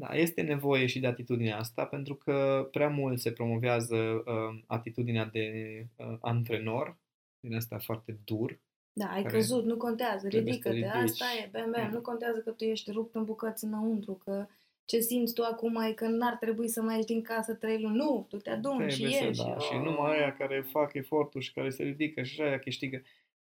Da, 0.00 0.14
este 0.14 0.42
nevoie 0.42 0.86
și 0.86 1.00
de 1.00 1.06
atitudinea 1.06 1.58
asta, 1.58 1.84
pentru 1.84 2.14
că 2.14 2.68
prea 2.70 2.88
mult 2.88 3.20
se 3.20 3.32
promovează 3.32 3.96
uh, 3.96 4.62
atitudinea 4.66 5.24
de 5.24 5.46
uh, 5.96 6.16
antrenor, 6.20 6.98
din 7.40 7.54
asta 7.54 7.78
foarte 7.78 8.18
dur. 8.24 8.60
Da, 8.92 9.06
ai 9.06 9.22
căzut, 9.22 9.64
nu 9.64 9.76
contează, 9.76 10.28
ridică-te, 10.28 10.86
asta 10.86 11.24
e, 11.42 11.48
bam, 11.52 11.70
bam, 11.70 11.86
mm. 11.86 11.92
nu 11.92 12.00
contează 12.00 12.38
că 12.38 12.50
tu 12.50 12.64
ești 12.64 12.90
rupt 12.90 13.14
în 13.14 13.24
bucăți 13.24 13.64
înăuntru, 13.64 14.14
că 14.14 14.46
ce 14.84 15.00
simți 15.00 15.34
tu 15.34 15.42
acum 15.42 15.76
e 15.76 15.92
că 15.92 16.06
n-ar 16.06 16.36
trebui 16.36 16.68
să 16.68 16.82
mai 16.82 16.94
ieși 16.94 17.06
din 17.06 17.22
casă 17.22 17.54
trei 17.54 17.80
luni. 17.80 17.96
Nu, 17.96 18.26
tu 18.28 18.36
te 18.36 18.50
aduni 18.50 18.90
și 18.90 19.02
ieși. 19.02 19.42
Da. 19.42 19.54
Oh. 19.54 19.60
Și 19.60 19.76
numai 19.76 20.18
aia 20.18 20.34
care 20.34 20.60
fac 20.60 20.94
efortul 20.94 21.40
și 21.40 21.52
care 21.52 21.70
se 21.70 21.82
ridică 21.82 22.22
și 22.22 22.40
aia 22.40 22.58
câștigă. 22.58 23.02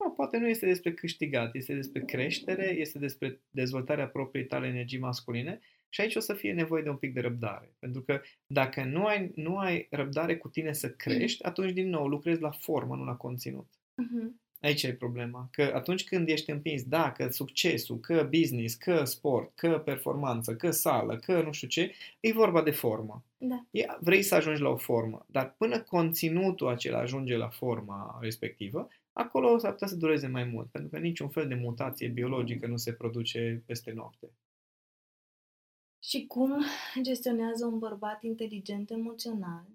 Da, 0.04 0.10
poate 0.10 0.38
nu 0.38 0.48
este 0.48 0.66
despre 0.66 0.94
câștigat, 0.94 1.56
este 1.56 1.74
despre 1.74 2.02
creștere, 2.02 2.76
este 2.78 3.00
despre 3.00 3.40
dezvoltarea 3.50 4.08
propriei 4.08 4.46
tale 4.46 4.68
energii 4.68 5.00
masculine 5.00 5.60
și 5.90 6.02
aici 6.02 6.16
o 6.16 6.20
să 6.20 6.34
fie 6.34 6.54
nevoie 6.54 6.84
de 6.84 6.90
un 6.90 6.96
pic 6.96 7.14
de 7.14 7.20
răbdare. 7.20 7.74
Pentru 7.80 8.02
că 8.02 8.22
dacă 8.48 8.84
nu 8.84 9.06
ai, 9.06 9.32
nu 9.36 9.58
ai 9.58 9.88
răbdare 9.90 10.38
cu 10.38 10.48
tine 10.48 10.74
să 10.74 10.90
crești, 10.90 11.44
atunci 11.44 11.72
din 11.72 11.90
nou 11.90 12.08
lucrezi 12.08 12.42
la 12.42 12.52
formă, 12.52 12.96
nu 12.96 13.04
la 13.04 13.16
conținut. 13.16 13.68
Uh-huh. 13.70 14.42
Aici 14.62 14.84
e 14.84 14.94
problema. 14.94 15.48
Că 15.52 15.72
atunci 15.76 16.04
când 16.04 16.30
ești 16.30 16.52
împins, 16.52 16.84
da, 16.84 17.12
că 17.12 17.28
succesul, 17.30 18.00
că 18.00 18.28
business, 18.30 18.76
că 18.76 19.04
sport, 19.04 19.52
că 19.56 19.82
performanță, 19.86 20.56
că 20.56 20.72
sală, 20.72 21.18
că 21.18 21.42
nu 21.42 21.52
știu 21.52 21.68
ce, 21.68 21.92
e 22.20 22.32
vorba 22.32 22.62
de 22.62 22.72
formă. 22.72 23.24
Da. 23.38 23.66
Vrei 24.00 24.22
să 24.22 24.36
ajungi 24.36 24.62
la 24.62 24.70
o 24.70 24.78
formă, 24.78 25.26
dar 25.30 25.56
până 25.58 25.82
conținutul 25.82 26.68
acela 26.68 27.00
ajunge 27.00 27.38
la 27.38 27.50
forma 27.50 28.18
respectivă, 28.22 28.88
acolo 29.14 29.58
s-ar 29.58 29.72
putea 29.72 29.88
să 29.88 29.96
dureze 29.96 30.28
mai 30.28 30.44
mult, 30.44 30.70
pentru 30.72 30.90
că 30.90 30.98
niciun 30.98 31.30
fel 31.30 31.48
de 31.48 31.56
mutație 31.56 32.08
biologică 32.08 32.68
nu 32.68 32.78
se 32.78 32.94
produce 32.94 33.64
peste 33.66 33.92
noapte. 33.92 34.32
Și 36.04 36.26
cum 36.28 36.64
gestionează 37.02 37.66
un 37.66 37.80
bărbat 37.80 38.24
inteligent 38.24 38.92
emoțional 38.92 39.66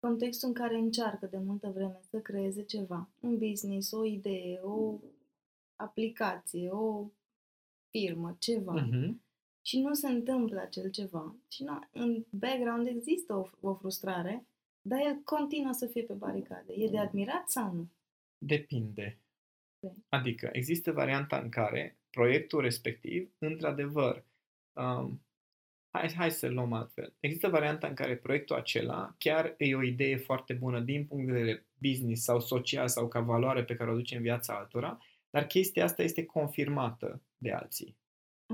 contextul 0.00 0.48
în 0.48 0.54
care 0.54 0.76
încearcă 0.76 1.26
de 1.26 1.38
multă 1.38 1.70
vreme 1.74 2.00
să 2.10 2.18
creeze 2.18 2.64
ceva, 2.64 3.08
un 3.20 3.38
business, 3.38 3.92
o 3.92 4.04
idee, 4.04 4.60
o 4.62 4.98
aplicație, 5.76 6.70
o 6.70 7.10
firmă, 7.90 8.36
ceva, 8.38 8.88
uh-huh. 8.88 9.12
și 9.62 9.80
nu 9.80 9.94
se 9.94 10.08
întâmplă 10.08 10.60
acel 10.60 10.90
ceva. 10.90 11.34
Și 11.48 11.62
nu, 11.64 11.78
în 11.92 12.24
background 12.30 12.86
există 12.86 13.34
o, 13.34 13.68
o 13.68 13.74
frustrare, 13.74 14.46
dar 14.80 15.00
el 15.00 15.20
continuă 15.24 15.72
să 15.72 15.86
fie 15.86 16.02
pe 16.02 16.12
baricade. 16.12 16.72
E 16.72 16.88
de 16.88 16.98
admirat 16.98 17.50
sau 17.50 17.72
nu? 17.72 17.88
Depinde. 18.38 19.20
Adică 20.08 20.48
există 20.52 20.92
varianta 20.92 21.38
în 21.38 21.48
care 21.48 21.98
proiectul 22.10 22.60
respectiv, 22.60 23.32
într-adevăr, 23.38 24.24
um, 24.72 25.26
hai, 25.90 26.12
hai 26.12 26.30
să 26.30 26.48
luăm 26.48 26.72
altfel. 26.72 27.16
Există 27.20 27.48
varianta 27.48 27.86
în 27.86 27.94
care 27.94 28.16
proiectul 28.16 28.56
acela 28.56 29.14
chiar 29.18 29.54
e 29.58 29.74
o 29.74 29.82
idee 29.82 30.16
foarte 30.16 30.54
bună 30.54 30.80
din 30.80 31.06
punct 31.06 31.26
de 31.26 31.32
vedere 31.32 31.66
business 31.74 32.22
sau 32.22 32.40
social 32.40 32.88
sau 32.88 33.08
ca 33.08 33.20
valoare 33.20 33.64
pe 33.64 33.74
care 33.74 33.90
o 33.90 33.94
duce 33.94 34.16
în 34.16 34.22
viața 34.22 34.58
altora, 34.58 34.98
dar 35.30 35.46
chestia 35.46 35.84
asta 35.84 36.02
este 36.02 36.24
confirmată 36.24 37.22
de 37.36 37.52
alții. 37.52 37.96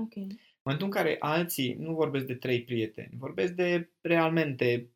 Ok. 0.01 0.15
În 0.15 0.37
momentul 0.63 0.87
în 0.87 1.03
care 1.03 1.15
alții, 1.19 1.73
nu 1.73 1.93
vorbesc 1.93 2.25
de 2.25 2.35
trei 2.35 2.63
prieteni, 2.63 3.17
vorbesc 3.17 3.53
de 3.53 3.89
realmente 4.01 4.89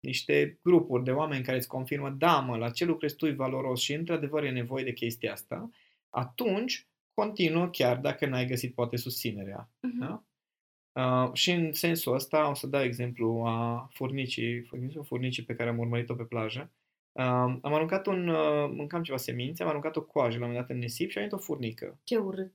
niște 0.00 0.58
grupuri 0.62 1.04
de 1.04 1.10
oameni 1.10 1.44
care 1.44 1.56
îți 1.56 1.68
confirmă, 1.68 2.10
da 2.10 2.40
mă, 2.40 2.56
la 2.56 2.70
ce 2.70 2.84
lucrezi 2.84 3.16
tu 3.16 3.26
e 3.26 3.32
valoros 3.32 3.80
și 3.80 3.92
într-adevăr 3.92 4.44
e 4.44 4.50
nevoie 4.50 4.84
de 4.84 4.92
chestia 4.92 5.32
asta, 5.32 5.70
atunci 6.10 6.86
continuă 7.14 7.68
chiar 7.68 7.96
dacă 7.96 8.26
n-ai 8.26 8.46
găsit 8.46 8.74
poate 8.74 8.96
susținerea. 8.96 9.70
Mhm. 9.80 9.98
Da? 9.98 10.24
Uh, 10.96 11.32
și 11.32 11.50
în 11.50 11.72
sensul 11.72 12.14
ăsta 12.14 12.50
o 12.50 12.54
să 12.54 12.66
dau 12.66 12.82
exemplu 12.82 13.42
a 13.46 13.88
furnicii, 13.92 14.62
furnicii, 14.62 15.04
furnicii 15.04 15.42
pe 15.42 15.54
care 15.54 15.68
am 15.68 15.78
urmărit-o 15.78 16.14
pe 16.14 16.24
plajă. 16.24 16.70
Uh, 17.12 17.22
am 17.62 17.74
aruncat 17.74 18.06
un, 18.06 18.28
uh, 18.28 18.70
mâncam 18.72 19.02
ceva 19.02 19.18
semințe, 19.18 19.62
am 19.62 19.68
aruncat 19.68 19.96
o 19.96 20.02
coajă 20.02 20.38
la 20.38 20.44
un 20.44 20.50
moment 20.50 20.66
dat 20.66 20.76
în 20.76 20.82
nisip 20.82 21.10
și 21.10 21.18
a 21.18 21.20
venit 21.20 21.34
o 21.34 21.38
furnică. 21.38 21.98
Ce 22.04 22.16
urât. 22.16 22.52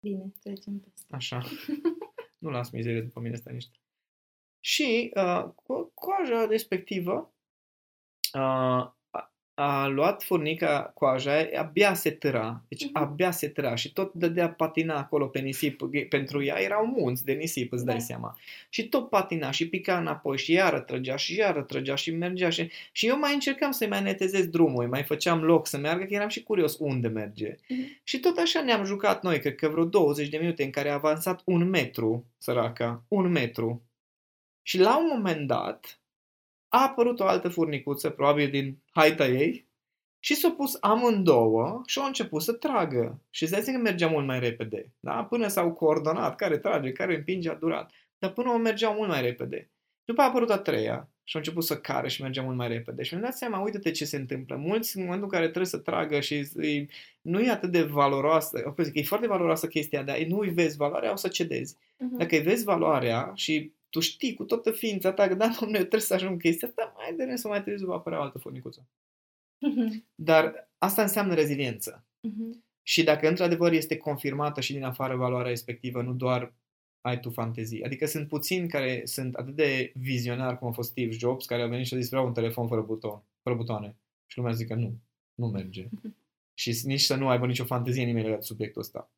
Bine, 0.00 0.32
trecem 0.40 0.78
peste. 0.78 1.14
Așa. 1.14 1.42
nu 2.42 2.50
las 2.50 2.70
mizerie 2.70 3.00
după 3.00 3.20
mine, 3.20 3.34
stai 3.34 3.54
niște. 3.54 3.78
Și 4.68 5.10
uh, 5.14 5.44
co- 5.62 5.94
coaja 5.94 6.46
respectivă 6.50 7.32
uh, 8.34 8.40
a, 9.10 9.32
a 9.54 9.86
luat 9.86 10.22
furnica 10.22 10.90
coaja, 10.94 11.48
abia 11.58 11.94
se 11.94 12.10
târa, 12.10 12.62
deci 12.68 12.84
Mhm. 12.84 12.96
abia 12.96 13.30
se 13.30 13.48
târa 13.48 13.74
și 13.74 13.92
tot 13.92 14.12
dădea 14.12 14.50
patina 14.50 14.98
acolo 14.98 15.26
pe 15.26 15.38
nisip. 15.40 15.80
Pentru 16.08 16.42
ea 16.44 16.60
erau 16.60 16.86
munți 16.86 17.24
de 17.24 17.32
nisip, 17.32 17.72
îți 17.72 17.84
dai 17.84 17.94
Da. 17.94 18.00
seama. 18.00 18.38
Și 18.68 18.88
tot 18.88 19.08
patina 19.08 19.50
și 19.50 19.68
pica 19.68 19.98
înapoi 19.98 20.38
și 20.38 20.52
iară 20.52 20.80
trăgea 20.80 21.16
și 21.16 21.36
iară 21.36 21.62
trăgea 21.62 21.94
și 21.94 22.10
mergea. 22.10 22.50
Și, 22.50 22.70
și 22.92 23.06
eu 23.06 23.18
mai 23.18 23.34
încercam 23.34 23.70
să-i 23.70 23.88
mai 23.88 24.02
netezez 24.02 24.46
drumul, 24.46 24.82
îi 24.82 24.88
mai 24.88 25.02
făceam 25.02 25.42
loc 25.44 25.66
să 25.66 25.78
meargă, 25.78 26.04
că 26.04 26.14
eram 26.14 26.28
și 26.28 26.42
curios 26.42 26.76
unde 26.78 27.08
merge. 27.08 27.54
Mhm. 27.68 28.00
Și 28.04 28.20
tot 28.20 28.38
așa 28.38 28.62
ne-am 28.62 28.84
jucat 28.84 29.22
noi, 29.22 29.40
cred 29.40 29.54
că 29.54 29.68
vreo 29.68 29.84
20 29.84 30.28
de 30.28 30.38
minute 30.38 30.62
în 30.64 30.70
care 30.70 30.88
a 30.90 30.94
avansat 30.94 31.40
un 31.44 31.68
metru, 31.68 32.24
săraca, 32.38 33.04
un 33.08 33.30
metru. 33.30 33.82
Și 34.68 34.78
la 34.78 34.98
un 34.98 35.06
moment 35.14 35.46
dat 35.46 36.00
a 36.68 36.82
apărut 36.82 37.20
o 37.20 37.24
altă 37.24 37.48
furnicuță, 37.48 38.10
probabil 38.10 38.50
din 38.50 38.82
haita 38.90 39.26
ei, 39.26 39.68
și 40.18 40.34
s-au 40.34 40.52
pus 40.52 40.76
amândouă 40.80 41.82
și 41.86 41.98
au 41.98 42.06
început 42.06 42.42
să 42.42 42.52
tragă. 42.52 43.22
Și 43.30 43.42
îți 43.42 43.52
dai 43.52 43.60
seama 43.60 43.78
că 43.78 43.84
mergea 43.84 44.08
mult 44.08 44.26
mai 44.26 44.40
repede. 44.40 44.92
Da? 45.00 45.24
Până 45.24 45.48
s-au 45.48 45.72
coordonat, 45.72 46.36
care 46.36 46.58
trage, 46.58 46.92
care 46.92 47.16
împinge, 47.16 47.50
a 47.50 47.54
durat. 47.54 47.92
Dar 48.18 48.32
până 48.32 48.50
o 48.50 48.56
mergeau 48.56 48.94
mult 48.94 49.08
mai 49.08 49.22
repede. 49.22 49.70
După 50.04 50.20
a 50.20 50.24
apărut 50.24 50.50
a 50.50 50.58
treia 50.58 51.08
și 51.24 51.36
au 51.36 51.40
început 51.40 51.64
să 51.64 51.78
care 51.78 52.08
și 52.08 52.22
mergea 52.22 52.42
mult 52.42 52.56
mai 52.56 52.68
repede. 52.68 53.02
Și 53.02 53.12
mi-am 53.12 53.24
dat 53.24 53.36
seama, 53.36 53.60
uite-te 53.60 53.90
ce 53.90 54.04
se 54.04 54.16
întâmplă. 54.16 54.56
Mulți, 54.56 54.96
în 54.96 55.02
momentul 55.02 55.28
în 55.32 55.32
care 55.32 55.44
trebuie 55.44 55.66
să 55.66 55.78
tragă 55.78 56.20
și 56.20 56.48
îi, 56.54 56.90
nu 57.20 57.40
e 57.40 57.50
atât 57.50 57.70
de 57.70 57.82
valoroasă, 57.82 58.74
o 58.78 58.82
zic, 58.82 58.94
e 58.94 59.02
foarte 59.02 59.26
valoroasă 59.26 59.66
chestia, 59.66 60.02
dar 60.02 60.18
nu 60.18 60.38
îi 60.38 60.50
vezi 60.50 60.76
valoarea, 60.76 61.12
o 61.12 61.16
să 61.16 61.28
cedezi. 61.28 61.76
Mhm. 61.98 62.16
Dacă 62.16 62.36
îi 62.36 62.42
vezi 62.42 62.64
valoarea 62.64 63.32
și 63.34 63.76
tu 63.90 64.00
știi 64.00 64.34
cu 64.34 64.44
toată 64.44 64.70
ființa 64.70 65.12
ta 65.12 65.28
că 65.28 65.34
da, 65.34 65.46
domnule, 65.60 65.78
eu 65.78 65.84
trebuie 65.84 66.00
să 66.00 66.14
ajung 66.14 66.40
chestia 66.40 66.68
asta, 66.68 66.94
mai 66.96 67.26
de 67.26 67.36
să 67.36 67.48
mai 67.48 67.62
târziu 67.62 67.86
va 67.86 67.94
apărea 67.94 68.18
o 68.18 68.22
altă 68.22 68.38
furnicuță. 68.38 68.88
Mhm. 69.58 70.04
Dar 70.14 70.70
asta 70.78 71.02
înseamnă 71.02 71.34
reziliență. 71.34 72.06
Mhm. 72.20 72.64
Și 72.82 73.02
dacă 73.02 73.28
într-adevăr 73.28 73.72
este 73.72 73.96
confirmată 73.96 74.60
și 74.60 74.72
din 74.72 74.84
afară 74.84 75.16
valoarea 75.16 75.50
respectivă, 75.50 76.02
nu 76.02 76.12
doar 76.12 76.54
ai 77.00 77.20
tu 77.20 77.30
fantezii. 77.30 77.84
Adică 77.84 78.06
sunt 78.06 78.28
puțini 78.28 78.68
care 78.68 79.02
sunt 79.04 79.34
atât 79.34 79.54
de 79.54 79.92
vizionari 79.94 80.58
cum 80.58 80.68
a 80.68 80.72
fost 80.72 80.90
Steve 80.90 81.10
Jobs, 81.10 81.46
care 81.46 81.62
a 81.62 81.66
venit 81.66 81.86
și 81.86 81.94
a 81.94 81.96
zis 81.96 82.08
vreau 82.08 82.26
un 82.26 82.32
telefon 82.32 82.68
fără, 82.68 82.80
buton, 82.80 83.22
fără 83.42 83.56
butoane. 83.56 83.96
Și 84.26 84.38
lumea 84.38 84.52
zice 84.52 84.68
că 84.68 84.74
nu, 84.74 84.98
nu 85.34 85.46
merge. 85.46 85.88
și 86.54 86.80
nici 86.84 87.00
să 87.00 87.14
nu 87.14 87.28
aibă 87.28 87.46
nicio 87.46 87.64
fantezie 87.64 88.04
nimeni 88.04 88.24
legat 88.24 88.38
de 88.38 88.44
subiectul 88.44 88.80
ăsta. 88.80 89.10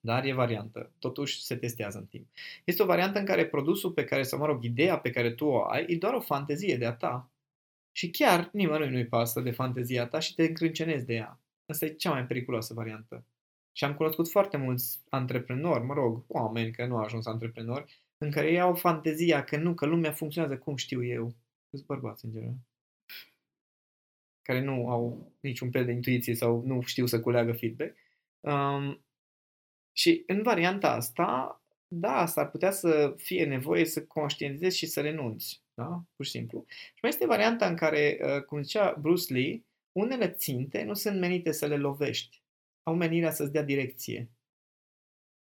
Dar 0.00 0.24
e 0.24 0.32
variantă. 0.32 0.92
Totuși 0.98 1.42
se 1.44 1.56
testează 1.56 1.98
în 1.98 2.06
timp. 2.06 2.26
Este 2.64 2.82
o 2.82 2.86
variantă 2.86 3.18
în 3.18 3.24
care 3.24 3.46
produsul 3.46 3.92
pe 3.92 4.04
care, 4.04 4.22
sau 4.22 4.38
mă 4.38 4.46
rog, 4.46 4.62
ideea 4.62 4.98
pe 4.98 5.10
care 5.10 5.30
tu 5.30 5.44
o 5.44 5.62
ai, 5.62 5.84
e 5.88 5.96
doar 5.96 6.14
o 6.14 6.20
fantezie 6.20 6.76
de 6.76 6.86
a 6.86 6.92
ta. 6.92 7.30
Și 7.92 8.10
chiar 8.10 8.48
nimănui 8.52 8.90
nu-i 8.90 9.06
pasă 9.06 9.40
de 9.40 9.50
fantezia 9.50 10.06
ta 10.06 10.18
și 10.18 10.34
te 10.34 10.42
încrâncenezi 10.42 11.06
de 11.06 11.14
ea. 11.14 11.40
Asta 11.66 11.84
e 11.84 11.88
cea 11.88 12.10
mai 12.10 12.26
periculoasă 12.26 12.74
variantă. 12.74 13.24
Și 13.72 13.84
am 13.84 13.94
cunoscut 13.94 14.30
foarte 14.30 14.56
mulți 14.56 15.00
antreprenori, 15.08 15.84
mă 15.84 15.94
rog, 15.94 16.24
oameni 16.28 16.72
că 16.72 16.86
nu 16.86 16.96
au 16.96 17.02
ajuns 17.02 17.26
antreprenori, 17.26 18.02
în 18.18 18.30
care 18.30 18.50
ei 18.50 18.60
au 18.60 18.74
fantezia 18.74 19.44
că 19.44 19.56
nu, 19.56 19.74
că 19.74 19.86
lumea 19.86 20.12
funcționează 20.12 20.58
cum 20.58 20.76
știu 20.76 21.04
eu. 21.04 21.34
Sunt 21.70 21.86
bărbați, 21.86 22.24
în 22.24 22.30
general. 22.30 22.56
Care 24.42 24.60
nu 24.60 24.88
au 24.88 25.32
niciun 25.40 25.70
fel 25.70 25.84
de 25.84 25.92
intuiție 25.92 26.34
sau 26.34 26.62
nu 26.66 26.80
știu 26.80 27.06
să 27.06 27.20
culeagă 27.20 27.52
feedback. 27.52 27.96
Um, 28.40 29.05
și 29.98 30.22
în 30.26 30.42
varianta 30.42 30.92
asta, 30.92 31.60
da, 31.88 32.26
s-ar 32.26 32.50
putea 32.50 32.70
să 32.70 33.14
fie 33.16 33.44
nevoie 33.44 33.84
să 33.84 34.04
conștientizezi 34.04 34.76
și 34.76 34.86
să 34.86 35.00
renunți. 35.00 35.62
Da? 35.74 36.04
Pur 36.16 36.24
și 36.24 36.30
simplu. 36.30 36.64
Și 36.68 36.98
mai 37.02 37.10
este 37.10 37.26
varianta 37.26 37.66
în 37.66 37.76
care, 37.76 38.18
uh, 38.22 38.42
cum 38.42 38.62
zicea 38.62 38.96
Bruce 39.00 39.32
Lee, 39.32 39.64
unele 39.92 40.30
ținte 40.30 40.84
nu 40.84 40.94
sunt 40.94 41.18
menite 41.18 41.52
să 41.52 41.66
le 41.66 41.76
lovești. 41.76 42.42
Au 42.82 42.94
menirea 42.94 43.30
să-ți 43.30 43.52
dea 43.52 43.62
direcție. 43.62 44.30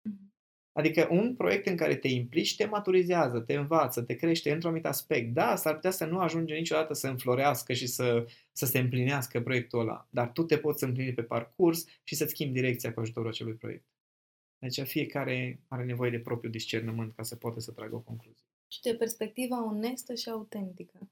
Mhm. 0.09 0.35
Adică 0.73 1.09
un 1.11 1.37
proiect 1.37 1.67
în 1.67 1.77
care 1.77 1.97
te 1.97 2.09
implici 2.09 2.57
te 2.57 2.67
maturizează, 2.67 3.41
te 3.41 3.55
învață, 3.55 4.03
te 4.03 4.15
crește 4.15 4.53
într-un 4.53 4.71
anumit 4.71 4.87
aspect. 4.87 5.35
Da, 5.35 5.57
s-ar 5.57 5.75
putea 5.75 5.91
să 5.91 6.05
nu 6.05 6.19
ajunge 6.19 6.55
niciodată 6.55 6.93
să 6.93 7.09
înflorească 7.09 7.73
și 7.73 7.87
să, 7.87 8.27
să 8.53 8.67
se 8.67 8.79
împlinească 8.79 9.41
proiectul 9.41 9.81
ăla, 9.81 10.09
dar 10.11 10.33
tu 10.33 10.43
te 10.45 10.59
poți 10.59 10.85
împlini 10.85 11.15
pe 11.15 11.23
parcurs 11.23 11.85
și 12.05 12.15
să-ți 12.15 12.31
schimbi 12.31 12.61
direcția 12.61 12.93
cu 12.93 13.01
ajutorul 13.01 13.29
acelui 13.29 13.55
proiect. 13.55 13.88
Deci 14.59 14.81
fiecare 14.81 15.61
are 15.69 15.85
nevoie 15.85 16.11
de 16.11 16.19
propriul 16.19 16.53
discernământ 16.53 17.15
ca 17.17 17.23
să 17.23 17.37
poată 17.37 17.61
să 17.61 17.73
tragă 17.73 17.95
o 17.95 17.99
concluzie. 18.01 18.45
Și 18.69 18.81
de 18.81 18.95
perspectiva 18.95 19.65
onestă 19.67 20.15
și 20.15 20.29
autentică. 20.29 21.11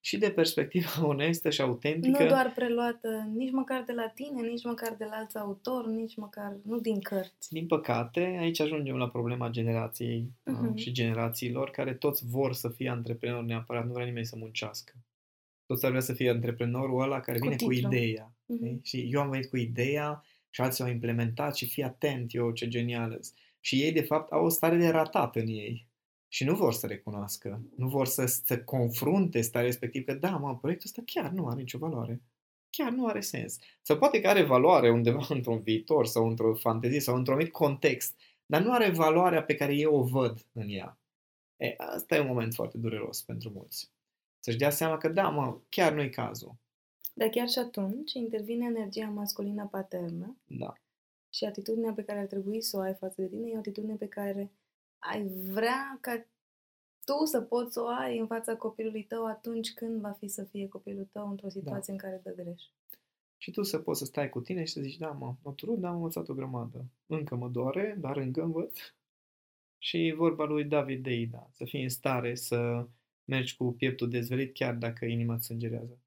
Și 0.00 0.18
de 0.18 0.30
perspectiva 0.30 1.06
onestă 1.06 1.50
și 1.50 1.60
autentică. 1.60 2.22
Nu 2.22 2.28
doar 2.28 2.52
preluată 2.54 3.30
nici 3.34 3.50
măcar 3.52 3.82
de 3.86 3.92
la 3.92 4.08
tine, 4.08 4.48
nici 4.48 4.64
măcar 4.64 4.94
de 4.94 5.04
la 5.04 5.16
alți 5.16 5.38
autori, 5.38 5.88
nici 5.92 6.16
măcar, 6.16 6.56
nu 6.64 6.78
din 6.80 7.00
cărți. 7.00 7.52
Din 7.52 7.66
păcate, 7.66 8.20
aici 8.20 8.60
ajungem 8.60 8.96
la 8.96 9.08
problema 9.08 9.48
generației 9.48 10.30
Mhm. 10.44 10.66
uh, 10.66 10.76
și 10.76 10.92
generațiilor 10.92 11.70
care 11.70 11.94
toți 11.94 12.26
vor 12.26 12.52
să 12.54 12.68
fie 12.68 12.88
antreprenori 12.88 13.46
neapărat, 13.46 13.86
nu 13.86 13.92
vrea 13.92 14.04
nimeni 14.04 14.26
să 14.26 14.36
muncească. 14.36 14.92
Toți 15.66 15.84
ar 15.84 15.90
vrea 15.90 16.02
să 16.02 16.12
fie 16.12 16.30
antreprenorul 16.30 17.02
ăla 17.02 17.20
care 17.20 17.38
Cu 17.38 17.44
vine 17.44 17.56
cu 17.56 17.68
titlu. 17.72 17.88
ideea. 17.94 18.32
Mhm. 18.46 18.64
știi? 18.64 18.80
Și 18.82 19.08
eu 19.12 19.20
am 19.20 19.30
venit 19.30 19.48
cu 19.48 19.56
ideea 19.56 20.22
și 20.56 20.62
alții 20.62 20.84
au 20.84 20.90
implementat 20.90 21.56
și 21.56 21.66
fii 21.66 21.82
atent, 21.82 22.34
eu 22.34 22.50
ce 22.50 22.68
genial 22.68 23.16
îs. 23.18 23.32
Și 23.60 23.82
ei, 23.82 23.92
de 23.92 24.02
fapt, 24.02 24.32
au 24.32 24.44
o 24.44 24.48
stare 24.48 24.76
de 24.76 24.88
ratat 24.88 25.36
în 25.36 25.46
ei. 25.46 25.88
Și 26.28 26.44
nu 26.44 26.54
vor 26.54 26.72
să 26.72 26.86
recunoască, 26.86 27.62
nu 27.76 27.88
vor 27.88 28.06
să 28.06 28.26
se 28.26 28.64
confrunte 28.64 29.40
starea 29.40 29.66
respectiv 29.66 30.04
că 30.04 30.14
da, 30.14 30.30
mă, 30.30 30.56
proiectul 30.56 30.88
ăsta 30.88 31.02
chiar 31.06 31.30
nu 31.30 31.46
are 31.46 31.60
nicio 31.60 31.78
valoare. 31.78 32.22
Chiar 32.70 32.90
nu 32.90 33.06
are 33.06 33.20
sens. 33.20 33.58
Sau 33.82 33.98
poate 33.98 34.20
că 34.20 34.28
are 34.28 34.42
valoare 34.42 34.90
undeva 34.90 35.26
într-un 35.36 35.60
viitor 35.60 36.06
sau 36.06 36.28
într-o 36.28 36.54
fantezie 36.54 37.00
sau 37.00 37.16
într-un 37.16 37.34
anumit 37.34 37.52
context, 37.52 38.20
dar 38.46 38.62
nu 38.62 38.72
are 38.72 38.90
valoarea 38.90 39.42
pe 39.42 39.54
care 39.54 39.74
eu 39.74 39.94
o 39.94 40.02
văd 40.02 40.46
în 40.52 40.68
ea. 40.68 40.98
E, 41.56 41.74
asta 41.76 42.16
e 42.16 42.20
un 42.20 42.26
moment 42.26 42.54
foarte 42.54 42.78
dureros 42.78 43.22
pentru 43.22 43.50
mulți. 43.50 43.90
Să-și 44.40 44.58
dea 44.58 44.70
seama 44.70 44.96
că 44.96 45.08
da, 45.08 45.28
mă, 45.28 45.58
chiar 45.68 45.92
nu-i 45.92 46.10
cazul. 46.10 46.56
Dar 47.18 47.28
chiar 47.28 47.48
și 47.48 47.58
atunci 47.58 48.12
intervine 48.12 48.66
energia 48.66 49.08
masculină 49.08 49.66
paternă 49.66 50.36
Da. 50.46 50.72
și 51.30 51.44
atitudinea 51.44 51.92
pe 51.92 52.02
care 52.04 52.18
ar 52.18 52.26
trebui 52.26 52.62
să 52.62 52.76
o 52.76 52.80
ai 52.80 52.94
față 52.94 53.20
de 53.20 53.28
tine 53.28 53.48
e 53.48 53.54
o 53.54 53.58
atitudine 53.58 53.94
pe 53.94 54.08
care 54.08 54.52
ai 54.98 55.28
vrea 55.52 55.98
ca 56.00 56.26
tu 57.04 57.24
să 57.24 57.40
poți 57.40 57.72
să 57.72 57.80
o 57.80 57.86
ai 57.86 58.18
în 58.18 58.26
fața 58.26 58.56
copilului 58.56 59.04
tău 59.04 59.26
atunci 59.26 59.72
când 59.74 60.00
va 60.00 60.10
fi 60.10 60.28
să 60.28 60.44
fie 60.44 60.68
copilul 60.68 61.08
tău 61.12 61.30
într-o 61.30 61.48
situație 61.48 61.92
în 61.92 61.98
care 61.98 62.20
dă 62.24 62.34
greș. 62.34 62.62
Și 63.36 63.50
tu 63.50 63.62
să 63.62 63.78
poți 63.78 63.98
să 63.98 64.04
stai 64.04 64.28
cu 64.28 64.40
tine 64.40 64.64
și 64.64 64.72
să 64.72 64.80
zici, 64.80 64.96
da, 64.96 65.10
mă, 65.10 65.34
m-a 65.42 65.52
turut, 65.52 65.78
dar 65.78 65.90
am 65.90 65.96
învățat 65.96 66.28
o 66.28 66.34
grămadă. 66.34 66.84
Încă 67.06 67.34
mă 67.36 67.48
doare, 67.48 67.96
dar 68.00 68.16
încă 68.16 68.42
învăț. 68.42 68.78
Și 69.78 70.14
vorba 70.16 70.44
lui 70.44 70.64
David 70.64 71.02
Deida, 71.02 71.50
să 71.52 71.64
fii 71.64 71.82
în 71.82 71.88
stare 71.88 72.34
să 72.34 72.86
mergi 73.24 73.56
cu 73.56 73.72
pieptul 73.72 74.08
dezvelit 74.08 74.54
chiar 74.54 74.74
dacă 74.74 75.04
inima 75.04 75.34
îți 75.34 75.46
sângerează. 75.46 75.98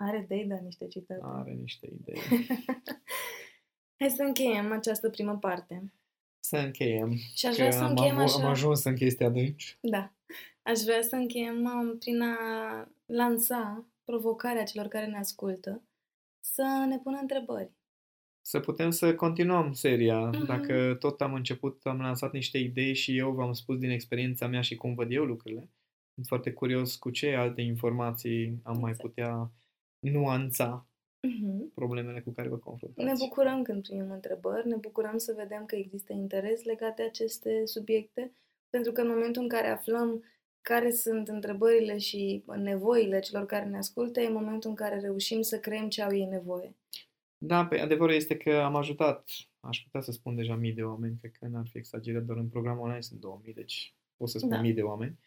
Are 0.00 0.24
Deida 0.28 0.58
niște 0.64 0.88
citate. 0.88 1.20
Are 1.22 1.52
niște 1.52 1.86
idei. 2.00 2.20
Hai 3.98 4.10
să 4.10 4.22
încheiem 4.22 4.72
această 4.72 5.10
primă 5.10 5.36
parte. 5.38 5.92
Să 6.40 6.56
încheiem. 6.56 7.12
Și 7.34 7.46
aș 7.46 7.54
Că 7.56 7.60
vrea 7.60 7.70
să 7.70 7.82
am, 7.82 7.88
încheiem 7.90 8.14
avu- 8.18 8.24
așa... 8.24 8.44
am 8.44 8.50
ajuns 8.50 8.84
în 8.84 8.94
chestia 8.94 9.28
de 9.28 9.38
aici. 9.38 9.78
Da. 9.80 10.12
Aș 10.62 10.78
vrea 10.80 11.02
să 11.02 11.14
încheiem 11.16 11.62
um, 11.64 11.98
prin 11.98 12.22
a 12.22 12.36
lansa 13.06 13.86
provocarea 14.04 14.64
celor 14.64 14.86
care 14.88 15.06
ne 15.06 15.18
ascultă 15.18 15.82
să 16.40 16.84
ne 16.88 16.98
pună 16.98 17.18
întrebări. 17.20 17.70
să 18.46 18.60
putem 18.60 18.90
să 18.90 19.14
continuăm 19.14 19.72
seria. 19.72 20.18
Mhm. 20.24 20.44
Dacă 20.44 20.94
tot 20.98 21.20
am 21.20 21.34
început, 21.34 21.80
am 21.86 22.00
lansat 22.00 22.32
niște 22.32 22.58
idei 22.58 22.94
și 22.94 23.16
eu 23.18 23.32
v-am 23.32 23.52
spus 23.52 23.78
din 23.78 23.90
experiența 23.90 24.46
mea 24.46 24.60
și 24.60 24.76
cum 24.76 24.94
văd 24.94 25.12
eu 25.12 25.24
lucrurile. 25.24 25.70
Sunt 26.14 26.26
foarte 26.26 26.52
curios 26.52 26.96
cu 26.96 27.10
ce 27.10 27.34
alte 27.34 27.60
informații 27.60 28.60
am 28.62 28.78
mai 28.80 28.90
Exact. 28.90 29.08
putea 29.08 29.50
nuanța 30.00 30.82
Mhm. 31.20 31.72
problemele 31.74 32.20
cu 32.20 32.30
care 32.30 32.48
vă 32.48 32.56
confruntați. 32.56 33.06
Ne 33.08 33.14
bucurăm 33.18 33.62
când 33.62 33.82
primim 33.82 34.10
întrebări, 34.10 34.66
ne 34.68 34.76
bucurăm 34.76 35.18
să 35.18 35.34
vedem 35.36 35.64
că 35.64 35.76
există 35.76 36.12
interes 36.12 36.64
legat 36.64 36.96
de 36.96 37.02
aceste 37.02 37.62
subiecte, 37.66 38.32
pentru 38.70 38.92
că 38.92 39.00
în 39.00 39.08
momentul 39.08 39.42
în 39.42 39.48
care 39.48 39.66
aflăm 39.68 40.24
care 40.62 40.90
sunt 40.90 41.28
întrebările 41.28 41.98
și 41.98 42.44
nevoile 42.56 43.18
celor 43.18 43.46
care 43.46 43.64
ne 43.64 43.76
ascultă, 43.76 44.20
e 44.20 44.28
momentul 44.28 44.70
în 44.70 44.76
care 44.76 45.00
reușim 45.00 45.40
să 45.42 45.58
creăm 45.58 45.88
ce 45.88 46.02
au 46.02 46.14
ei 46.14 46.24
nevoie. 46.24 46.76
Da, 47.38 47.66
pe 47.66 47.78
adevărul 47.80 48.14
este 48.14 48.36
că 48.36 48.54
am 48.56 48.76
ajutat, 48.76 49.30
aș 49.60 49.82
putea 49.82 50.00
să 50.00 50.12
spun 50.12 50.34
deja 50.34 50.54
mii 50.54 50.72
de 50.72 50.82
oameni, 50.82 51.16
cred 51.20 51.32
că 51.32 51.46
n-ar 51.46 51.66
fi 51.70 51.78
exagerat, 51.78 52.22
doar 52.22 52.38
în 52.38 52.48
programul 52.48 52.82
online 52.82 53.00
sunt 53.00 53.20
2000, 53.20 53.52
deci 53.52 53.94
pot 54.16 54.28
să 54.28 54.38
spun 54.38 54.50
Da. 54.50 54.60
mii 54.60 54.72
de 54.72 54.82
oameni, 54.82 55.18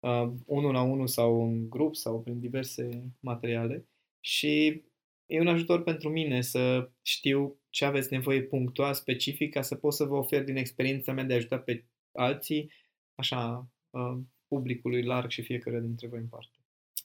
uh, 0.00 0.32
unul 0.46 0.72
la 0.72 0.82
unul 0.82 1.06
sau 1.06 1.42
în 1.42 1.68
grup 1.68 1.94
sau 1.96 2.20
prin 2.22 2.40
diverse 2.40 3.02
materiale 3.20 3.86
și 4.28 4.82
e 5.26 5.40
un 5.40 5.46
ajutor 5.46 5.82
pentru 5.82 6.08
mine 6.08 6.40
să 6.40 6.90
știu 7.02 7.60
ce 7.70 7.84
aveți 7.84 8.12
nevoie 8.12 8.42
punctual, 8.42 8.94
specific, 8.94 9.52
ca 9.52 9.62
să 9.62 9.74
pot 9.74 9.92
să 9.92 10.04
vă 10.04 10.16
ofer 10.16 10.44
din 10.44 10.56
experiența 10.56 11.12
mea 11.12 11.24
de 11.24 11.32
a 11.32 11.36
ajuta 11.36 11.58
pe 11.58 11.84
alții, 12.12 12.72
așa, 13.14 13.66
uh, 13.90 14.18
publicului 14.48 15.02
larg 15.02 15.30
și 15.30 15.42
fiecare 15.42 15.80
dintre 15.80 16.06
voi 16.06 16.18
în 16.18 16.28
parte. 16.28 16.56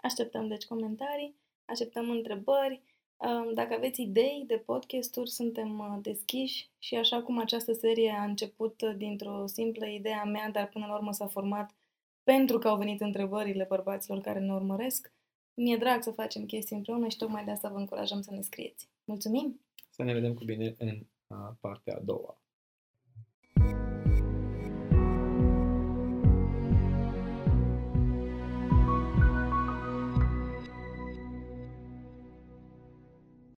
Așteptăm 0.02 0.48
deci 0.48 0.66
comentarii, 0.66 1.36
așteptăm 1.66 2.10
întrebări. 2.10 2.82
Um, 3.18 3.54
Dacă 3.54 3.74
aveți 3.74 4.02
idei 4.02 4.44
de 4.48 4.58
podcasturi, 4.58 5.30
suntem 5.30 5.80
uh, 5.80 5.98
deschiși 6.02 6.70
și 6.80 6.96
așa 6.96 7.22
cum 7.22 7.40
această 7.40 7.74
serie 7.74 8.12
a 8.12 8.24
început 8.24 8.82
uh, 8.82 8.94
dintr-o 8.98 9.48
simplă 9.48 9.86
idee 9.86 10.14
a 10.14 10.24
mea, 10.24 10.50
dar 10.50 10.70
până 10.70 10.86
la 10.86 10.96
urmă 10.96 11.12
s-a 11.12 11.28
format 11.28 11.76
pentru 12.24 12.58
că 12.58 12.68
au 12.68 12.78
venit 12.78 13.02
întrebările 13.02 13.66
bărbaților 13.70 14.20
care 14.20 14.40
ne 14.40 14.54
urmăresc, 14.54 15.14
mi-e 15.56 15.78
drag 15.78 16.04
să 16.04 16.12
facem 16.12 16.46
chestii 16.46 16.76
împreună 16.76 17.08
și 17.08 17.18
tocmai 17.18 17.46
de 17.46 17.52
asta 17.52 17.70
vă 17.70 17.78
încurajăm 17.78 18.22
să 18.22 18.32
ne 18.32 18.42
scrieți. 18.42 18.90
Mulțumim! 19.04 19.62
Să 19.90 20.04
ne 20.04 20.14
vedem 20.14 20.34
cu 20.34 20.44
bine 20.44 20.76
în 20.78 21.06
uh, 21.28 21.38
partea 21.60 21.96
a 21.96 22.00
doua. 22.00 22.43